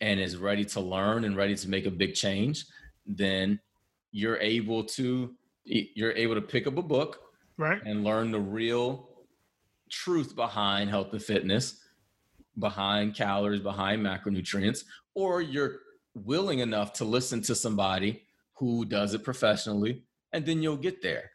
and 0.00 0.18
is 0.18 0.36
ready 0.36 0.64
to 0.64 0.80
learn 0.80 1.24
and 1.24 1.36
ready 1.36 1.54
to 1.54 1.68
make 1.68 1.86
a 1.86 1.90
big 1.90 2.14
change, 2.14 2.64
then 3.06 3.60
you're 4.12 4.38
able 4.38 4.84
to 4.84 5.34
you're 5.64 6.12
able 6.12 6.34
to 6.34 6.40
pick 6.40 6.66
up 6.66 6.78
a 6.78 6.82
book 6.82 7.20
right. 7.58 7.80
and 7.84 8.02
learn 8.02 8.30
the 8.30 8.40
real 8.40 9.08
truth 9.90 10.34
behind 10.34 10.88
health 10.88 11.12
and 11.12 11.22
fitness 11.22 11.80
behind 12.58 13.14
calories 13.14 13.60
behind 13.60 14.04
macronutrients 14.04 14.84
or 15.14 15.40
you're 15.40 15.80
willing 16.14 16.60
enough 16.60 16.92
to 16.92 17.04
listen 17.04 17.40
to 17.40 17.54
somebody 17.54 18.22
who 18.54 18.84
does 18.84 19.14
it 19.14 19.22
professionally 19.22 20.02
and 20.32 20.44
then 20.44 20.62
you'll 20.62 20.76
get 20.76 21.02
there. 21.02 21.30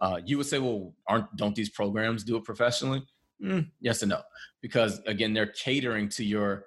Uh, 0.00 0.18
you 0.24 0.36
would 0.36 0.46
say 0.46 0.58
well 0.58 0.94
aren't 1.06 1.34
don't 1.36 1.54
these 1.54 1.70
programs 1.70 2.24
do 2.24 2.36
it 2.36 2.44
professionally? 2.44 3.02
Mm, 3.42 3.70
yes 3.80 4.02
and 4.02 4.10
no, 4.10 4.20
because 4.60 5.00
again, 5.06 5.32
they're 5.32 5.46
catering 5.46 6.08
to 6.10 6.24
your, 6.24 6.66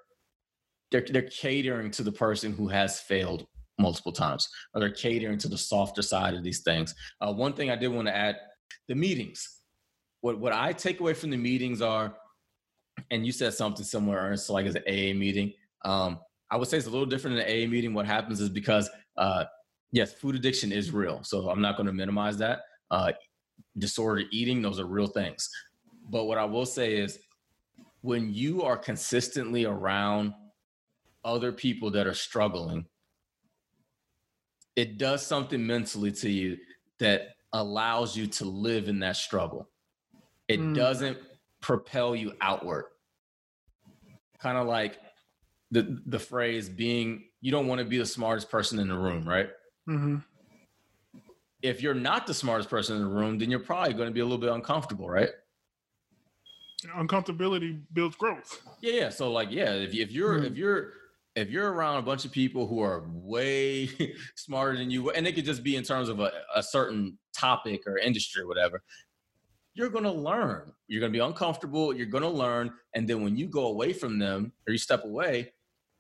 they're 0.94 1.06
they're 1.10 1.24
catering 1.24 1.90
to 1.92 2.04
the 2.04 2.12
person 2.12 2.54
who 2.54 2.68
has 2.68 3.02
failed 3.02 3.48
multiple 3.80 4.12
times, 4.12 4.48
or 4.74 4.80
they're 4.80 4.92
catering 4.92 5.40
to 5.40 5.48
the 5.48 5.58
softer 5.58 6.04
side 6.04 6.36
of 6.36 6.44
these 6.44 6.62
things. 6.62 6.94
Uh, 7.20 7.34
one 7.34 7.54
thing 7.54 7.72
I 7.72 7.76
did 7.76 7.88
want 7.88 8.08
to 8.08 8.16
add: 8.16 8.38
the 8.88 8.96
meetings. 8.96 9.62
What 10.22 10.40
what 10.40 10.54
I 10.54 10.72
take 10.72 11.00
away 11.00 11.16
from 11.16 11.32
the 11.32 11.38
meetings 11.38 11.82
are, 11.82 12.16
and 13.10 13.26
you 13.26 13.32
said 13.32 13.56
something 13.56 13.84
similar, 13.84 14.18
Ernest, 14.18 14.52
like 14.52 14.68
as 14.68 14.76
an 14.76 14.84
AA 14.88 15.18
meeting. 15.18 15.52
Um, 15.84 16.20
I 16.52 16.58
would 16.58 16.68
say 16.68 16.78
it's 16.78 16.86
a 16.86 16.92
little 16.92 17.08
different 17.08 17.40
in 17.40 17.44
an 17.44 17.50
AA 17.50 17.68
meeting. 17.68 17.96
What 17.96 18.06
happens 18.06 18.40
is 18.40 18.50
because 18.50 18.88
uh, 19.18 19.46
yes, 19.92 20.14
food 20.14 20.36
addiction 20.36 20.72
is 20.72 20.92
real, 20.92 21.24
so 21.24 21.50
I'm 21.50 21.60
not 21.60 21.76
going 21.76 21.88
to 21.88 21.94
minimize 21.94 22.38
that. 22.38 22.60
Uh, 22.92 23.14
disordered 23.80 24.28
eating; 24.32 24.62
those 24.62 24.80
are 24.80 24.86
real 24.86 25.08
things. 25.08 25.50
But 26.08 26.26
what 26.26 26.38
I 26.38 26.46
will 26.46 26.68
say 26.68 26.94
is 26.98 27.18
when 28.02 28.32
you 28.32 28.62
are 28.62 28.78
consistently 28.78 29.66
around 29.66 30.34
other 31.24 31.52
people 31.52 31.92
that 31.92 32.08
are 32.08 32.14
struggling, 32.14 32.86
it 34.76 34.98
does 34.98 35.26
something 35.26 35.66
mentally 35.66 36.12
to 36.12 36.30
you 36.30 36.58
that 37.00 37.30
allows 37.54 38.18
you 38.18 38.28
to 38.28 38.46
live 38.46 38.90
in 38.90 39.00
that 39.00 39.16
struggle. 39.16 39.70
It 40.48 40.60
mm. 40.60 40.76
doesn't 40.76 41.18
propel 41.62 42.16
you 42.16 42.34
outward. 42.42 42.86
Kind 44.40 44.58
of 44.58 44.68
like 44.68 45.00
the 45.72 46.02
the 46.06 46.20
phrase 46.20 46.68
being 46.68 47.26
you 47.42 47.52
don't 47.52 47.68
want 47.68 47.80
to 47.80 47.86
be 47.86 47.98
the 47.98 48.06
smartest 48.06 48.50
person 48.50 48.80
in 48.80 48.88
the 48.88 48.98
room, 48.98 49.28
right? 49.28 49.50
Mm-hmm. 49.88 50.18
If 51.62 51.82
you're 51.82 51.94
not 51.94 52.28
the 52.28 52.34
smartest 52.34 52.70
person 52.70 52.98
in 52.98 53.04
the 53.04 53.10
room, 53.10 53.38
then 53.38 53.50
you're 53.50 53.60
probably 53.60 53.94
going 53.94 54.10
to 54.10 54.14
be 54.14 54.20
a 54.20 54.26
little 54.26 54.38
bit 54.38 54.50
uncomfortable, 54.50 55.08
right? 55.08 55.30
uncomfortability 56.92 57.82
builds 57.94 58.16
growth. 58.16 58.62
Yeah, 58.82 58.94
yeah. 58.94 59.10
So 59.10 59.32
like, 59.32 59.50
yeah, 59.52 59.72
if, 59.74 59.94
if 59.94 60.12
you're 60.12 60.36
mm-hmm. 60.36 60.46
if 60.46 60.58
you're 60.58 60.92
if 61.36 61.50
you're 61.50 61.72
around 61.72 61.98
a 61.98 62.02
bunch 62.04 62.26
of 62.26 62.32
people 62.32 62.68
who 62.68 62.80
are 62.82 63.06
way 63.12 63.90
smarter 64.36 64.78
than 64.78 64.92
you, 64.92 65.10
and 65.12 65.28
it 65.28 65.34
could 65.34 65.46
just 65.46 65.64
be 65.64 65.76
in 65.76 65.84
terms 65.84 66.10
of 66.10 66.20
a, 66.20 66.32
a 66.56 66.62
certain 66.62 67.18
topic 67.36 67.82
or 67.88 67.98
industry 67.98 68.44
or 68.44 68.48
whatever, 68.48 68.84
you're 69.74 69.90
going 69.90 70.04
to 70.04 70.12
learn. 70.12 70.72
You're 70.88 71.00
going 71.00 71.12
to 71.12 71.18
be 71.18 71.24
uncomfortable. 71.24 71.96
You're 71.96 72.06
going 72.06 72.24
to 72.24 72.30
learn. 72.30 72.72
And 72.94 73.08
then 73.08 73.24
when 73.24 73.36
you 73.36 73.48
go 73.48 73.68
away 73.68 73.94
from 73.94 74.20
them 74.20 74.52
or 74.68 74.72
you 74.72 74.78
step 74.78 75.04
away, 75.04 75.52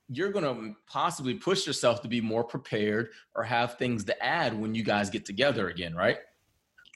you're 0.10 0.32
going 0.32 0.46
to 0.46 0.76
possibly 0.88 1.34
push 1.34 1.66
yourself 1.66 2.02
to 2.04 2.08
be 2.08 2.22
more 2.22 2.44
prepared 2.44 3.10
or 3.36 3.44
have 3.44 3.78
things 3.78 4.04
to 4.04 4.24
add 4.24 4.60
when 4.60 4.76
you 4.76 4.84
guys 4.84 5.10
get 5.10 5.26
together 5.26 5.70
again, 5.70 5.96
right? 5.96 6.18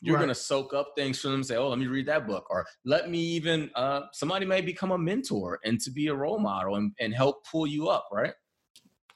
You're 0.02 0.16
right. 0.16 0.22
going 0.22 0.30
to 0.30 0.36
soak 0.36 0.74
up 0.74 0.92
things 0.96 1.20
from 1.20 1.32
them 1.32 1.44
say 1.44 1.56
oh 1.56 1.70
let 1.70 1.80
me 1.80 1.88
read 1.88 2.06
that 2.06 2.28
book 2.28 2.46
or 2.50 2.66
let 2.86 3.10
me 3.10 3.20
even 3.20 3.70
uh, 3.76 4.02
somebody 4.12 4.46
may 4.46 4.62
become 4.62 4.92
a 4.92 4.98
mentor 4.98 5.60
and 5.64 5.80
to 5.80 5.92
be 5.92 6.08
a 6.08 6.14
role 6.14 6.40
model 6.40 6.76
and, 6.76 6.92
and 7.00 7.14
help 7.14 7.46
pull 7.46 7.68
you 7.68 7.88
up 7.88 8.08
right? 8.12 8.34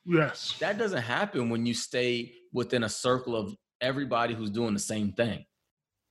Yes. 0.05 0.55
That 0.59 0.77
doesn't 0.77 1.01
happen 1.01 1.49
when 1.49 1.65
you 1.65 1.73
stay 1.73 2.33
within 2.53 2.83
a 2.83 2.89
circle 2.89 3.35
of 3.35 3.55
everybody 3.81 4.33
who's 4.33 4.49
doing 4.49 4.73
the 4.73 4.79
same 4.79 5.11
thing. 5.13 5.45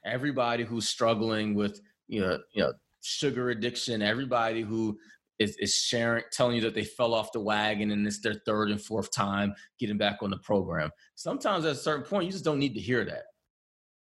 Everybody 0.04 0.64
who's 0.64 0.88
struggling 0.88 1.54
with 1.54 1.80
you 2.06 2.20
know, 2.20 2.38
you 2.52 2.62
know 2.62 2.72
sugar 3.02 3.48
addiction 3.48 4.02
everybody 4.02 4.60
who 4.60 4.98
is, 5.38 5.56
is 5.58 5.74
sharing 5.74 6.22
telling 6.30 6.56
you 6.56 6.60
that 6.60 6.74
they 6.74 6.84
fell 6.84 7.14
off 7.14 7.32
the 7.32 7.40
wagon 7.40 7.90
and 7.90 8.06
it's 8.06 8.20
their 8.20 8.40
third 8.46 8.70
and 8.70 8.80
fourth 8.80 9.10
time 9.10 9.54
getting 9.78 9.96
back 9.96 10.18
on 10.22 10.30
the 10.30 10.38
program. 10.38 10.90
Sometimes 11.14 11.64
at 11.64 11.72
a 11.72 11.76
certain 11.76 12.04
point 12.04 12.26
you 12.26 12.32
just 12.32 12.44
don't 12.44 12.58
need 12.58 12.74
to 12.74 12.80
hear 12.80 13.04
that 13.04 13.22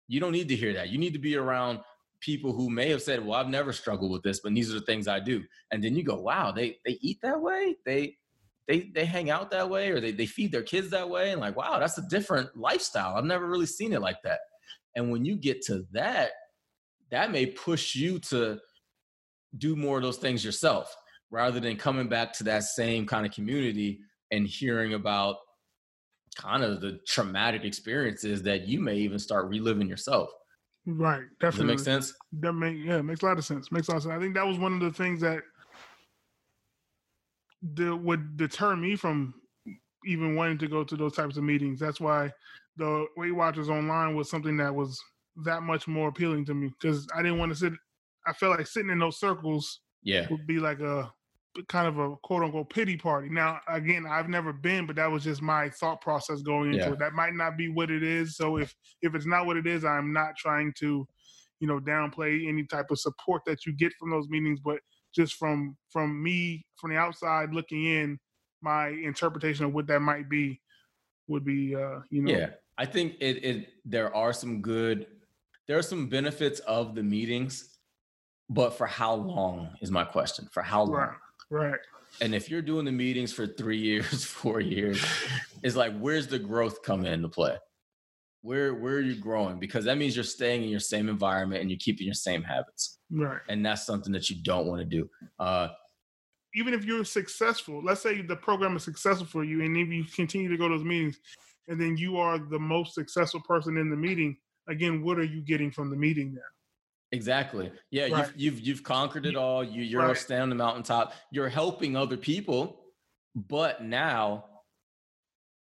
you 0.09 0.21
don't 0.21 0.33
need 0.33 0.49
to 0.49 0.57
hear 0.57 0.73
that. 0.75 0.91
You 0.91 0.99
need 0.99 1.13
to 1.13 1.19
be 1.19 1.37
around 1.37 1.81
people 2.21 2.53
who 2.53 2.71
may 2.71 2.89
have 2.91 3.03
said, 3.03 3.25
"Well, 3.25 3.39
I've 3.39 3.49
never 3.49 3.73
struggled 3.73 4.13
with 4.13 4.23
this, 4.23 4.41
but 4.41 4.55
these 4.55 4.71
are 4.71 4.79
the 4.79 4.87
things 4.87 5.09
I 5.09 5.21
do." 5.21 5.45
And 5.71 5.83
then 5.83 5.97
you 5.97 6.03
go, 6.03 6.21
"Wow, 6.21 6.53
they 6.53 6.79
they 6.85 6.99
eat 7.01 7.19
that 7.23 7.41
way. 7.41 7.77
They 7.85 8.17
they 8.69 8.91
they 8.95 9.05
hang 9.05 9.31
out 9.31 9.51
that 9.51 9.69
way, 9.69 9.91
or 9.91 10.01
they 10.01 10.13
they 10.13 10.27
feed 10.27 10.53
their 10.53 10.63
kids 10.63 10.91
that 10.91 11.09
way." 11.09 11.33
And 11.33 11.41
like, 11.41 11.57
wow, 11.57 11.79
that's 11.79 11.99
a 11.99 12.09
different 12.09 12.57
lifestyle. 12.57 13.17
I've 13.17 13.25
never 13.25 13.47
really 13.47 13.67
seen 13.67 13.93
it 13.93 14.01
like 14.01 14.23
that. 14.25 14.41
And 14.95 15.11
when 15.11 15.25
you 15.25 15.37
get 15.37 15.63
to 15.67 15.87
that, 15.93 16.31
that 17.11 17.31
may 17.31 17.47
push 17.47 17.95
you 17.95 18.19
to 18.21 18.59
do 19.59 19.77
more 19.77 19.99
of 19.99 20.03
those 20.03 20.19
things 20.19 20.45
yourself 20.45 20.95
rather 21.31 21.61
than 21.61 21.77
coming 21.77 22.09
back 22.09 22.33
to 22.33 22.45
that 22.45 22.65
same 22.65 23.07
kind 23.07 23.27
of 23.27 23.33
community 23.33 24.01
and 24.31 24.47
hearing 24.47 24.95
about 24.95 25.37
kind 26.37 26.63
of 26.63 26.81
the 26.81 27.01
traumatic 27.07 27.65
experiences 27.65 28.43
that 28.43 28.69
you 28.69 28.81
may 28.81 28.97
even 28.97 29.19
start 29.19 29.47
reliving 29.47 29.89
yourself. 29.89 30.31
Right. 30.87 31.25
Definitely. 31.41 31.75
Does 31.77 31.85
that 31.85 31.93
make 31.93 32.03
sense? 32.03 32.15
That 32.41 32.53
make 32.53 32.77
yeah, 32.79 33.03
makes 33.03 33.23
a 33.23 33.27
lot 33.27 33.39
of 33.39 33.45
sense. 33.45 33.73
Makes 33.73 33.89
a 33.89 33.93
lot 33.93 33.97
of 33.97 34.03
sense. 34.05 34.15
I 34.15 34.21
think 34.21 34.35
that 34.35 34.47
was 34.47 34.59
one 34.59 34.75
of 34.75 34.81
the 34.81 34.93
things 34.93 35.21
that 35.23 35.43
the, 37.75 37.97
would 37.97 38.37
deter 38.37 38.77
me 38.77 38.97
from 38.97 39.35
even 40.05 40.37
wanting 40.37 40.59
to 40.59 40.69
go 40.69 40.85
to 40.85 40.97
those 40.97 41.15
types 41.15 41.37
of 41.37 41.43
meetings. 41.43 41.81
That's 41.81 42.01
why 42.01 42.33
the 42.77 43.07
Weight 43.17 43.33
Watchers 43.33 43.69
online 43.69 44.15
was 44.15 44.31
something 44.31 44.57
that 44.59 44.75
was 44.75 45.01
that 45.45 45.63
much 45.63 45.89
more 45.89 46.09
appealing 46.09 46.45
to 46.47 46.55
me 46.55 46.71
because 46.81 47.07
I 47.15 47.23
didn't 47.23 47.39
want 47.39 47.53
to 47.53 47.59
sit. 47.59 47.73
I 48.27 48.33
felt 48.33 48.57
like 48.57 48.67
sitting 48.67 48.91
in 48.91 48.99
those 48.99 49.19
circles 49.19 49.81
Yeah. 50.03 50.27
would 50.31 50.47
be 50.47 50.59
like 50.59 50.81
a 50.81 51.13
kind 51.69 51.87
of 51.89 51.99
a 51.99 52.17
quote 52.17 52.43
unquote 52.43 52.71
pity 52.71 52.97
party. 52.97 53.29
Now, 53.29 53.61
again, 53.69 54.07
I've 54.09 54.29
never 54.29 54.53
been, 54.53 54.87
but 54.87 54.97
that 54.97 55.11
was 55.11 55.25
just 55.25 55.43
my 55.43 55.71
thought 55.71 56.01
process 56.01 56.43
going 56.43 56.73
into 56.75 56.87
Yeah. 56.87 56.93
it. 56.93 56.99
That 56.99 57.13
might 57.13 57.35
not 57.35 57.57
be 57.57 57.69
what 57.69 57.91
it 57.91 58.03
is. 58.03 58.37
So 58.37 58.59
if 58.59 58.75
if 59.03 59.15
it's 59.15 59.27
not 59.27 59.47
what 59.47 59.57
it 59.57 59.67
is, 59.67 59.85
I'm 59.85 60.13
not 60.13 60.37
trying 60.37 60.73
to, 60.79 61.07
you 61.61 61.67
know, 61.69 61.81
downplay 61.81 62.49
any 62.49 62.65
type 62.65 62.91
of 62.91 62.99
support 62.99 63.43
that 63.47 63.65
you 63.67 63.73
get 63.73 63.93
from 63.99 64.11
those 64.11 64.29
meetings, 64.29 64.61
but 64.61 64.81
just 65.15 65.35
from 65.35 65.77
from 65.91 66.23
me 66.23 66.65
from 66.81 66.91
the 66.91 66.97
outside 66.97 67.55
looking 67.55 67.85
in, 67.85 68.19
my 68.61 68.89
interpretation 68.89 69.65
of 69.65 69.73
what 69.73 69.87
that 69.87 70.01
might 70.01 70.29
be 70.29 70.61
would 71.29 71.45
be 71.45 71.75
uh, 71.75 72.01
you 72.11 72.23
know, 72.23 72.33
Yeah, 72.33 72.51
I 72.79 72.87
think 72.87 73.15
it, 73.21 73.45
it 73.45 73.69
there 73.85 74.15
are 74.15 74.33
some 74.33 74.61
good 74.61 75.07
there 75.67 75.77
are 75.79 75.83
some 75.83 76.09
benefits 76.09 76.61
of 76.61 76.95
the 76.95 77.03
meetings, 77.03 77.79
but 78.49 78.71
for 78.71 78.87
how 78.87 79.15
long 79.15 79.75
is 79.81 79.91
my 79.91 80.05
question? 80.05 80.49
For 80.53 80.63
how 80.63 80.83
long? 80.83 80.93
right, 80.93 81.17
right. 81.51 81.79
And 82.21 82.35
if 82.35 82.51
you're 82.51 82.63
doing 82.63 82.85
the 82.85 82.93
meetings 82.93 83.33
for 83.33 83.47
three 83.47 83.79
years, 83.91 84.25
four 84.25 84.61
years, 84.61 85.05
it's 85.63 85.77
like 85.77 85.97
where's 85.99 86.27
the 86.27 86.39
growth 86.39 86.83
coming 86.83 87.13
into 87.13 87.29
play? 87.29 87.57
Where 88.43 88.75
where 88.75 88.95
are 88.95 89.01
you 89.01 89.17
growing? 89.17 89.59
Because 89.59 89.85
that 89.87 89.99
means 89.99 90.15
you're 90.15 90.25
staying 90.25 90.63
in 90.63 90.69
your 90.69 90.81
same 90.81 91.09
environment 91.09 91.61
and 91.63 91.71
you're 91.71 91.81
keeping 91.81 92.07
your 92.07 92.15
same 92.15 92.43
habits. 92.43 92.99
Right. 93.11 93.41
And 93.49 93.65
that's 93.65 93.85
something 93.85 94.13
that 94.13 94.31
you 94.31 94.37
don't 94.43 94.67
want 94.67 94.81
to 94.81 94.87
do. 94.87 95.09
Uh 95.39 95.69
even 96.57 96.73
if 96.73 96.87
you're 96.87 97.05
successful, 97.05 97.83
let's 97.85 98.01
say 98.01 98.23
the 98.23 98.37
program 98.37 98.77
is 98.77 98.83
successful 98.83 99.27
for 99.27 99.45
you, 99.45 99.63
and 99.63 99.77
if 99.77 99.89
you 99.89 100.05
continue 100.05 100.49
to 100.49 100.57
go 100.57 100.69
to 100.69 100.77
those 100.77 100.85
meetings, 100.85 101.19
and 101.69 101.79
then 101.79 101.97
you 101.99 102.17
are 102.17 102.39
the 102.39 102.59
most 102.59 102.95
successful 102.95 103.41
person 103.47 103.77
in 103.77 103.91
the 103.91 103.97
meeting, 103.97 104.37
again, 104.69 105.03
what 105.03 105.19
are 105.19 105.25
you 105.25 105.43
getting 105.43 105.71
from 105.71 105.91
the 105.91 105.97
meeting 105.97 106.35
now? 106.35 106.41
Exactly. 107.13 107.71
Yeah, 107.91 108.07
Right. 108.09 108.27
you've 108.27 108.37
you've 108.37 108.61
you've 108.61 108.83
conquered 108.83 109.27
it 109.27 109.37
all. 109.37 109.63
You 109.63 109.83
you're 109.83 110.03
Right. 110.03 110.17
standing 110.17 110.43
on 110.43 110.49
the 110.51 110.55
mountaintop. 110.57 111.15
You're 111.31 111.49
helping 111.49 111.97
other 111.97 112.17
people, 112.17 112.81
but 113.35 113.83
now, 113.83 114.45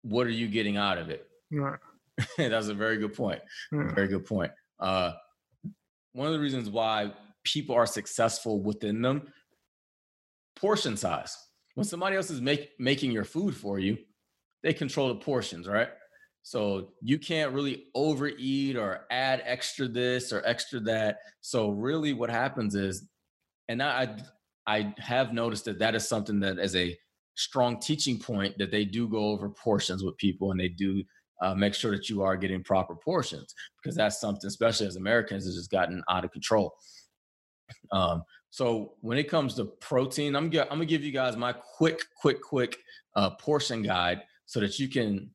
what 0.03 0.27
are 0.27 0.31
you 0.31 0.49
getting 0.49 0.77
out 0.77 0.99
of 0.99 1.11
it? 1.11 1.29
Right. 1.51 1.79
That's 2.39 2.69
a 2.69 2.75
very 2.75 2.97
good 2.99 3.15
point. 3.15 3.43
Yeah. 3.73 3.93
Very 3.95 4.09
good 4.09 4.25
point. 4.25 4.53
Uh, 4.79 5.13
one 6.13 6.27
of 6.29 6.33
the 6.33 6.41
reasons 6.41 6.71
why 6.71 7.13
people 7.45 7.75
are 7.75 7.87
successful 7.87 8.63
within 8.63 9.03
them, 9.03 9.33
portion 10.57 10.97
size. 10.97 11.37
When 11.75 11.85
somebody 11.85 12.17
else 12.17 12.31
is 12.31 12.41
make, 12.41 12.71
making 12.79 13.11
your 13.11 13.25
food 13.25 13.55
for 13.57 13.79
you, 13.81 13.99
they 14.63 14.73
control 14.73 15.09
the 15.09 15.17
portions, 15.17 15.67
right? 15.67 15.89
So 16.47 16.91
you 17.01 17.19
can't 17.19 17.53
really 17.53 17.87
overeat 17.95 18.77
or 18.77 19.07
add 19.11 19.43
extra 19.47 19.89
this 19.89 20.31
or 20.31 20.43
extra 20.45 20.79
that. 20.81 21.17
So 21.41 21.71
really, 21.71 22.13
what 22.13 22.29
happens 22.29 22.75
is, 22.75 23.09
and 23.69 23.83
I 23.83 24.19
I 24.67 24.95
have 24.99 25.33
noticed 25.33 25.65
that 25.65 25.79
that 25.79 25.95
is 25.95 26.07
something 26.07 26.39
that 26.41 26.59
is 26.59 26.77
a 26.77 26.97
strong 27.35 27.81
teaching 27.81 28.19
point 28.19 28.57
that 28.59 28.71
they 28.71 28.85
do 28.85 29.09
go 29.09 29.31
over 29.31 29.49
portions 29.49 30.05
with 30.05 30.19
people 30.19 30.51
and 30.51 30.61
they 30.61 30.69
do 30.69 31.03
uh, 31.41 31.55
make 31.55 31.75
sure 31.75 31.91
that 31.91 32.11
you 32.11 32.23
are 32.23 32.37
getting 32.37 32.63
proper 32.63 32.95
portions 32.95 33.55
because 33.83 33.97
that's 33.97 34.21
something, 34.21 34.47
especially 34.47 34.87
as 34.87 34.97
Americans, 34.97 35.47
has 35.47 35.57
just 35.57 35.71
gotten 35.71 36.05
out 36.11 36.27
of 36.27 36.31
control. 36.31 36.75
Um, 37.91 38.23
so 38.51 38.93
when 39.01 39.17
it 39.17 39.31
comes 39.31 39.55
to 39.55 39.65
protein, 39.65 40.37
I'm, 40.37 40.51
ge- 40.51 40.59
I'm 40.59 40.69
gonna 40.69 40.85
give 40.85 41.03
you 41.03 41.11
guys 41.11 41.39
my 41.39 41.53
quick, 41.53 42.01
quick, 42.21 42.43
quick 42.43 42.79
uh, 43.17 43.31
portion 43.31 43.83
guide 43.83 44.23
so 44.47 44.61
that 44.61 44.79
you 44.79 44.89
can 44.89 45.31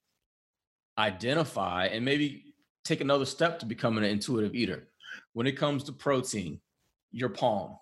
identify 1.00 1.86
and 1.88 2.06
maybe 2.06 2.54
take 2.84 3.02
another 3.02 3.26
step 3.26 3.58
to 3.60 3.66
becoming 3.66 4.04
an 4.04 4.10
intuitive 4.12 4.54
eater. 4.54 4.89
When 5.34 5.47
it 5.47 5.54
comes 5.54 5.84
to 5.86 5.93
protein, 5.93 6.60
your 7.12 7.30
palm. 7.30 7.78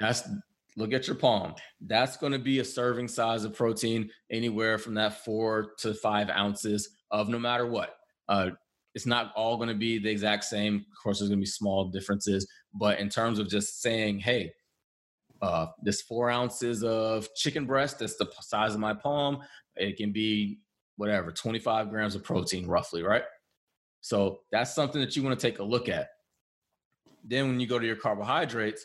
That's 0.00 0.28
look 0.76 0.92
at 0.92 1.06
your 1.06 1.16
palm. 1.16 1.54
That's 1.80 2.16
going 2.16 2.32
to 2.32 2.38
be 2.38 2.60
a 2.60 2.64
serving 2.64 3.08
size 3.08 3.44
of 3.44 3.54
protein, 3.54 4.10
anywhere 4.30 4.78
from 4.78 4.94
that 4.94 5.24
four 5.24 5.72
to 5.78 5.94
five 5.94 6.28
ounces 6.30 6.90
of 7.10 7.28
no 7.28 7.38
matter 7.38 7.66
what. 7.66 7.96
Uh, 8.28 8.50
it's 8.94 9.06
not 9.06 9.32
all 9.34 9.56
going 9.56 9.68
to 9.68 9.74
be 9.74 9.98
the 9.98 10.10
exact 10.10 10.44
same. 10.44 10.76
Of 10.76 11.02
course, 11.02 11.18
there's 11.18 11.30
going 11.30 11.40
to 11.40 11.42
be 11.42 11.46
small 11.46 11.88
differences, 11.88 12.46
but 12.74 12.98
in 12.98 13.08
terms 13.08 13.38
of 13.38 13.48
just 13.48 13.80
saying, 13.80 14.20
hey, 14.20 14.52
uh, 15.40 15.66
this 15.82 16.02
four 16.02 16.30
ounces 16.30 16.82
of 16.82 17.28
chicken 17.34 17.64
breast, 17.64 18.00
that's 18.00 18.16
the 18.16 18.28
size 18.40 18.74
of 18.74 18.80
my 18.80 18.94
palm. 18.94 19.38
It 19.76 19.96
can 19.96 20.12
be 20.12 20.58
whatever, 20.98 21.32
25 21.32 21.88
grams 21.88 22.14
of 22.14 22.22
protein, 22.22 22.66
roughly, 22.66 23.02
right? 23.02 23.22
So 24.00 24.40
that's 24.52 24.74
something 24.74 25.00
that 25.00 25.16
you 25.16 25.22
want 25.22 25.38
to 25.38 25.50
take 25.50 25.60
a 25.60 25.64
look 25.64 25.88
at. 25.88 26.08
Then 27.24 27.48
when 27.48 27.60
you 27.60 27.66
go 27.66 27.78
to 27.78 27.86
your 27.86 27.96
carbohydrates, 27.96 28.84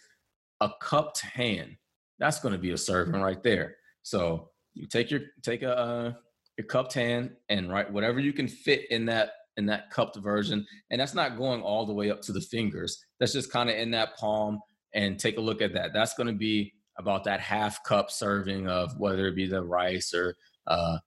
a 0.61 0.69
cupped 0.79 1.21
hand, 1.21 1.75
that's 2.19 2.39
going 2.39 2.53
to 2.53 2.59
be 2.59 2.71
a 2.71 2.77
serving 2.77 3.19
right 3.19 3.41
there. 3.43 3.75
So 4.03 4.49
you 4.73 4.87
take 4.87 5.11
your 5.11 5.21
take 5.41 5.63
a 5.63 5.77
uh, 5.77 6.13
your 6.57 6.67
cupped 6.67 6.93
hand 6.93 7.31
and 7.49 7.71
right 7.71 7.91
whatever 7.91 8.19
you 8.19 8.31
can 8.31 8.47
fit 8.47 8.89
in 8.91 9.05
that 9.07 9.31
in 9.57 9.65
that 9.67 9.89
cupped 9.91 10.17
version, 10.17 10.65
and 10.89 11.01
that's 11.01 11.13
not 11.13 11.37
going 11.37 11.61
all 11.61 11.85
the 11.85 11.93
way 11.93 12.09
up 12.09 12.21
to 12.21 12.31
the 12.31 12.41
fingers. 12.41 13.03
That's 13.19 13.33
just 13.33 13.51
kind 13.51 13.69
of 13.69 13.75
in 13.75 13.91
that 13.91 14.17
palm. 14.17 14.59
And 14.95 15.19
take 15.19 15.37
a 15.37 15.41
look 15.41 15.63
at 15.63 15.73
that. 15.73 15.91
That's 15.91 16.13
going 16.13 16.27
to 16.27 16.33
be 16.33 16.71
about 16.99 17.23
that 17.23 17.39
half 17.39 17.83
cup 17.83 18.11
serving 18.11 18.67
of 18.67 18.95
whether 18.99 19.27
it 19.27 19.35
be 19.35 19.47
the 19.47 19.63
rice 19.63 20.13
or 20.13 20.35
uh, 20.67 20.99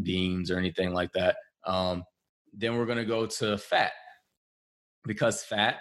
beans 0.00 0.50
or 0.50 0.58
anything 0.58 0.92
like 0.92 1.12
that. 1.12 1.36
Um, 1.66 2.04
then 2.52 2.76
we're 2.76 2.86
going 2.86 2.98
to 2.98 3.04
go 3.04 3.26
to 3.26 3.58
fat 3.58 3.92
because 5.04 5.42
fat 5.42 5.76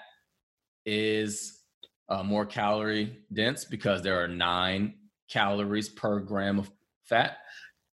is 0.85 1.61
uh, 2.09 2.23
more 2.23 2.45
calorie 2.45 3.19
dense 3.31 3.65
because 3.65 4.01
there 4.01 4.23
are 4.23 4.27
nine 4.27 4.95
calories 5.29 5.89
per 5.89 6.19
gram 6.19 6.59
of 6.59 6.69
fat. 7.03 7.37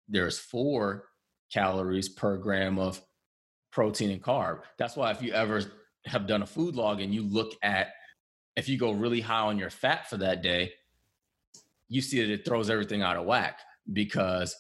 There's 0.08 0.40
four 0.40 1.06
calories 1.52 2.10
per 2.10 2.38
gram 2.38 2.80
of 2.80 3.02
protein 3.72 4.12
and 4.12 4.24
carb. 4.24 4.62
That's 4.78 4.96
why 4.96 5.12
if 5.12 5.22
you 5.22 5.34
ever 5.34 5.62
have 6.06 6.28
done 6.28 6.44
a 6.44 6.48
food 6.48 6.76
log 6.76 7.02
and 7.02 7.14
you 7.14 7.24
look 7.24 7.54
at 7.62 7.90
if 8.56 8.70
you 8.70 8.78
go 8.78 8.92
really 8.92 9.20
high 9.20 9.42
on 9.42 9.60
your 9.60 9.70
fat 9.70 10.10
for 10.10 10.18
that 10.18 10.42
day, 10.42 10.72
you 11.90 12.02
see 12.02 12.22
that 12.22 12.32
it 12.32 12.46
throws 12.46 12.70
everything 12.70 13.02
out 13.02 13.18
of 13.18 13.26
whack 13.26 13.60
because 13.92 14.56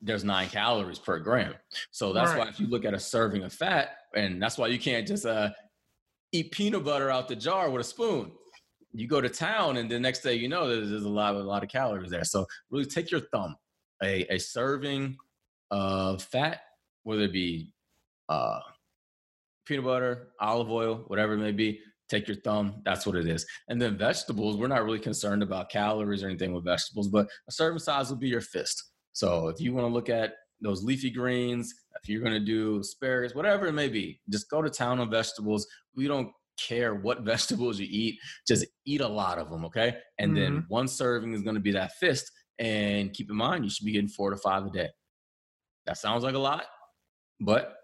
there's 0.00 0.24
nine 0.24 0.48
calories 0.48 0.98
per 0.98 1.18
gram. 1.18 1.54
So 1.90 2.12
that's 2.12 2.30
Right. 2.30 2.38
why 2.38 2.48
if 2.48 2.60
you 2.60 2.66
look 2.66 2.84
at 2.84 2.94
a 2.94 3.00
serving 3.00 3.42
of 3.44 3.52
fat, 3.52 3.96
and 4.14 4.40
that's 4.40 4.56
why 4.58 4.68
you 4.68 4.78
can't 4.78 5.06
just 5.06 5.26
uh, 5.26 5.50
eat 6.32 6.52
peanut 6.52 6.84
butter 6.84 7.10
out 7.10 7.28
the 7.28 7.36
jar 7.36 7.70
with 7.70 7.80
a 7.80 7.84
spoon. 7.84 8.32
You 8.92 9.06
go 9.06 9.20
to 9.20 9.28
town, 9.28 9.76
and 9.76 9.90
the 9.90 9.98
next 10.00 10.20
day 10.20 10.34
you 10.34 10.48
know 10.48 10.68
there's, 10.68 10.88
there's 10.90 11.04
a 11.04 11.08
lot, 11.08 11.34
a 11.34 11.38
lot 11.38 11.62
of 11.62 11.68
calories 11.68 12.10
there. 12.10 12.24
So 12.24 12.46
really 12.70 12.86
take 12.86 13.10
your 13.10 13.20
thumb, 13.32 13.56
a, 14.02 14.24
a 14.34 14.38
serving 14.38 15.16
of 15.70 16.22
fat, 16.22 16.60
whether 17.02 17.22
it 17.22 17.32
be 17.32 17.72
uh, 18.28 18.60
peanut 19.66 19.84
butter, 19.84 20.28
olive 20.40 20.70
oil, 20.70 21.04
whatever 21.08 21.34
it 21.34 21.38
may 21.38 21.52
be. 21.52 21.80
Take 22.08 22.26
your 22.26 22.38
thumb. 22.38 22.80
That's 22.86 23.04
what 23.04 23.16
it 23.16 23.26
is. 23.26 23.44
And 23.68 23.80
then 23.80 23.98
vegetables, 23.98 24.56
we're 24.56 24.66
not 24.68 24.82
really 24.82 24.98
concerned 24.98 25.42
about 25.42 25.68
calories 25.68 26.22
or 26.22 26.28
anything 26.28 26.54
with 26.54 26.64
vegetables, 26.64 27.08
but 27.08 27.28
a 27.46 27.52
serving 27.52 27.80
size 27.80 28.08
will 28.08 28.16
be 28.16 28.28
your 28.28 28.40
fist. 28.40 28.82
So 29.12 29.48
if 29.48 29.60
you 29.60 29.72
want 29.74 29.86
to 29.86 29.92
look 29.92 30.08
at 30.08 30.34
those 30.60 30.82
leafy 30.82 31.10
greens, 31.10 31.74
if 32.02 32.08
you're 32.08 32.22
going 32.22 32.34
to 32.34 32.44
do 32.44 32.80
asparagus, 32.80 33.34
whatever 33.34 33.66
it 33.66 33.72
may 33.72 33.88
be, 33.88 34.20
just 34.28 34.50
go 34.50 34.62
to 34.62 34.70
town 34.70 35.00
on 35.00 35.10
vegetables. 35.10 35.66
We 35.94 36.06
don't 36.06 36.30
care 36.58 36.94
what 36.94 37.22
vegetables 37.24 37.78
you 37.78 37.86
eat, 37.88 38.18
just 38.46 38.66
eat 38.84 39.00
a 39.00 39.08
lot 39.08 39.38
of 39.38 39.50
them, 39.50 39.64
okay? 39.66 39.96
And 40.18 40.36
then 40.36 40.52
mm-hmm. 40.52 40.68
one 40.68 40.88
serving 40.88 41.32
is 41.32 41.42
going 41.42 41.54
to 41.54 41.60
be 41.60 41.72
that 41.72 41.92
fist. 42.00 42.30
And 42.58 43.12
keep 43.12 43.30
in 43.30 43.36
mind, 43.36 43.64
you 43.64 43.70
should 43.70 43.86
be 43.86 43.92
getting 43.92 44.08
four 44.08 44.30
to 44.30 44.36
five 44.36 44.66
a 44.66 44.70
day. 44.70 44.88
That 45.86 45.96
sounds 45.96 46.24
like 46.24 46.34
a 46.34 46.40
lot, 46.40 46.64
but 47.40 47.74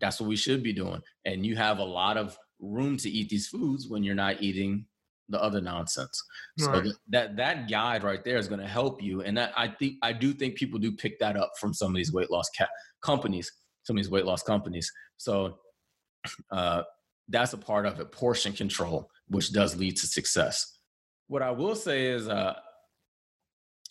that's 0.00 0.20
what 0.20 0.28
we 0.28 0.36
should 0.36 0.62
be 0.62 0.72
doing. 0.72 1.00
And 1.24 1.46
you 1.46 1.56
have 1.56 1.78
a 1.78 1.84
lot 1.84 2.16
of 2.16 2.36
room 2.60 2.96
to 2.98 3.08
eat 3.08 3.28
these 3.28 3.46
foods 3.46 3.88
when 3.88 4.02
you're 4.02 4.14
not 4.14 4.42
eating 4.42 4.86
the 5.28 5.42
other 5.42 5.60
nonsense. 5.60 6.22
So 6.58 6.70
Right. 6.70 6.82
th- 6.84 6.94
that 7.08 7.36
that 7.36 7.68
guide 7.70 8.02
right 8.04 8.22
there 8.24 8.36
is 8.36 8.46
going 8.48 8.60
to 8.60 8.68
help 8.68 9.02
you. 9.02 9.22
And 9.22 9.36
that 9.38 9.52
I 9.56 9.68
think 9.68 9.96
I 10.02 10.12
do 10.12 10.32
think 10.32 10.56
people 10.56 10.78
do 10.78 10.92
pick 10.92 11.18
that 11.20 11.36
up 11.36 11.52
from 11.58 11.72
some 11.72 11.88
of 11.90 11.96
these 11.96 12.12
weight 12.12 12.30
loss 12.30 12.48
ca- 12.56 12.68
companies, 13.00 13.50
some 13.84 13.96
of 13.96 14.02
these 14.02 14.10
weight 14.10 14.26
loss 14.26 14.42
companies. 14.42 14.90
So 15.16 15.58
uh, 16.50 16.82
that's 17.28 17.52
a 17.54 17.58
part 17.58 17.86
of 17.86 18.00
it. 18.00 18.12
Portion 18.12 18.52
control, 18.52 19.10
which 19.28 19.52
does 19.52 19.76
lead 19.76 19.96
to 19.96 20.06
success. 20.06 20.78
What 21.28 21.42
I 21.42 21.50
will 21.50 21.74
say 21.74 22.06
is. 22.06 22.28
Uh, 22.28 22.54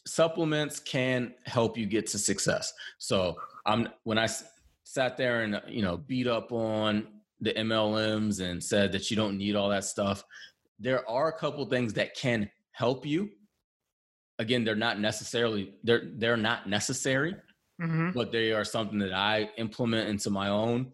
supplements 0.06 0.80
can 0.80 1.34
help 1.46 1.78
you 1.78 1.86
get 1.86 2.06
to 2.08 2.18
success. 2.18 2.74
So 2.98 3.38
I'm 3.66 3.88
when 4.04 4.18
I 4.18 4.26
s- 4.26 4.44
sat 4.84 5.16
there 5.16 5.44
and 5.44 5.62
you 5.68 5.82
know 5.82 5.98
beat 5.98 6.28
up 6.28 6.52
on 6.52 7.08
the 7.40 7.54
MLMs 7.54 8.42
and 8.42 8.62
said 8.64 8.92
that 8.92 9.10
you 9.10 9.16
don't 9.18 9.38
need 9.38 9.56
all 9.56 9.70
that 9.70 9.86
stuff. 9.86 10.24
There 10.80 11.08
are 11.10 11.30
a 11.30 11.38
couple 11.38 11.66
things 11.66 11.94
that 11.94 12.16
can 12.16 12.52
help 12.72 13.06
you. 13.06 13.32
again, 14.40 14.64
they're 14.64 14.76
not 14.76 15.00
necessarily 15.00 15.76
they're 15.84 16.12
they're 16.16 16.38
not 16.38 16.68
necessary, 16.70 17.36
hmm 17.80 18.14
but 18.14 18.32
they 18.32 18.52
are 18.54 18.66
something 18.66 19.00
that 19.00 19.14
I 19.14 19.52
implement 19.58 20.10
into 20.10 20.30
my 20.30 20.50
own 20.50 20.94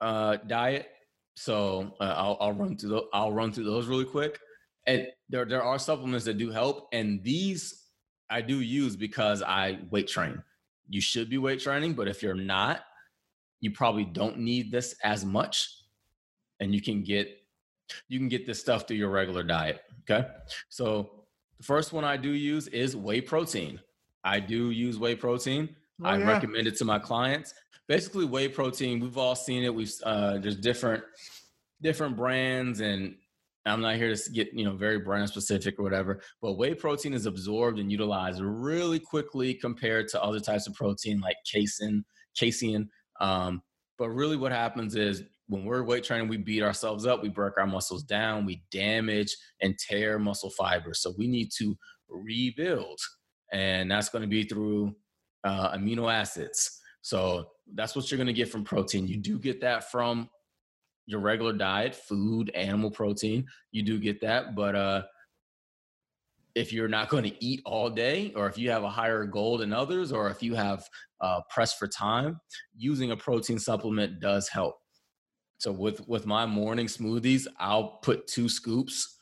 uh, 0.00 0.36
diet. 0.46 0.88
So 1.34 1.94
uh, 2.00 2.14
I'll, 2.16 2.36
I'll 2.40 2.52
run 2.52 2.76
through 2.76 2.90
the, 2.90 3.02
I'll 3.12 3.32
run 3.32 3.52
through 3.52 3.64
those 3.64 3.86
really 3.86 4.04
quick. 4.04 4.38
And 4.86 5.08
there 5.28 5.44
there 5.44 5.62
are 5.62 5.78
supplements 5.78 6.24
that 6.24 6.38
do 6.38 6.50
help, 6.50 6.88
and 6.92 7.22
these 7.22 7.86
I 8.30 8.40
do 8.40 8.60
use 8.60 8.96
because 8.96 9.42
I 9.42 9.80
weight 9.90 10.08
train. 10.08 10.42
You 10.88 11.00
should 11.00 11.30
be 11.30 11.38
weight 11.38 11.60
training, 11.60 11.94
but 11.94 12.08
if 12.08 12.22
you're 12.22 12.34
not, 12.34 12.82
you 13.60 13.72
probably 13.72 14.04
don't 14.06 14.38
need 14.38 14.72
this 14.72 14.96
as 15.04 15.24
much, 15.24 15.68
and 16.60 16.74
you 16.74 16.82
can 16.82 17.02
get 17.04 17.28
you 18.08 18.18
can 18.18 18.28
get 18.28 18.46
this 18.46 18.60
stuff 18.60 18.86
through 18.86 18.96
your 18.96 19.10
regular 19.10 19.42
diet. 19.42 19.82
Okay, 20.08 20.26
so 20.68 21.10
the 21.58 21.64
first 21.64 21.92
one 21.92 22.04
I 22.04 22.16
do 22.16 22.30
use 22.30 22.68
is 22.68 22.96
whey 22.96 23.20
protein. 23.20 23.80
I 24.24 24.40
do 24.40 24.70
use 24.70 24.98
whey 24.98 25.14
protein. 25.14 25.76
Oh, 26.02 26.08
I 26.08 26.18
yeah. 26.18 26.26
recommend 26.26 26.66
it 26.66 26.76
to 26.76 26.84
my 26.84 26.98
clients. 26.98 27.54
Basically, 27.86 28.24
whey 28.24 28.48
protein. 28.48 29.00
We've 29.00 29.18
all 29.18 29.34
seen 29.34 29.64
it. 29.64 29.74
We've 29.74 29.92
uh, 30.04 30.38
there's 30.38 30.56
different 30.56 31.04
different 31.82 32.16
brands, 32.16 32.80
and 32.80 33.14
I'm 33.66 33.80
not 33.80 33.96
here 33.96 34.14
to 34.14 34.30
get 34.32 34.52
you 34.52 34.64
know 34.64 34.74
very 34.74 34.98
brand 34.98 35.28
specific 35.28 35.78
or 35.78 35.82
whatever. 35.82 36.20
But 36.40 36.54
whey 36.54 36.74
protein 36.74 37.14
is 37.14 37.26
absorbed 37.26 37.78
and 37.78 37.90
utilized 37.90 38.40
really 38.40 38.98
quickly 38.98 39.54
compared 39.54 40.08
to 40.08 40.22
other 40.22 40.40
types 40.40 40.66
of 40.66 40.74
protein 40.74 41.20
like 41.20 41.36
casein, 41.50 42.04
casein. 42.34 42.88
Um, 43.20 43.62
but 43.98 44.08
really, 44.08 44.36
what 44.36 44.52
happens 44.52 44.96
is 44.96 45.24
when 45.50 45.64
we're 45.64 45.82
weight 45.82 46.04
training, 46.04 46.28
we 46.28 46.36
beat 46.36 46.62
ourselves 46.62 47.06
up, 47.06 47.22
we 47.22 47.28
break 47.28 47.58
our 47.58 47.66
muscles 47.66 48.04
down, 48.04 48.46
we 48.46 48.62
damage 48.70 49.36
and 49.60 49.76
tear 49.76 50.16
muscle 50.16 50.50
fibers. 50.50 51.00
So 51.00 51.12
we 51.18 51.26
need 51.26 51.50
to 51.58 51.76
rebuild, 52.08 53.00
and 53.52 53.90
that's 53.90 54.08
going 54.08 54.22
to 54.22 54.28
be 54.28 54.44
through 54.44 54.94
uh, 55.42 55.76
amino 55.76 56.12
acids. 56.12 56.80
So 57.02 57.48
that's 57.74 57.96
what 57.96 58.10
you're 58.10 58.18
going 58.18 58.28
to 58.28 58.32
get 58.32 58.48
from 58.48 58.62
protein. 58.62 59.08
You 59.08 59.16
do 59.16 59.40
get 59.40 59.60
that 59.62 59.90
from 59.90 60.30
your 61.06 61.18
regular 61.18 61.52
diet, 61.52 61.96
food, 61.96 62.50
animal 62.50 62.92
protein. 62.92 63.44
You 63.72 63.82
do 63.82 63.98
get 63.98 64.20
that, 64.20 64.54
but 64.54 64.76
uh, 64.76 65.02
if 66.54 66.72
you're 66.72 66.86
not 66.86 67.08
going 67.08 67.24
to 67.24 67.44
eat 67.44 67.60
all 67.64 67.90
day, 67.90 68.32
or 68.36 68.46
if 68.46 68.56
you 68.56 68.70
have 68.70 68.84
a 68.84 68.88
higher 68.88 69.24
goal 69.24 69.58
than 69.58 69.72
others, 69.72 70.12
or 70.12 70.30
if 70.30 70.44
you 70.44 70.54
have 70.54 70.84
uh, 71.20 71.40
pressed 71.50 71.76
for 71.76 71.88
time, 71.88 72.40
using 72.76 73.10
a 73.10 73.16
protein 73.16 73.58
supplement 73.58 74.20
does 74.20 74.48
help. 74.48 74.76
So 75.60 75.70
with 75.72 76.08
with 76.08 76.24
my 76.24 76.46
morning 76.46 76.86
smoothies, 76.86 77.46
I'll 77.58 77.98
put 78.02 78.26
two 78.26 78.48
scoops 78.48 79.18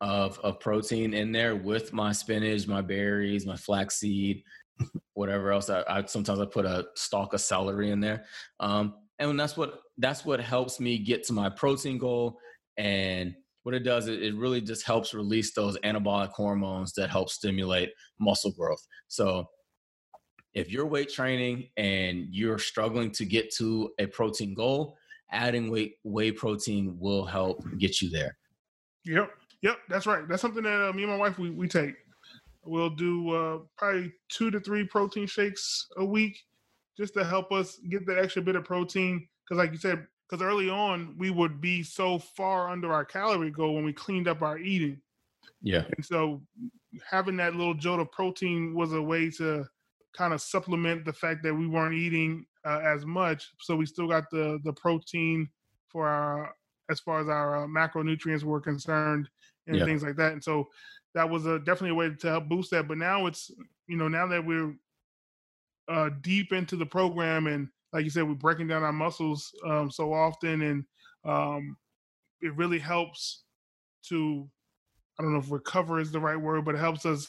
of 0.00 0.38
of 0.38 0.58
protein 0.58 1.12
in 1.12 1.32
there 1.32 1.54
with 1.54 1.92
my 1.92 2.12
spinach, 2.12 2.66
my 2.66 2.80
berries, 2.80 3.44
my 3.44 3.56
flaxseed, 3.56 4.42
whatever 5.12 5.52
else. 5.52 5.68
I, 5.68 5.84
I 5.86 6.04
sometimes 6.06 6.40
I 6.40 6.46
put 6.46 6.64
a 6.64 6.86
stalk 6.94 7.34
of 7.34 7.42
celery 7.42 7.90
in 7.90 8.00
there, 8.00 8.24
um, 8.58 8.94
and 9.18 9.38
that's 9.38 9.58
what 9.58 9.80
that's 9.98 10.24
what 10.24 10.40
helps 10.40 10.80
me 10.80 10.96
get 10.96 11.24
to 11.24 11.34
my 11.34 11.50
protein 11.50 11.98
goal. 11.98 12.38
And 12.78 13.34
what 13.64 13.74
it 13.74 13.80
does, 13.80 14.08
it, 14.08 14.22
it 14.22 14.34
really 14.34 14.62
just 14.62 14.86
helps 14.86 15.12
release 15.12 15.52
those 15.52 15.76
anabolic 15.80 16.30
hormones 16.30 16.94
that 16.94 17.10
help 17.10 17.28
stimulate 17.28 17.90
muscle 18.18 18.52
growth. 18.52 18.84
So 19.08 19.46
if 20.54 20.70
you're 20.70 20.86
weight 20.86 21.12
training 21.12 21.68
and 21.76 22.28
you're 22.30 22.58
struggling 22.58 23.10
to 23.10 23.26
get 23.26 23.54
to 23.56 23.90
a 23.98 24.06
protein 24.06 24.54
goal, 24.54 24.96
adding 25.32 25.70
weight 25.70 25.96
whey 26.04 26.30
protein 26.30 26.96
will 26.98 27.24
help 27.24 27.64
get 27.78 28.00
you 28.00 28.10
there. 28.10 28.36
Yep. 29.04 29.30
Yep. 29.62 29.76
That's 29.88 30.06
right. 30.06 30.28
That's 30.28 30.42
something 30.42 30.62
that 30.62 30.88
uh, 30.88 30.92
me 30.92 31.02
and 31.02 31.12
my 31.12 31.18
wife 31.18 31.38
we, 31.38 31.50
we 31.50 31.68
take. 31.68 31.94
We'll 32.64 32.90
do 32.90 33.30
uh, 33.30 33.58
probably 33.76 34.12
two 34.28 34.50
to 34.50 34.60
three 34.60 34.84
protein 34.84 35.26
shakes 35.26 35.88
a 35.96 36.04
week 36.04 36.38
just 36.96 37.14
to 37.14 37.24
help 37.24 37.50
us 37.50 37.78
get 37.88 38.06
that 38.06 38.18
extra 38.18 38.42
bit 38.42 38.54
of 38.54 38.64
protein. 38.64 39.26
Because, 39.44 39.58
like 39.58 39.72
you 39.72 39.78
said, 39.78 40.06
because 40.28 40.42
early 40.42 40.70
on 40.70 41.14
we 41.18 41.30
would 41.30 41.60
be 41.60 41.82
so 41.82 42.18
far 42.18 42.70
under 42.70 42.92
our 42.92 43.04
calorie 43.04 43.50
goal 43.50 43.74
when 43.74 43.84
we 43.84 43.92
cleaned 43.92 44.28
up 44.28 44.42
our 44.42 44.58
eating. 44.58 45.00
Yeah. 45.60 45.84
And 45.96 46.04
so 46.04 46.42
having 47.08 47.36
that 47.38 47.54
little 47.54 47.74
jolt 47.74 48.00
of 48.00 48.10
protein 48.12 48.74
was 48.74 48.92
a 48.92 49.02
way 49.02 49.30
to 49.30 49.64
kind 50.16 50.32
of 50.32 50.40
supplement 50.40 51.04
the 51.04 51.12
fact 51.12 51.42
that 51.42 51.54
we 51.54 51.66
weren't 51.66 51.94
eating 51.94 52.46
uh, 52.64 52.80
as 52.84 53.04
much. 53.04 53.50
So 53.60 53.76
we 53.76 53.86
still 53.86 54.08
got 54.08 54.30
the 54.30 54.58
the 54.64 54.72
protein 54.72 55.48
for 55.88 56.08
our 56.08 56.54
as 56.90 57.00
far 57.00 57.20
as 57.20 57.28
our 57.28 57.64
uh, 57.64 57.66
macronutrients 57.66 58.42
were 58.44 58.60
concerned 58.60 59.28
and 59.66 59.78
Yeah. 59.78 59.84
things 59.84 60.02
like 60.02 60.16
that. 60.16 60.32
And 60.32 60.42
so 60.42 60.68
that 61.14 61.28
was 61.28 61.46
a 61.46 61.58
definitely 61.58 61.90
a 61.90 61.94
way 61.94 62.14
to 62.14 62.28
help 62.28 62.48
boost 62.48 62.70
that. 62.72 62.88
But 62.88 62.98
now 62.98 63.26
it's 63.26 63.50
you 63.86 63.96
know 63.96 64.08
now 64.08 64.26
that 64.26 64.44
we're 64.44 64.74
uh, 65.88 66.10
deep 66.20 66.52
into 66.52 66.76
the 66.76 66.86
program 66.86 67.46
and 67.46 67.68
like 67.92 68.04
you 68.04 68.10
said, 68.10 68.26
we're 68.26 68.34
breaking 68.34 68.68
down 68.68 68.82
our 68.82 68.92
muscles 68.92 69.52
um, 69.66 69.90
so 69.90 70.14
often, 70.14 70.62
and 70.62 70.84
um, 71.26 71.76
it 72.40 72.56
really 72.56 72.78
helps 72.78 73.44
to 74.08 74.48
I 75.18 75.22
don't 75.22 75.34
know 75.34 75.40
if 75.40 75.50
recover 75.52 76.00
is 76.00 76.10
the 76.10 76.20
right 76.20 76.40
word, 76.40 76.64
but 76.64 76.74
it 76.74 76.78
helps 76.78 77.04
us. 77.04 77.28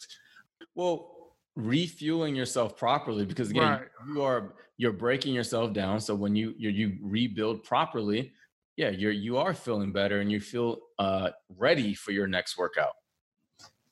Well, 0.74 1.13
refueling 1.56 2.36
yourself 2.36 2.76
properly 2.78 3.26
because 3.26 3.50
again, 3.52 3.64
Right. 3.64 3.88
you 4.08 4.22
are 4.24 4.56
you're 4.78 4.94
breaking 4.94 5.34
yourself 5.34 5.74
down. 5.74 6.00
So 6.00 6.16
when 6.16 6.36
you 6.36 6.54
you 6.58 6.70
you 6.70 6.98
rebuild 7.02 7.64
properly, 7.64 8.34
yeah, 8.76 8.90
you're 8.90 9.12
you 9.12 9.38
are 9.38 9.54
feeling 9.54 9.92
better 9.92 10.22
and 10.22 10.32
you 10.32 10.40
feel 10.40 10.80
uh 11.00 11.30
ready 11.50 11.94
for 11.94 12.12
your 12.12 12.28
next 12.28 12.58
workout. 12.58 12.94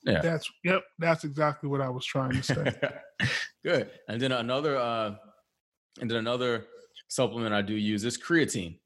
Yeah. 0.03 0.22
That's 0.22 0.49
yep. 0.64 0.82
That's 0.97 1.24
exactly 1.24 1.70
what 1.70 1.82
I 1.82 1.89
was 1.89 2.03
trying 2.05 2.32
to 2.32 2.43
say. 2.43 2.74
Good. 3.64 3.91
And 4.07 4.20
then 4.20 4.32
another 4.32 4.78
uh 4.78 5.16
and 5.99 6.09
then 6.09 6.18
another 6.18 6.66
supplement 7.09 7.53
I 7.53 7.62
do 7.62 7.76
use 7.76 8.03
is 8.05 8.18
creatine. 8.18 8.80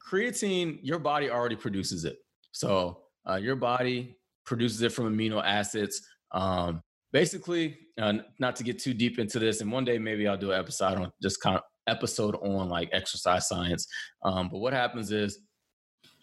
Creatine, 0.00 0.78
your 0.82 0.98
body 0.98 1.30
already 1.30 1.56
produces 1.56 2.04
it. 2.04 2.18
So 2.52 3.02
uh, 3.28 3.36
your 3.36 3.56
body 3.56 4.16
produces 4.44 4.80
it 4.82 4.92
from 4.92 5.14
amino 5.16 5.42
acids. 5.42 6.06
Um, 6.30 6.82
basically, 7.14 7.78
uh, 7.96 8.14
not 8.40 8.56
to 8.56 8.64
get 8.64 8.78
too 8.78 8.92
deep 8.92 9.18
into 9.18 9.38
this, 9.38 9.62
and 9.62 9.72
one 9.72 9.84
day 9.84 9.98
maybe 9.98 10.26
I'll 10.28 10.36
do 10.36 10.50
an 10.50 10.58
episode 10.58 10.98
on 10.98 11.12
just 11.22 11.40
kind 11.40 11.56
of 11.56 11.62
episode 11.86 12.34
on 12.42 12.68
like 12.68 12.90
exercise 12.92 13.48
science. 13.48 13.86
Um, 14.22 14.48
but 14.50 14.58
what 14.58 14.72
happens 14.72 15.12
is 15.12 15.38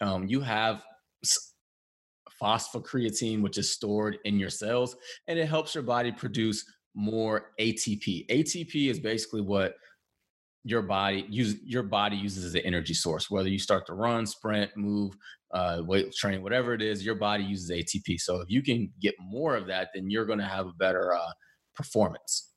um, 0.00 0.28
you 0.28 0.40
have 0.42 0.84
phosphocreatine, 2.40 3.40
which 3.40 3.56
is 3.56 3.72
stored 3.72 4.18
in 4.24 4.38
your 4.38 4.50
cells, 4.50 4.94
and 5.26 5.38
it 5.38 5.46
helps 5.46 5.74
your 5.74 5.82
body 5.82 6.12
produce 6.12 6.64
more 6.94 7.52
ATP. 7.58 8.28
ATP 8.28 8.90
is 8.90 9.00
basically 9.00 9.40
what 9.40 9.74
your 10.64 10.82
body 10.82 11.26
use 11.28 11.56
your 11.64 11.82
body 11.82 12.16
uses 12.16 12.44
as 12.44 12.54
an 12.54 12.60
energy 12.60 12.94
source. 12.94 13.30
Whether 13.30 13.48
you 13.48 13.58
start 13.58 13.86
to 13.86 13.94
run, 13.94 14.26
sprint, 14.26 14.70
move, 14.76 15.16
uh, 15.52 15.82
weight 15.84 16.12
training, 16.14 16.42
whatever 16.42 16.74
it 16.74 16.82
is, 16.82 17.04
your 17.04 17.14
body 17.14 17.44
uses 17.44 17.70
ATP. 17.70 18.18
So 18.18 18.40
if 18.40 18.48
you 18.48 18.62
can 18.62 18.90
get 19.00 19.14
more 19.20 19.56
of 19.56 19.66
that, 19.66 19.88
then 19.94 20.10
you're 20.10 20.26
going 20.26 20.38
to 20.38 20.44
have 20.44 20.66
a 20.66 20.72
better 20.78 21.14
uh, 21.14 21.32
performance. 21.74 22.52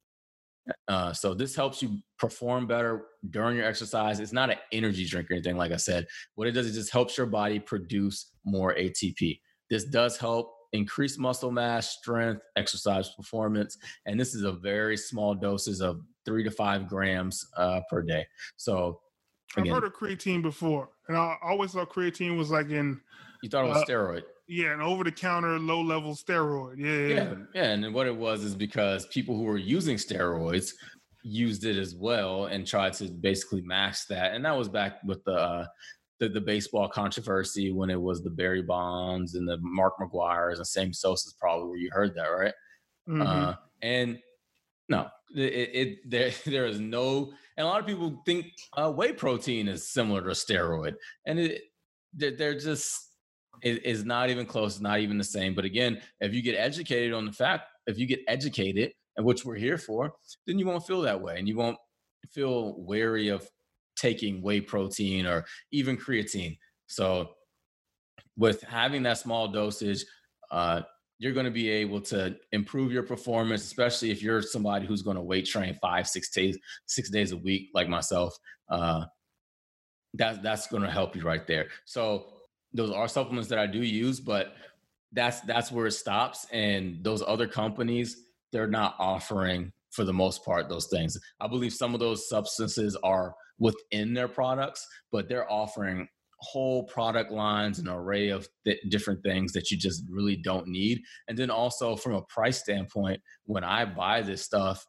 Uh, 0.87 1.13
so 1.13 1.33
this 1.33 1.55
helps 1.55 1.81
you 1.81 1.99
perform 2.17 2.65
better 2.65 3.05
during 3.29 3.57
your 3.57 3.65
exercise. 3.65 4.19
It's 4.19 4.33
not 4.33 4.49
an 4.49 4.57
energy 4.71 5.05
drink 5.05 5.29
or 5.29 5.33
anything, 5.33 5.57
like 5.57 5.71
I 5.71 5.77
said. 5.77 6.07
What 6.35 6.47
it 6.47 6.51
does 6.51 6.65
is 6.67 6.75
just 6.75 6.91
helps 6.91 7.17
your 7.17 7.27
body 7.27 7.59
produce 7.59 8.31
more 8.45 8.73
ATP. 8.73 9.39
This 9.69 9.83
does 9.85 10.17
help 10.17 10.51
increase 10.73 11.17
muscle 11.17 11.51
mass, 11.51 11.91
strength, 11.91 12.41
exercise 12.55 13.09
performance, 13.15 13.77
and 14.05 14.19
this 14.19 14.35
is 14.35 14.43
a 14.43 14.51
very 14.51 14.97
small 14.97 15.33
doses 15.33 15.81
of 15.81 16.01
three 16.25 16.43
to 16.43 16.51
five 16.51 16.87
grams 16.87 17.45
uh, 17.57 17.81
per 17.89 18.01
day. 18.01 18.25
So 18.57 18.99
I've 19.57 19.67
heard 19.67 19.83
of 19.83 19.93
creatine 19.93 20.41
before, 20.41 20.89
and 21.07 21.17
I 21.17 21.35
always 21.43 21.71
thought 21.71 21.89
creatine 21.91 22.37
was 22.37 22.51
like 22.51 22.69
in 22.69 22.99
you 23.43 23.49
thought 23.49 23.65
it 23.65 23.69
was 23.69 23.77
uh, 23.77 23.85
steroid. 23.85 24.23
yeah, 24.47 24.73
an 24.73 24.81
over 24.81 25.03
the 25.03 25.11
counter 25.11 25.59
low 25.59 25.81
level 25.81 26.15
steroid. 26.15 26.77
Yeah, 26.77 27.15
yeah. 27.15 27.33
Yeah, 27.53 27.71
and 27.71 27.93
what 27.93 28.07
it 28.07 28.15
was 28.15 28.43
is 28.43 28.55
because 28.55 29.05
people 29.07 29.35
who 29.35 29.43
were 29.43 29.57
using 29.57 29.97
steroids 29.97 30.71
used 31.23 31.65
it 31.65 31.77
as 31.77 31.95
well 31.95 32.45
and 32.45 32.65
tried 32.67 32.93
to 32.93 33.05
basically 33.09 33.61
max 33.61 34.05
that, 34.05 34.33
and 34.33 34.45
that 34.45 34.57
was 34.57 34.69
back 34.69 34.99
with 35.05 35.23
the 35.25 35.33
uh, 35.33 35.65
the, 36.19 36.29
the 36.29 36.41
baseball 36.41 36.87
controversy 36.87 37.71
when 37.71 37.89
it 37.89 38.01
was 38.01 38.21
the 38.23 38.29
Barry 38.29 38.61
Bonds 38.61 39.35
and 39.35 39.47
the 39.47 39.57
Mark 39.61 39.95
McGwire's 39.99 40.59
and 40.59 40.67
Sammy 40.67 40.93
Sosa's 40.93 41.33
probably 41.39 41.67
where 41.67 41.77
you 41.77 41.89
heard 41.91 42.15
that, 42.15 42.27
right? 42.27 42.53
Mhm. 43.09 43.25
Uh, 43.27 43.55
and 43.81 44.17
no, 44.87 45.07
it, 45.35 45.41
it 45.73 46.09
there 46.09 46.31
there 46.45 46.65
is 46.67 46.79
no, 46.79 47.33
and 47.57 47.65
a 47.65 47.69
lot 47.69 47.79
of 47.79 47.87
people 47.87 48.21
think 48.25 48.47
uh, 48.77 48.91
whey 48.91 49.11
protein 49.13 49.67
is 49.67 49.89
similar 49.89 50.21
to 50.21 50.29
a 50.29 50.31
steroid, 50.31 50.95
and 51.25 51.39
it 51.39 51.61
they're, 52.13 52.57
just 52.57 53.11
it 53.61 53.85
is 53.85 54.05
not 54.05 54.29
even 54.29 54.45
close, 54.45 54.79
not 54.79 54.99
even 54.99 55.17
the 55.17 55.23
same. 55.23 55.53
But 55.53 55.65
again, 55.65 56.01
if 56.19 56.33
you 56.33 56.41
get 56.41 56.55
educated 56.55 57.13
on 57.13 57.25
the 57.25 57.31
fact, 57.31 57.63
if 57.87 57.97
you 57.97 58.05
get 58.05 58.21
educated, 58.27 58.91
and 59.17 59.25
which 59.25 59.45
we're 59.45 59.55
here 59.55 59.77
for, 59.77 60.13
then 60.47 60.59
you 60.59 60.65
won't 60.65 60.85
feel 60.85 61.01
that 61.01 61.21
way, 61.21 61.37
and 61.37 61.47
you 61.47 61.55
won't 61.55 61.77
feel 62.31 62.75
wary 62.77 63.29
of 63.29 63.47
taking 63.95 64.41
whey 64.41 64.59
protein 64.59 65.25
or 65.25 65.45
even 65.71 65.97
creatine. 65.97 66.57
So 66.87 67.29
with 68.37 68.61
having 68.63 69.03
that 69.03 69.17
small 69.17 69.47
dosage, 69.47 70.03
uh, 70.51 70.81
you're 71.17 71.33
going 71.33 71.45
to 71.45 71.51
be 71.51 71.69
able 71.69 72.01
to 72.01 72.35
improve 72.51 72.91
your 72.91 73.03
performance, 73.03 73.63
especially 73.63 74.11
if 74.11 74.21
you're 74.21 74.41
somebody 74.41 74.85
who's 74.85 75.01
going 75.01 75.15
to 75.15 75.21
weight 75.21 75.45
train 75.45 75.77
five, 75.81 76.07
six 76.07 76.29
days, 76.29 76.57
six 76.85 77.09
days 77.09 77.31
a 77.31 77.37
week, 77.37 77.69
like 77.73 77.87
myself. 77.87 78.37
Uh, 78.69 79.05
that's 80.13 80.39
that's 80.39 80.67
going 80.67 80.83
to 80.83 80.89
help 80.89 81.15
you 81.15 81.21
right 81.21 81.45
there. 81.47 81.67
So 81.85 82.27
those 82.73 82.91
are 82.91 83.07
supplements 83.07 83.49
that 83.49 83.59
I 83.59 83.67
do 83.67 83.79
use, 83.79 84.19
but 84.19 84.55
that's 85.13 85.41
that's 85.41 85.71
where 85.71 85.87
it 85.87 85.91
stops. 85.91 86.45
And 86.51 87.03
those 87.03 87.23
other 87.25 87.47
companies, 87.47 88.23
they're 88.51 88.67
not 88.67 88.95
offering 88.99 89.71
for 89.91 90.03
the 90.03 90.13
most 90.13 90.43
part 90.43 90.67
those 90.67 90.87
things. 90.87 91.17
I 91.39 91.47
believe 91.47 91.73
some 91.73 91.93
of 91.93 92.01
those 92.01 92.27
substances 92.27 92.97
are 93.03 93.33
within 93.57 94.13
their 94.13 94.27
products, 94.27 94.85
but 95.11 95.29
they're 95.29 95.49
offering 95.49 96.09
whole 96.39 96.83
product 96.83 97.31
lines 97.31 97.79
an 97.79 97.87
array 97.87 98.29
of 98.29 98.47
th- 98.65 98.79
different 98.89 99.23
things 99.23 99.53
that 99.53 99.71
you 99.71 99.77
just 99.77 100.03
really 100.09 100.35
don't 100.35 100.67
need. 100.67 101.01
And 101.27 101.37
then 101.37 101.49
also 101.49 101.95
from 101.95 102.13
a 102.13 102.21
price 102.23 102.59
standpoint 102.59 103.21
when 103.45 103.63
i 103.63 103.85
buy 103.85 104.21
this 104.21 104.43
stuff 104.43 104.85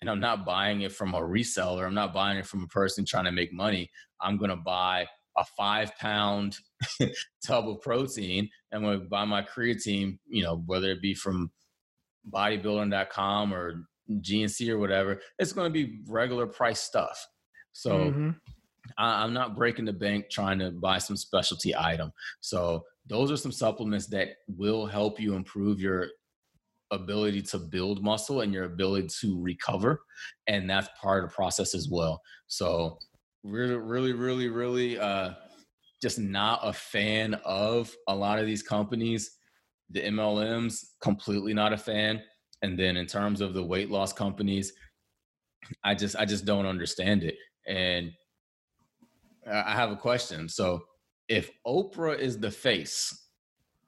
and 0.00 0.10
i'm 0.10 0.20
not 0.20 0.44
buying 0.44 0.82
it 0.82 0.92
from 0.92 1.14
a 1.14 1.20
reseller 1.20 1.86
i'm 1.86 1.94
not 1.94 2.14
buying 2.14 2.38
it 2.38 2.46
from 2.46 2.62
a 2.62 2.68
person 2.68 3.04
trying 3.04 3.24
to 3.24 3.32
make 3.32 3.52
money 3.52 3.90
i'm 4.20 4.36
going 4.36 4.50
to 4.50 4.56
buy 4.56 5.06
a 5.36 5.44
five 5.56 5.94
pound 5.98 6.56
tub 7.44 7.68
of 7.68 7.80
protein. 7.82 8.48
And 8.72 8.82
when 8.82 9.00
to 9.00 9.04
buy 9.06 9.24
my 9.24 9.42
creatine 9.42 10.18
you 10.28 10.42
know 10.42 10.62
whether 10.66 10.90
it 10.90 11.02
be 11.02 11.14
from 11.14 11.50
bodybuilding.com 12.32 13.54
or 13.54 13.86
gnc 14.10 14.68
or 14.68 14.78
whatever 14.78 15.20
it's 15.38 15.52
going 15.52 15.66
to 15.66 15.72
be 15.72 16.00
regular 16.08 16.46
price 16.46 16.80
stuff. 16.80 17.24
So 17.72 17.90
mm-hmm. 17.98 18.30
I'm 18.98 19.32
not 19.32 19.56
breaking 19.56 19.84
the 19.84 19.92
bank 19.92 20.26
trying 20.30 20.58
to 20.60 20.70
buy 20.70 20.98
some 20.98 21.16
specialty 21.16 21.74
item. 21.76 22.12
So 22.40 22.84
those 23.06 23.30
are 23.30 23.36
some 23.36 23.52
supplements 23.52 24.06
that 24.08 24.28
will 24.48 24.86
help 24.86 25.20
you 25.20 25.34
improve 25.34 25.80
your 25.80 26.08
ability 26.90 27.42
to 27.42 27.58
build 27.58 28.02
muscle 28.02 28.42
and 28.42 28.52
your 28.52 28.64
ability 28.64 29.08
to 29.20 29.40
recover. 29.40 30.02
And 30.46 30.68
that's 30.68 30.88
part 31.00 31.24
of 31.24 31.30
the 31.30 31.34
process 31.34 31.74
as 31.74 31.88
well. 31.90 32.20
So 32.46 32.98
really, 33.42 33.74
really, 33.76 34.12
really, 34.12 34.48
really 34.48 34.98
uh 34.98 35.32
just 36.02 36.18
not 36.18 36.60
a 36.62 36.72
fan 36.72 37.34
of 37.44 37.94
a 38.08 38.14
lot 38.14 38.38
of 38.38 38.46
these 38.46 38.62
companies. 38.62 39.30
The 39.90 40.02
MLMs, 40.02 40.84
completely 41.00 41.54
not 41.54 41.72
a 41.72 41.78
fan. 41.78 42.22
And 42.62 42.78
then 42.78 42.96
in 42.96 43.06
terms 43.06 43.40
of 43.40 43.54
the 43.54 43.62
weight 43.62 43.90
loss 43.90 44.12
companies, 44.12 44.72
I 45.84 45.94
just 45.94 46.16
I 46.16 46.24
just 46.24 46.44
don't 46.44 46.66
understand 46.66 47.24
it. 47.24 47.36
And 47.66 48.12
I 49.50 49.72
have 49.72 49.90
a 49.90 49.96
question. 49.96 50.48
So, 50.48 50.82
if 51.28 51.50
Oprah 51.66 52.18
is 52.18 52.38
the 52.38 52.50
face 52.50 53.26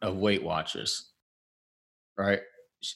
of 0.02 0.16
Weight 0.16 0.42
Watchers, 0.42 1.12
right? 2.16 2.40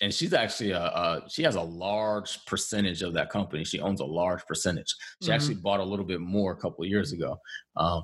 And 0.01 0.15
she's 0.15 0.33
actually 0.33 0.71
a, 0.71 0.81
a 0.83 1.23
she 1.29 1.43
has 1.43 1.57
a 1.57 1.63
large 1.63 2.45
percentage 2.47 3.03
of 3.03 3.15
that 3.15 3.31
company. 3.31 3.65
She 3.65 3.81
owns 3.81 4.01
a 4.01 4.05
large 4.05 4.45
percentage. 4.47 4.95
She 5.21 5.27
mm-hmm. 5.27 5.35
actually 5.35 5.57
bought 5.57 5.81
a 5.81 5.85
little 5.85 6.05
bit 6.05 6.21
more 6.21 6.53
a 6.53 6.57
couple 6.57 6.85
of 6.85 6.91
years 6.91 7.13
ago. 7.13 7.37
Um, 7.77 8.03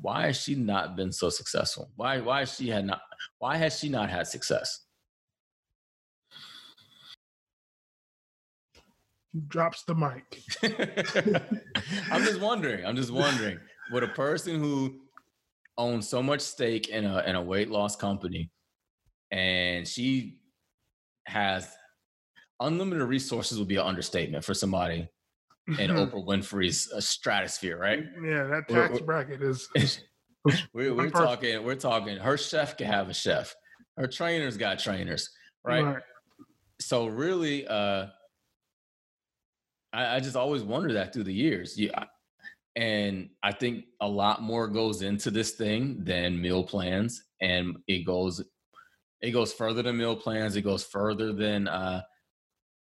why 0.00 0.26
has 0.26 0.40
she 0.40 0.54
not 0.54 0.96
been 0.96 1.12
so 1.12 1.28
successful? 1.28 1.90
Why 1.96 2.20
why 2.20 2.40
has 2.40 2.54
she 2.54 2.68
had 2.68 2.86
not 2.86 3.00
why 3.38 3.56
has 3.56 3.78
she 3.78 3.88
not 3.88 4.10
had 4.10 4.26
success? 4.26 4.86
Drops 9.48 9.84
the 9.84 9.94
mic. 9.94 10.42
I'm 12.10 12.24
just 12.24 12.40
wondering. 12.40 12.84
I'm 12.84 12.96
just 12.96 13.10
wondering. 13.10 13.58
Would 13.92 14.02
a 14.02 14.08
person 14.08 14.58
who 14.58 15.00
owns 15.78 16.08
so 16.08 16.22
much 16.22 16.40
stake 16.40 16.88
in 16.88 17.04
a 17.04 17.20
in 17.26 17.36
a 17.36 17.42
weight 17.42 17.70
loss 17.70 17.96
company 17.96 18.50
and 19.30 19.86
she 19.86 20.38
has 21.26 21.68
unlimited 22.60 23.06
resources 23.06 23.58
would 23.58 23.68
be 23.68 23.76
an 23.76 23.86
understatement 23.86 24.44
for 24.44 24.54
somebody 24.54 25.08
in 25.78 25.90
Oprah 25.90 26.26
Winfrey's 26.26 26.90
uh, 26.92 27.00
stratosphere, 27.00 27.78
right? 27.78 28.04
Yeah, 28.22 28.44
that 28.44 28.68
tax 28.68 29.00
we're, 29.00 29.06
bracket 29.06 29.42
is. 29.42 29.68
we're, 30.72 30.94
we're 30.94 31.10
talking. 31.10 31.62
We're 31.62 31.76
talking. 31.76 32.16
Her 32.16 32.36
chef 32.36 32.76
can 32.76 32.86
have 32.86 33.08
a 33.08 33.14
chef. 33.14 33.54
Her 33.96 34.06
trainers 34.06 34.56
got 34.56 34.78
trainers, 34.78 35.30
right? 35.64 35.84
right. 35.84 36.02
So 36.80 37.06
really, 37.06 37.66
uh, 37.66 38.06
I, 39.92 40.16
I 40.16 40.20
just 40.20 40.36
always 40.36 40.62
wonder 40.62 40.92
that 40.94 41.12
through 41.12 41.24
the 41.24 41.34
years. 41.34 41.78
Yeah. 41.78 42.04
And 42.76 43.30
I 43.42 43.52
think 43.52 43.86
a 44.00 44.08
lot 44.08 44.42
more 44.42 44.68
goes 44.68 45.02
into 45.02 45.30
this 45.30 45.52
thing 45.52 46.04
than 46.04 46.40
meal 46.40 46.62
plans. 46.62 47.24
And 47.40 47.78
it 47.86 48.04
goes 48.04 48.42
it 49.20 49.32
goes 49.32 49.52
further 49.52 49.82
than 49.82 49.98
meal 49.98 50.16
plans, 50.16 50.56
it 50.56 50.62
goes 50.62 50.82
further 50.82 51.32
than 51.32 51.68
uh, 51.68 52.00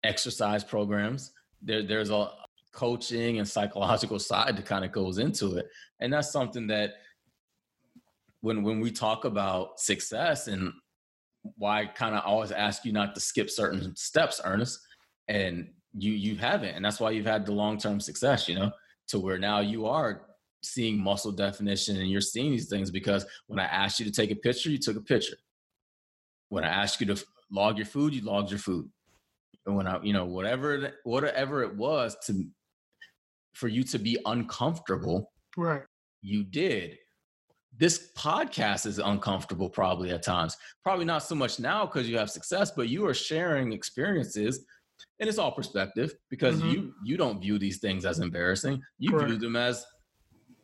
exercise 0.04 0.62
programs. 0.62 1.32
There 1.62 1.82
there's 1.82 2.10
a 2.10 2.30
coaching 2.72 3.38
and 3.38 3.48
psychological 3.48 4.18
side 4.18 4.56
that 4.56 4.66
kind 4.66 4.84
of 4.84 4.92
goes 4.92 5.18
into 5.18 5.56
it. 5.56 5.66
And 6.00 6.12
that's 6.12 6.30
something 6.30 6.66
that 6.68 6.94
when 8.40 8.62
when 8.62 8.80
we 8.80 8.90
talk 8.90 9.24
about 9.24 9.80
success 9.80 10.48
and 10.48 10.72
why 11.56 11.86
kind 11.86 12.14
of 12.14 12.24
always 12.24 12.52
ask 12.52 12.84
you 12.84 12.92
not 12.92 13.14
to 13.14 13.20
skip 13.20 13.50
certain 13.50 13.96
steps, 13.96 14.40
Ernest, 14.44 14.78
and 15.28 15.68
you 15.94 16.12
you 16.12 16.36
haven't. 16.36 16.74
And 16.74 16.84
that's 16.84 17.00
why 17.00 17.10
you've 17.10 17.26
had 17.26 17.46
the 17.46 17.52
long-term 17.52 18.00
success 18.00 18.48
you 18.48 18.54
know 18.54 18.72
to 19.08 19.18
where 19.18 19.38
now 19.38 19.60
you 19.60 19.86
are 19.86 20.28
seeing 20.62 21.02
muscle 21.02 21.32
definition 21.32 21.96
and 21.96 22.10
you're 22.10 22.20
seeing 22.20 22.50
these 22.50 22.68
things 22.68 22.90
because 22.90 23.24
when 23.46 23.60
i 23.60 23.64
asked 23.64 24.00
you 24.00 24.04
to 24.04 24.12
take 24.12 24.30
a 24.30 24.36
picture 24.36 24.70
you 24.70 24.78
took 24.78 24.96
a 24.96 25.00
picture. 25.00 25.36
When 26.48 26.64
i 26.64 26.68
asked 26.68 27.00
you 27.00 27.06
to 27.06 27.24
log 27.50 27.76
your 27.76 27.86
food 27.86 28.14
you 28.14 28.22
logged 28.22 28.50
your 28.50 28.58
food. 28.58 28.88
And 29.66 29.76
when 29.76 29.86
i 29.86 30.02
you 30.02 30.12
know 30.12 30.24
whatever 30.24 30.92
whatever 31.04 31.62
it 31.62 31.74
was 31.74 32.16
to 32.26 32.44
for 33.54 33.68
you 33.68 33.82
to 33.84 33.98
be 33.98 34.18
uncomfortable 34.26 35.32
right. 35.56 35.82
you 36.22 36.44
did. 36.44 36.96
This 37.76 38.10
podcast 38.16 38.86
is 38.86 38.98
uncomfortable 38.98 39.68
probably 39.68 40.10
at 40.10 40.22
times. 40.22 40.56
Probably 40.82 41.04
not 41.04 41.22
so 41.22 41.36
much 41.36 41.60
now 41.60 41.86
because 41.86 42.08
you 42.08 42.18
have 42.18 42.30
success 42.30 42.72
but 42.74 42.88
you 42.88 43.06
are 43.06 43.14
sharing 43.14 43.72
experiences 43.72 44.64
and 45.20 45.28
it's 45.28 45.38
all 45.38 45.52
perspective 45.52 46.14
because 46.30 46.58
mm-hmm. 46.58 46.70
you 46.70 46.94
you 47.04 47.16
don't 47.16 47.40
view 47.40 47.58
these 47.58 47.78
things 47.78 48.04
as 48.04 48.20
embarrassing. 48.20 48.80
You 48.98 49.10
Correct. 49.10 49.28
view 49.28 49.38
them 49.38 49.56
as 49.56 49.84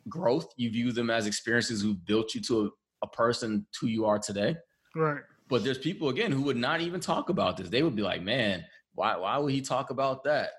growth. 0.07 0.47
You 0.57 0.69
view 0.69 0.91
them 0.91 1.09
as 1.09 1.27
experiences 1.27 1.81
who 1.81 1.93
built 1.93 2.33
you 2.33 2.41
to 2.41 2.65
a, 2.65 3.05
a 3.05 3.07
person 3.09 3.65
who 3.79 3.87
you 3.87 4.05
are 4.05 4.19
today. 4.19 4.55
Right. 4.95 5.21
But 5.49 5.63
there's 5.63 5.77
people 5.77 6.09
again 6.09 6.31
who 6.31 6.41
would 6.43 6.57
not 6.57 6.81
even 6.81 6.99
talk 6.99 7.29
about 7.29 7.57
this. 7.57 7.69
They 7.69 7.83
would 7.83 7.95
be 7.95 8.01
like 8.01 8.21
man 8.21 8.63
why 8.95 9.17
why 9.17 9.37
would 9.37 9.53
he 9.53 9.61
talk 9.61 9.89
about 9.89 10.23
that? 10.23 10.51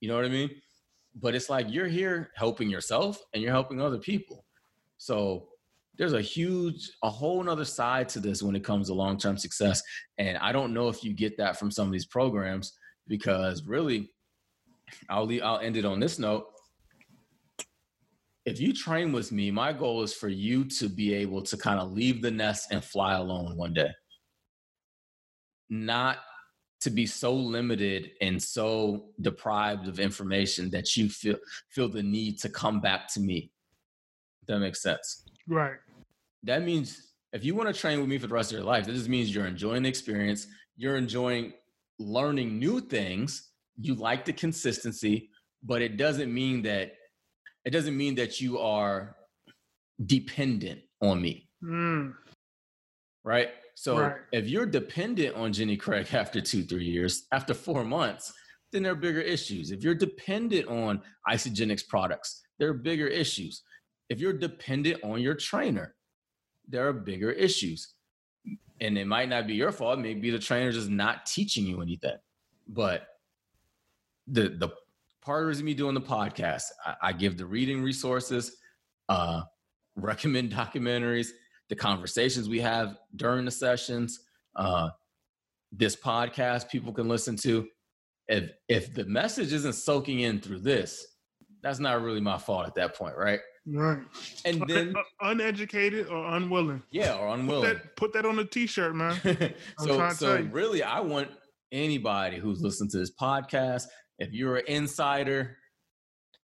You 0.00 0.08
know 0.08 0.16
what 0.16 0.24
i 0.24 0.28
mean? 0.28 0.50
But 1.14 1.34
it's 1.34 1.50
like 1.50 1.66
you're 1.68 1.88
here 1.88 2.30
helping 2.36 2.70
yourself 2.70 3.20
and 3.34 3.42
you're 3.42 3.52
helping 3.52 3.80
other 3.80 3.98
people. 3.98 4.44
So 4.98 5.48
there's 5.98 6.12
a 6.12 6.20
huge 6.20 6.90
a 7.02 7.10
whole 7.10 7.42
nother 7.42 7.64
side 7.64 8.08
to 8.10 8.20
this 8.20 8.42
when 8.42 8.54
it 8.54 8.64
comes 8.64 8.86
to 8.86 8.94
long-term 8.94 9.38
success. 9.38 9.82
And 10.18 10.38
i 10.38 10.52
don't 10.52 10.72
know 10.72 10.88
if 10.88 11.02
you 11.02 11.14
get 11.14 11.36
that 11.38 11.58
from 11.58 11.70
some 11.70 11.86
of 11.86 11.92
these 11.92 12.06
programs 12.06 12.78
because 13.10 13.64
really, 13.64 14.08
I'll 15.10 15.26
leave, 15.26 15.42
I'll 15.42 15.58
end 15.58 15.76
it 15.76 15.84
on 15.84 16.00
this 16.00 16.18
note. 16.18 16.46
If 18.46 18.58
you 18.58 18.72
train 18.72 19.12
with 19.12 19.32
me, 19.32 19.50
my 19.50 19.72
goal 19.74 20.02
is 20.02 20.14
for 20.14 20.28
you 20.28 20.64
to 20.64 20.88
be 20.88 21.12
able 21.12 21.42
to 21.42 21.56
kind 21.58 21.78
of 21.78 21.92
leave 21.92 22.22
the 22.22 22.30
nest 22.30 22.68
and 22.70 22.82
fly 22.82 23.14
alone 23.14 23.56
one 23.56 23.74
day. 23.74 23.90
Not 25.68 26.18
to 26.80 26.90
be 26.90 27.04
so 27.04 27.34
limited 27.34 28.12
and 28.22 28.42
so 28.42 29.10
deprived 29.20 29.86
of 29.86 30.00
information 30.00 30.70
that 30.70 30.96
you 30.96 31.10
feel 31.10 31.36
feel 31.68 31.88
the 31.88 32.02
need 32.02 32.38
to 32.38 32.48
come 32.48 32.80
back 32.80 33.12
to 33.14 33.20
me. 33.20 33.50
That 34.48 34.60
makes 34.60 34.82
sense. 34.82 35.24
Right. 35.46 35.76
That 36.44 36.62
means 36.62 37.12
if 37.32 37.44
you 37.44 37.54
want 37.54 37.72
to 37.72 37.78
train 37.78 38.00
with 38.00 38.08
me 38.08 38.18
for 38.18 38.28
the 38.28 38.34
rest 38.34 38.52
of 38.52 38.58
your 38.58 38.66
life, 38.66 38.86
that 38.86 38.92
just 38.92 39.08
means 39.08 39.34
you're 39.34 39.46
enjoying 39.46 39.82
the 39.82 39.88
experience, 39.88 40.46
you're 40.76 40.96
enjoying 40.96 41.52
learning 42.00 42.58
new 42.58 42.80
things 42.80 43.50
you 43.76 43.94
like 43.94 44.24
the 44.24 44.32
consistency 44.32 45.30
but 45.62 45.82
it 45.82 45.96
doesn't 45.96 46.32
mean 46.32 46.62
that 46.62 46.92
it 47.64 47.70
doesn't 47.70 47.96
mean 47.96 48.14
that 48.14 48.40
you 48.40 48.58
are 48.58 49.16
dependent 50.06 50.80
on 51.02 51.20
me. 51.20 51.48
Mm. 51.62 52.14
right? 53.22 53.50
So 53.74 53.98
right. 53.98 54.16
if 54.32 54.48
you're 54.48 54.66
dependent 54.66 55.36
on 55.36 55.52
jenny 55.52 55.76
craig 55.76 56.06
after 56.12 56.40
two 56.40 56.62
three 56.62 56.84
years 56.84 57.26
after 57.32 57.54
four 57.54 57.84
months 57.84 58.32
then 58.72 58.84
there 58.84 58.92
are 58.92 58.96
bigger 58.96 59.20
issues. 59.20 59.72
If 59.72 59.82
you're 59.82 59.94
dependent 59.96 60.68
on 60.68 61.02
Isagenix 61.28 61.86
products 61.86 62.42
there 62.58 62.68
are 62.68 62.74
bigger 62.74 63.06
issues. 63.06 63.62
If 64.08 64.20
you're 64.20 64.32
dependent 64.32 65.02
on 65.04 65.20
your 65.20 65.34
trainer 65.34 65.94
there 66.68 66.86
are 66.88 66.92
bigger 66.92 67.30
issues 67.30 67.94
and 68.80 68.96
it 68.96 69.06
might 69.06 69.28
not 69.28 69.46
be 69.46 69.54
your 69.54 69.72
fault. 69.72 69.98
Maybe 69.98 70.30
the 70.30 70.38
trainer 70.38 70.72
just 70.72 70.88
not 70.88 71.26
teaching 71.26 71.66
you 71.66 71.82
anything. 71.82 72.16
But 72.68 73.06
the 74.26 74.50
the 74.50 74.70
part 75.22 75.50
of 75.50 75.62
me 75.62 75.74
doing 75.74 75.94
the 75.94 76.00
podcast, 76.00 76.64
I, 76.84 76.94
I 77.02 77.12
give 77.12 77.36
the 77.36 77.46
reading 77.46 77.82
resources, 77.82 78.56
uh, 79.08 79.42
recommend 79.96 80.52
documentaries, 80.52 81.28
the 81.68 81.76
conversations 81.76 82.48
we 82.48 82.60
have 82.60 82.96
during 83.16 83.44
the 83.44 83.50
sessions, 83.50 84.20
uh, 84.56 84.90
this 85.72 85.96
podcast 85.96 86.68
people 86.70 86.92
can 86.92 87.08
listen 87.08 87.36
to. 87.38 87.66
If 88.28 88.50
if 88.68 88.94
the 88.94 89.04
message 89.04 89.52
isn't 89.52 89.74
soaking 89.74 90.20
in 90.20 90.40
through 90.40 90.60
this, 90.60 91.06
that's 91.62 91.80
not 91.80 92.02
really 92.02 92.20
my 92.20 92.38
fault 92.38 92.66
at 92.66 92.74
that 92.76 92.94
point, 92.94 93.16
right? 93.16 93.40
Right. 93.66 93.98
And 94.44 94.62
then 94.66 94.94
uneducated 95.20 96.08
or 96.08 96.24
unwilling. 96.34 96.82
Yeah, 96.90 97.16
or 97.16 97.28
unwilling. 97.34 97.62
Put 97.62 97.82
that, 97.82 97.96
put 97.96 98.12
that 98.14 98.26
on 98.26 98.38
a 98.38 98.44
t-shirt, 98.44 98.94
man. 98.94 99.18
so 99.78 100.08
so 100.10 100.48
really 100.50 100.82
I 100.82 101.00
want 101.00 101.28
anybody 101.72 102.38
who's 102.38 102.60
listening 102.60 102.90
to 102.90 102.98
this 102.98 103.12
podcast, 103.14 103.84
if 104.18 104.32
you're 104.32 104.56
an 104.56 104.64
insider, 104.66 105.56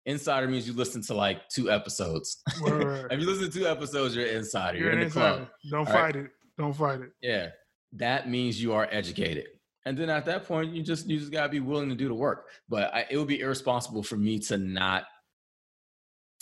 insider 0.05 0.47
means 0.47 0.67
you 0.67 0.73
listen 0.73 1.01
to 1.03 1.13
like 1.13 1.47
two 1.49 1.71
episodes. 1.71 2.41
Right. 2.61 3.05
if 3.11 3.19
you 3.19 3.27
listen 3.27 3.51
to 3.51 3.59
two 3.59 3.67
episodes, 3.67 4.15
you're 4.15 4.27
an 4.27 4.37
insider. 4.37 4.77
You're, 4.77 4.87
you're 4.87 4.93
in 4.93 4.99
the 4.99 5.05
insider. 5.05 5.35
club. 5.37 5.49
Don't 5.69 5.79
All 5.79 5.85
fight 5.85 6.15
right? 6.15 6.15
it. 6.15 6.31
Don't 6.57 6.73
fight 6.73 7.01
it. 7.01 7.11
Yeah. 7.21 7.49
That 7.93 8.29
means 8.29 8.61
you 8.61 8.73
are 8.73 8.87
educated. 8.91 9.45
And 9.85 9.97
then 9.97 10.09
at 10.09 10.25
that 10.25 10.45
point, 10.45 10.73
you 10.73 10.81
just 10.81 11.07
you 11.07 11.19
just 11.19 11.31
gotta 11.31 11.49
be 11.49 11.59
willing 11.59 11.89
to 11.89 11.95
do 11.95 12.07
the 12.07 12.13
work. 12.13 12.47
But 12.69 12.93
I, 12.93 13.05
it 13.09 13.17
would 13.17 13.27
be 13.27 13.41
irresponsible 13.41 14.01
for 14.01 14.15
me 14.15 14.39
to 14.39 14.57
not 14.57 15.03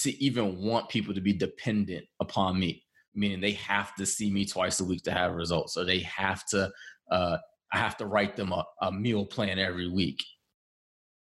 to 0.04 0.24
even 0.24 0.58
want 0.58 0.90
people 0.90 1.14
to 1.14 1.22
be 1.22 1.34
dependent 1.34 2.06
upon 2.20 2.60
me, 2.60 2.84
meaning 3.14 3.42
they 3.42 3.54
have 3.54 3.96
to 3.96 4.06
see 4.06 4.32
me 4.32 4.46
twice 4.46 4.80
a 4.80 4.86
week 4.86 5.04
to 5.04 5.12
have 5.12 5.34
results, 5.34 5.78
or 5.78 5.86
they 5.86 6.00
have 6.00 6.46
to. 6.48 6.72
Uh, 7.10 7.38
I 7.74 7.78
have 7.78 7.98
to 7.98 8.06
write 8.06 8.36
them 8.36 8.52
a, 8.52 8.66
a 8.82 8.92
meal 8.92 9.26
plan 9.26 9.58
every 9.58 9.90
week. 9.90 10.22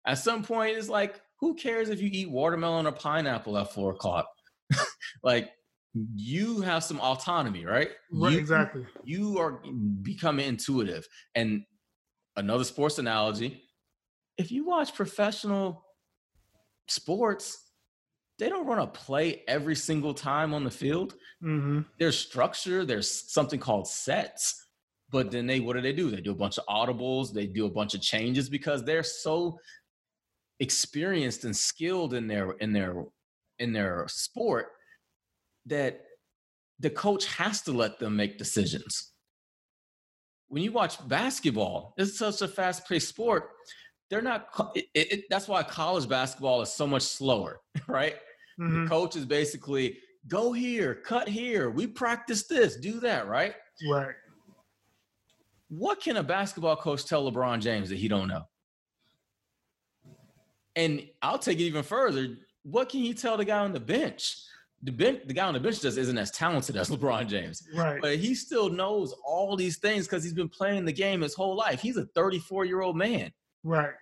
At 0.05 0.17
some 0.17 0.43
point, 0.43 0.77
it's 0.77 0.89
like, 0.89 1.21
who 1.39 1.55
cares 1.55 1.89
if 1.89 2.01
you 2.01 2.09
eat 2.11 2.29
watermelon 2.29 2.87
or 2.87 2.91
pineapple 2.91 3.57
at 3.57 3.73
four 3.73 3.93
o'clock? 3.93 4.27
like, 5.23 5.49
you 6.15 6.59
have 6.61 6.83
some 6.83 6.99
autonomy, 6.99 7.65
right? 7.65 7.89
Right, 8.11 8.33
you, 8.33 8.37
exactly. 8.37 8.85
You 9.05 9.39
are 9.39 9.61
becoming 10.01 10.47
intuitive. 10.47 11.07
And 11.35 11.63
another 12.35 12.65
sports 12.65 12.99
analogy 12.99 13.65
if 14.37 14.51
you 14.51 14.65
watch 14.65 14.93
professional 14.93 15.85
sports, 16.87 17.64
they 18.37 18.49
don't 18.49 18.67
run 18.67 18.79
a 18.79 18.87
play 18.87 19.43
every 19.47 19.75
single 19.75 20.13
time 20.13 20.53
on 20.53 20.63
the 20.63 20.71
field. 20.71 21.13
Mm-hmm. 21.43 21.81
There's 21.99 22.17
structure, 22.17 22.85
there's 22.85 23.31
something 23.31 23.59
called 23.59 23.87
sets. 23.87 24.61
But 25.11 25.31
then 25.31 25.45
they, 25.45 25.59
what 25.59 25.75
do 25.75 25.81
they 25.81 25.93
do? 25.93 26.09
They 26.09 26.19
do 26.19 26.31
a 26.31 26.35
bunch 26.35 26.57
of 26.57 26.65
audibles, 26.65 27.31
they 27.31 27.45
do 27.45 27.65
a 27.65 27.71
bunch 27.71 27.93
of 27.93 28.01
changes 28.01 28.49
because 28.49 28.83
they're 28.83 29.03
so 29.03 29.59
experienced 30.59 31.45
and 31.45 31.55
skilled 31.55 32.13
in 32.13 32.27
their 32.27 32.51
in 32.53 32.71
their 32.71 33.03
in 33.59 33.73
their 33.73 34.05
sport 34.07 34.67
that 35.65 36.01
the 36.79 36.89
coach 36.89 37.25
has 37.25 37.61
to 37.63 37.71
let 37.71 37.99
them 37.99 38.15
make 38.15 38.37
decisions. 38.37 39.11
When 40.47 40.63
you 40.63 40.71
watch 40.71 41.05
basketball, 41.07 41.93
it's 41.97 42.17
such 42.19 42.41
a 42.41 42.47
fast-paced 42.47 43.07
sport. 43.07 43.49
They're 44.09 44.21
not. 44.21 44.47
It, 44.75 44.87
it, 44.93 45.23
that's 45.29 45.47
why 45.47 45.63
college 45.63 46.07
basketball 46.07 46.61
is 46.61 46.71
so 46.71 46.85
much 46.85 47.03
slower, 47.03 47.61
right? 47.87 48.15
Mm-hmm. 48.59 48.83
The 48.83 48.89
coach 48.89 49.15
is 49.15 49.25
basically 49.25 49.97
go 50.27 50.53
here, 50.53 50.95
cut 50.95 51.27
here. 51.27 51.69
We 51.69 51.87
practice 51.87 52.47
this, 52.47 52.77
do 52.77 52.99
that, 53.01 53.27
right? 53.27 53.55
Right. 53.89 54.15
What 55.69 56.01
can 56.01 56.17
a 56.17 56.23
basketball 56.23 56.75
coach 56.75 57.05
tell 57.05 57.29
LeBron 57.29 57.59
James 57.59 57.89
that 57.89 57.97
he 57.97 58.07
don't 58.07 58.27
know? 58.27 58.43
And 60.75 61.07
I'll 61.21 61.39
take 61.39 61.59
it 61.59 61.63
even 61.63 61.83
further. 61.83 62.37
What 62.63 62.89
can 62.89 63.01
he 63.01 63.13
tell 63.13 63.37
the 63.37 63.45
guy 63.45 63.59
on 63.59 63.73
the 63.73 63.79
bench? 63.79 64.37
The 64.83 64.91
bench, 64.91 65.21
the 65.25 65.33
guy 65.33 65.47
on 65.47 65.53
the 65.53 65.59
bench 65.59 65.81
just 65.81 65.97
isn't 65.97 66.17
as 66.17 66.31
talented 66.31 66.77
as 66.77 66.89
LeBron 66.89 67.27
James, 67.27 67.67
right? 67.73 67.99
But 68.01 68.17
he 68.17 68.35
still 68.35 68.69
knows 68.69 69.15
all 69.25 69.55
these 69.55 69.77
things 69.77 70.05
because 70.05 70.23
he's 70.23 70.33
been 70.33 70.49
playing 70.49 70.85
the 70.85 70.93
game 70.93 71.21
his 71.21 71.33
whole 71.33 71.55
life. 71.55 71.81
He's 71.81 71.97
a 71.97 72.05
34 72.07 72.65
year 72.65 72.81
old 72.81 72.95
man, 72.95 73.31
right? 73.65 73.93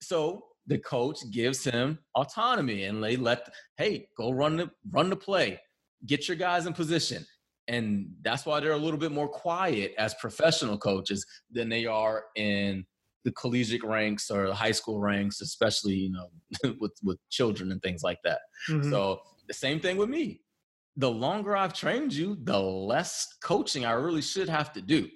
So 0.00 0.44
the 0.66 0.78
coach 0.78 1.18
gives 1.30 1.64
him 1.64 1.98
autonomy 2.14 2.84
and 2.84 3.02
they 3.02 3.16
let, 3.16 3.48
hey, 3.76 4.08
go 4.16 4.30
run 4.30 4.56
the 4.56 4.70
run 4.90 5.10
the 5.10 5.16
play, 5.16 5.60
get 6.06 6.28
your 6.28 6.36
guys 6.36 6.66
in 6.66 6.72
position. 6.72 7.26
And 7.68 8.08
that's 8.22 8.46
why 8.46 8.60
they're 8.60 8.72
a 8.72 8.78
little 8.78 8.98
bit 8.98 9.10
more 9.10 9.28
quiet 9.28 9.92
as 9.98 10.14
professional 10.14 10.78
coaches 10.78 11.26
than 11.50 11.68
they 11.68 11.84
are 11.86 12.26
in 12.36 12.86
the 13.24 13.32
collegiate 13.32 13.82
ranks 13.82 14.30
or 14.30 14.46
the 14.46 14.54
high 14.54 14.70
school 14.70 15.00
ranks, 15.00 15.40
especially 15.40 15.94
you 15.94 16.12
know 16.12 16.74
with 16.80 16.92
with 17.02 17.18
children 17.30 17.72
and 17.72 17.82
things 17.82 18.02
like 18.02 18.18
that. 18.24 18.40
Mm-hmm. 18.70 18.90
So 18.90 19.20
the 19.48 19.54
same 19.54 19.80
thing 19.80 19.96
with 19.96 20.08
me. 20.08 20.40
The 20.98 21.10
longer 21.10 21.56
I've 21.56 21.74
trained 21.74 22.14
you, 22.14 22.38
the 22.44 22.58
less 22.58 23.26
coaching 23.42 23.84
I 23.84 23.92
really 23.92 24.22
should 24.22 24.48
have 24.48 24.72
to 24.72 24.80
do, 24.80 25.08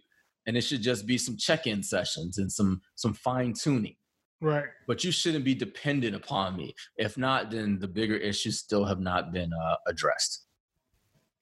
and 0.50 0.56
it 0.56 0.62
should 0.62 0.82
just 0.82 1.06
be 1.06 1.16
some 1.16 1.36
check-in 1.36 1.80
sessions 1.80 2.38
and 2.38 2.50
some 2.50 2.82
some 2.96 3.14
fine 3.14 3.52
tuning. 3.52 3.94
Right. 4.40 4.64
But 4.88 5.04
you 5.04 5.12
shouldn't 5.12 5.44
be 5.44 5.54
dependent 5.54 6.16
upon 6.16 6.56
me. 6.56 6.74
If 6.96 7.16
not, 7.16 7.52
then 7.52 7.78
the 7.78 7.86
bigger 7.86 8.16
issues 8.16 8.58
still 8.58 8.84
have 8.84 8.98
not 8.98 9.32
been 9.32 9.52
uh, 9.52 9.76
addressed. 9.86 10.46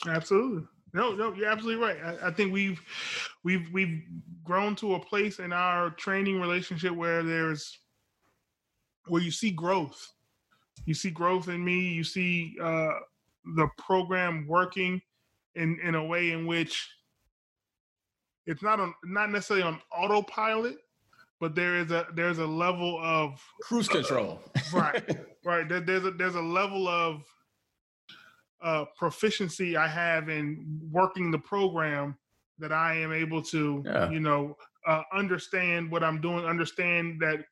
Absolutely. 0.07 0.65
No, 0.93 1.15
no, 1.15 1.33
you're 1.33 1.49
absolutely 1.49 1.83
right. 1.83 1.97
I, 2.05 2.27
I, 2.27 2.31
think 2.33 2.53
we've 2.53 2.83
we've 3.45 3.73
we've 3.73 4.03
grown 4.45 4.77
to 4.77 4.97
a 4.97 5.01
place 5.01 5.39
in 5.39 5.55
our 5.55 5.89
training 5.93 6.39
relationship 6.39 6.93
where 6.93 7.23
there's 7.23 7.79
where 9.07 9.23
you 9.23 9.31
see 9.31 9.53
growth. 9.53 10.07
You 10.85 10.93
see 10.93 11.11
growth 11.11 11.49
in 11.49 11.65
me. 11.65 11.79
You 11.79 12.05
see 12.05 12.59
uh, 12.63 12.93
the 13.57 13.69
program 13.79 14.47
working 14.47 15.01
in 15.55 15.81
in 15.83 15.95
a 15.95 16.05
way 16.05 16.33
in 16.33 16.47
which 16.47 16.87
it's 18.49 18.63
not 18.63 18.81
on 18.81 18.95
not 19.05 19.31
necessarily 19.31 19.63
on 19.63 19.79
autopilot, 19.93 20.77
but 21.39 21.55
there 21.55 21.77
is 21.77 21.91
a 21.91 22.07
there's 22.15 22.39
a 22.39 22.47
level 22.47 22.99
of 23.03 23.41
cruise 23.61 23.89
control. 23.89 24.41
Uh, 24.57 24.61
right, 24.73 25.19
right. 25.45 25.69
There, 25.69 25.81
there's 25.81 26.05
a 26.07 26.11
there's 26.13 26.35
a 26.35 26.41
level 26.41 26.89
of 26.89 27.23
uh, 28.63 28.87
proficiency 28.97 29.77
I 29.77 29.87
have 29.87 30.31
in 30.31 30.81
working 30.91 31.31
the 31.31 31.39
program 31.39 32.17
that 32.59 32.73
I 32.73 32.95
am 32.97 33.13
able 33.13 33.43
to, 33.43 33.85
yeah. 33.87 34.11
you 34.11 34.19
know, 34.19 34.57
uh, 34.87 35.03
understand 35.13 35.91
what 35.91 36.03
I'm 36.03 36.21
doing, 36.21 36.45
understand 36.45 37.21
that 37.21 37.45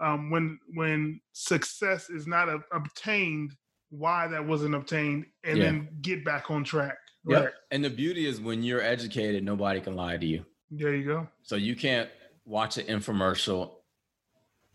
um, 0.00 0.30
when 0.30 0.58
when 0.74 1.20
success 1.32 2.08
is 2.08 2.26
not 2.26 2.48
a, 2.48 2.60
obtained, 2.72 3.54
why 3.90 4.26
that 4.26 4.44
wasn't 4.44 4.74
obtained, 4.74 5.26
and 5.44 5.58
yeah. 5.58 5.64
then 5.64 5.88
get 6.00 6.24
back 6.24 6.50
on 6.50 6.64
track. 6.64 6.96
Right. 7.24 7.42
Yep. 7.42 7.54
And 7.70 7.84
the 7.84 7.90
beauty 7.90 8.26
is 8.26 8.40
when 8.40 8.62
you're 8.62 8.80
educated, 8.80 9.44
nobody 9.44 9.80
can 9.80 9.94
lie 9.94 10.16
to 10.16 10.26
you. 10.26 10.44
There 10.70 10.94
you 10.94 11.04
go. 11.04 11.28
So 11.42 11.56
you 11.56 11.76
can't 11.76 12.08
watch 12.44 12.78
an 12.78 12.86
infomercial 12.86 13.72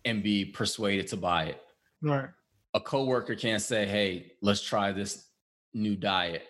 and 0.04 0.22
be 0.22 0.46
persuaded 0.46 1.08
to 1.08 1.18
buy 1.18 1.46
it. 1.46 1.62
Right. 2.02 2.30
A 2.74 2.80
coworker 2.80 3.36
can't 3.36 3.62
say, 3.62 3.86
"Hey, 3.86 4.34
let's 4.42 4.62
try 4.62 4.92
this 4.92 5.30
new 5.74 5.96
diet." 5.96 6.44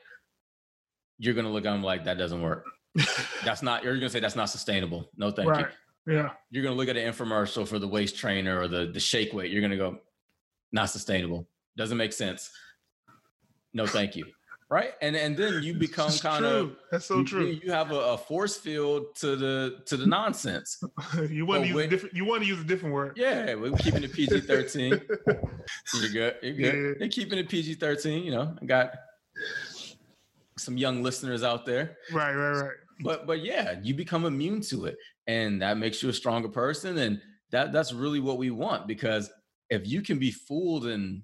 You're 1.17 1.35
gonna 1.35 1.51
look 1.51 1.65
at 1.65 1.71
them 1.71 1.83
like 1.83 2.03
that 2.05 2.17
doesn't 2.17 2.41
work. 2.41 2.65
that's 3.45 3.61
not. 3.61 3.83
You're 3.83 3.95
gonna 3.95 4.09
say 4.09 4.19
that's 4.19 4.35
not 4.35 4.49
sustainable. 4.49 5.09
No, 5.15 5.31
thank 5.31 5.49
right. 5.49 5.67
you. 6.07 6.15
Yeah. 6.15 6.31
You're 6.49 6.63
gonna 6.63 6.75
look 6.75 6.89
at 6.89 6.97
an 6.97 7.13
infomercial 7.13 7.67
for 7.67 7.79
the 7.79 7.87
waist 7.87 8.17
trainer 8.17 8.59
or 8.59 8.67
the 8.67 8.87
the 8.87 8.99
shake 8.99 9.33
weight. 9.33 9.51
You're 9.51 9.61
gonna 9.61 9.77
go, 9.77 9.99
not 10.71 10.89
sustainable. 10.89 11.47
Doesn't 11.77 11.97
make 11.97 12.11
sense. 12.11 12.51
No, 13.73 13.85
thank 13.85 14.15
you 14.15 14.25
right? 14.69 14.91
And 15.01 15.15
and 15.15 15.37
then 15.37 15.63
you 15.63 15.73
become 15.73 16.11
kind 16.19 16.45
of 16.45 16.75
that's 16.91 17.05
so 17.05 17.19
you, 17.19 17.25
true. 17.25 17.45
You 17.45 17.71
have 17.71 17.91
a, 17.91 17.95
a, 17.95 18.17
force 18.17 18.57
field 18.57 19.15
to 19.17 19.35
the 19.35 19.81
to 19.85 19.97
the 19.97 20.05
nonsense. 20.05 20.81
you 21.29 21.45
want 21.45 21.63
to 21.63 21.67
use 21.67 21.75
when, 21.75 21.85
a 21.85 21.87
different. 21.87 22.15
You 22.15 22.25
want 22.25 22.41
to 22.41 22.47
use 22.47 22.59
a 22.59 22.63
different 22.63 22.93
word. 22.93 23.13
Yeah, 23.17 23.55
we're 23.55 23.71
keeping 23.73 24.03
it 24.03 24.13
PG 24.13 24.41
thirteen. 24.41 25.01
you're 25.27 26.09
good. 26.11 26.35
You're 26.41 26.53
good. 26.53 26.59
Yeah. 26.59 26.93
They're 26.99 27.09
keeping 27.09 27.39
it 27.39 27.49
PG 27.49 27.75
thirteen. 27.75 28.23
You 28.23 28.31
know, 28.31 28.55
I 28.61 28.65
got 28.65 28.91
some 30.57 30.77
young 30.77 31.03
listeners 31.03 31.43
out 31.43 31.65
there. 31.65 31.97
Right, 32.11 32.33
right, 32.33 32.61
right. 32.61 32.75
But 33.01 33.27
but 33.27 33.43
yeah, 33.43 33.79
you 33.83 33.93
become 33.93 34.25
immune 34.25 34.61
to 34.61 34.85
it, 34.85 34.97
and 35.27 35.61
that 35.61 35.77
makes 35.77 36.01
you 36.01 36.09
a 36.09 36.13
stronger 36.13 36.49
person, 36.49 36.97
and 36.97 37.21
that 37.51 37.71
that's 37.71 37.93
really 37.93 38.19
what 38.19 38.37
we 38.37 38.51
want 38.51 38.87
because 38.87 39.29
if 39.69 39.87
you 39.87 40.01
can 40.01 40.19
be 40.19 40.31
fooled 40.31 40.87
in 40.87 41.23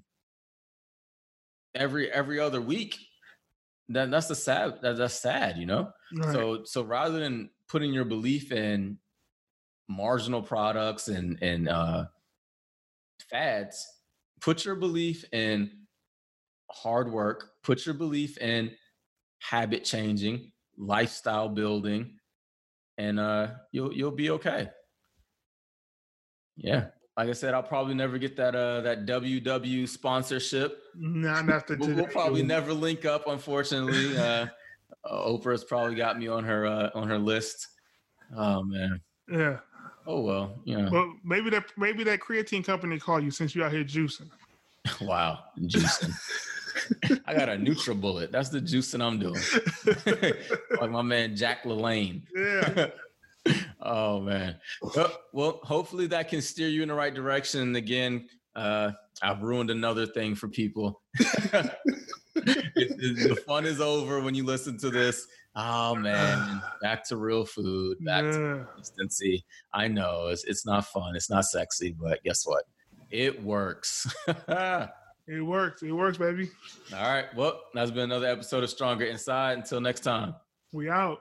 every 1.75 2.11
every 2.11 2.39
other 2.39 2.61
week 2.61 2.97
that 3.89 4.11
that's 4.11 4.27
the 4.27 4.35
sad 4.35 4.79
that, 4.81 4.97
that's 4.97 5.15
sad 5.15 5.57
you 5.57 5.65
know? 5.65 5.91
Right. 6.15 6.33
so 6.33 6.63
so 6.63 6.83
rather 6.83 7.19
than 7.19 7.49
putting 7.67 7.93
your 7.93 8.05
belief 8.05 8.51
in 8.51 8.97
marginal 9.87 10.41
products 10.41 11.07
and 11.07 11.41
and 11.41 11.67
uh 11.67 12.05
fads 13.29 13.85
put 14.39 14.65
your 14.65 14.75
belief 14.75 15.25
in 15.33 15.71
hard 16.69 17.11
work 17.11 17.51
put 17.63 17.85
your 17.85 17.95
belief 17.95 18.37
in 18.37 18.71
habit 19.39 19.83
changing 19.83 20.51
lifestyle 20.77 21.49
building 21.49 22.17
and 22.97 23.19
uh 23.19 23.47
you'll 23.71 23.93
you'll 23.93 24.11
be 24.11 24.29
okay. 24.29 24.69
Yeah 26.55 26.87
like 27.17 27.29
I 27.29 27.33
said, 27.33 27.53
I'll 27.53 27.63
probably 27.63 27.93
never 27.93 28.17
get 28.17 28.35
that 28.37 28.55
uh 28.55 28.81
that 28.81 29.05
WW 29.05 29.87
sponsorship. 29.87 30.83
Not 30.95 31.49
after 31.49 31.75
today. 31.75 31.93
We'll, 31.93 32.07
probably 32.07 32.43
never 32.43 32.73
link 32.73 33.05
up, 33.05 33.27
unfortunately. 33.27 34.17
uh, 34.17 34.47
uh, 35.03 35.27
Oprah's 35.27 35.63
probably 35.63 35.95
got 35.95 36.17
me 36.17 36.27
on 36.27 36.43
her 36.43 36.65
uh, 36.65 36.89
on 36.93 37.07
her 37.07 37.17
list. 37.17 37.67
Oh 38.35 38.63
man. 38.63 39.01
Yeah. 39.29 39.57
Oh 40.07 40.21
well, 40.21 40.59
yeah. 40.65 40.89
Well, 40.89 41.13
maybe 41.23 41.49
that 41.51 41.65
maybe 41.77 42.03
that 42.05 42.19
creatine 42.19 42.63
company 42.63 42.97
call 42.99 43.19
you 43.19 43.31
since 43.31 43.55
you 43.55 43.63
out 43.63 43.71
here 43.71 43.83
juicing. 43.83 44.29
wow, 45.01 45.39
juicing. 45.59 46.13
I 47.25 47.35
got 47.35 47.49
a 47.49 47.53
NutriBullet. 47.53 48.31
That's 48.31 48.49
the 48.49 48.59
juicing 48.59 49.01
I'm 49.01 49.19
doing. 49.19 50.33
like 50.81 50.91
my 50.91 51.01
man 51.01 51.35
Jack 51.35 51.63
LaLanne. 51.63 52.23
Yeah. 52.35 52.87
Oh 53.81 54.21
man. 54.21 54.57
Well, 55.33 55.59
hopefully 55.63 56.07
that 56.07 56.29
can 56.29 56.41
steer 56.41 56.69
you 56.69 56.81
in 56.81 56.89
the 56.89 56.93
right 56.93 57.13
direction. 57.13 57.61
And 57.61 57.75
again, 57.75 58.27
uh, 58.55 58.91
I've 59.21 59.41
ruined 59.41 59.69
another 59.69 60.05
thing 60.05 60.35
for 60.35 60.47
people. 60.47 61.01
it, 61.19 61.71
it, 62.75 63.29
the 63.29 63.35
fun 63.47 63.65
is 63.65 63.81
over 63.81 64.21
when 64.21 64.35
you 64.35 64.45
listen 64.45 64.77
to 64.79 64.89
this. 64.89 65.27
Oh 65.55 65.95
man, 65.95 66.61
back 66.81 67.05
to 67.09 67.17
real 67.17 67.45
food, 67.45 67.97
back 68.05 68.23
yeah. 68.23 68.31
to 68.31 68.67
consistency. 68.73 69.43
I 69.73 69.89
know 69.89 70.27
it's 70.27 70.45
it's 70.45 70.65
not 70.65 70.85
fun, 70.85 71.15
it's 71.15 71.29
not 71.29 71.43
sexy, 71.43 71.93
but 71.99 72.23
guess 72.23 72.45
what? 72.45 72.63
It 73.09 73.43
works. 73.43 74.07
it 74.27 75.41
works. 75.41 75.83
It 75.83 75.91
works, 75.91 76.17
baby. 76.17 76.49
All 76.95 77.03
right. 77.03 77.25
Well, 77.35 77.59
that's 77.73 77.91
been 77.91 78.05
another 78.05 78.27
episode 78.27 78.63
of 78.63 78.69
Stronger 78.69 79.05
Inside. 79.05 79.57
Until 79.57 79.81
next 79.81 79.99
time. 79.99 80.35
We 80.71 80.89
out. 80.89 81.19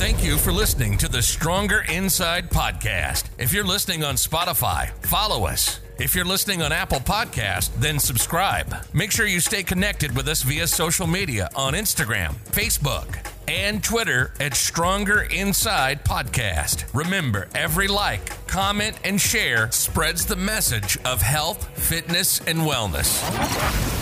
Thank 0.00 0.24
you 0.24 0.38
for 0.38 0.50
listening 0.50 0.96
to 0.96 1.08
the 1.08 1.20
Stronger 1.20 1.84
Inside 1.86 2.48
podcast. 2.48 3.24
If 3.36 3.52
you're 3.52 3.66
listening 3.66 4.02
on 4.02 4.14
Spotify, 4.14 4.88
follow 5.04 5.44
us. 5.44 5.78
If 5.98 6.14
you're 6.14 6.24
listening 6.24 6.62
on 6.62 6.72
Apple 6.72 7.00
Podcast, 7.00 7.74
then 7.74 7.98
subscribe. 7.98 8.74
Make 8.94 9.12
sure 9.12 9.26
you 9.26 9.40
stay 9.40 9.62
connected 9.62 10.16
with 10.16 10.26
us 10.26 10.40
via 10.40 10.66
social 10.68 11.06
media 11.06 11.50
on 11.54 11.74
Instagram, 11.74 12.32
Facebook, 12.46 13.30
and 13.46 13.84
Twitter 13.84 14.32
at 14.40 14.54
Stronger 14.54 15.20
Inside 15.20 16.02
Podcast. 16.02 16.86
Remember, 16.94 17.50
every 17.54 17.86
like, 17.86 18.46
comment, 18.46 18.98
and 19.04 19.20
share 19.20 19.70
spreads 19.70 20.24
the 20.24 20.34
message 20.34 20.96
of 21.04 21.20
health, 21.20 21.68
fitness, 21.78 22.40
and 22.40 22.60
wellness. 22.60 23.99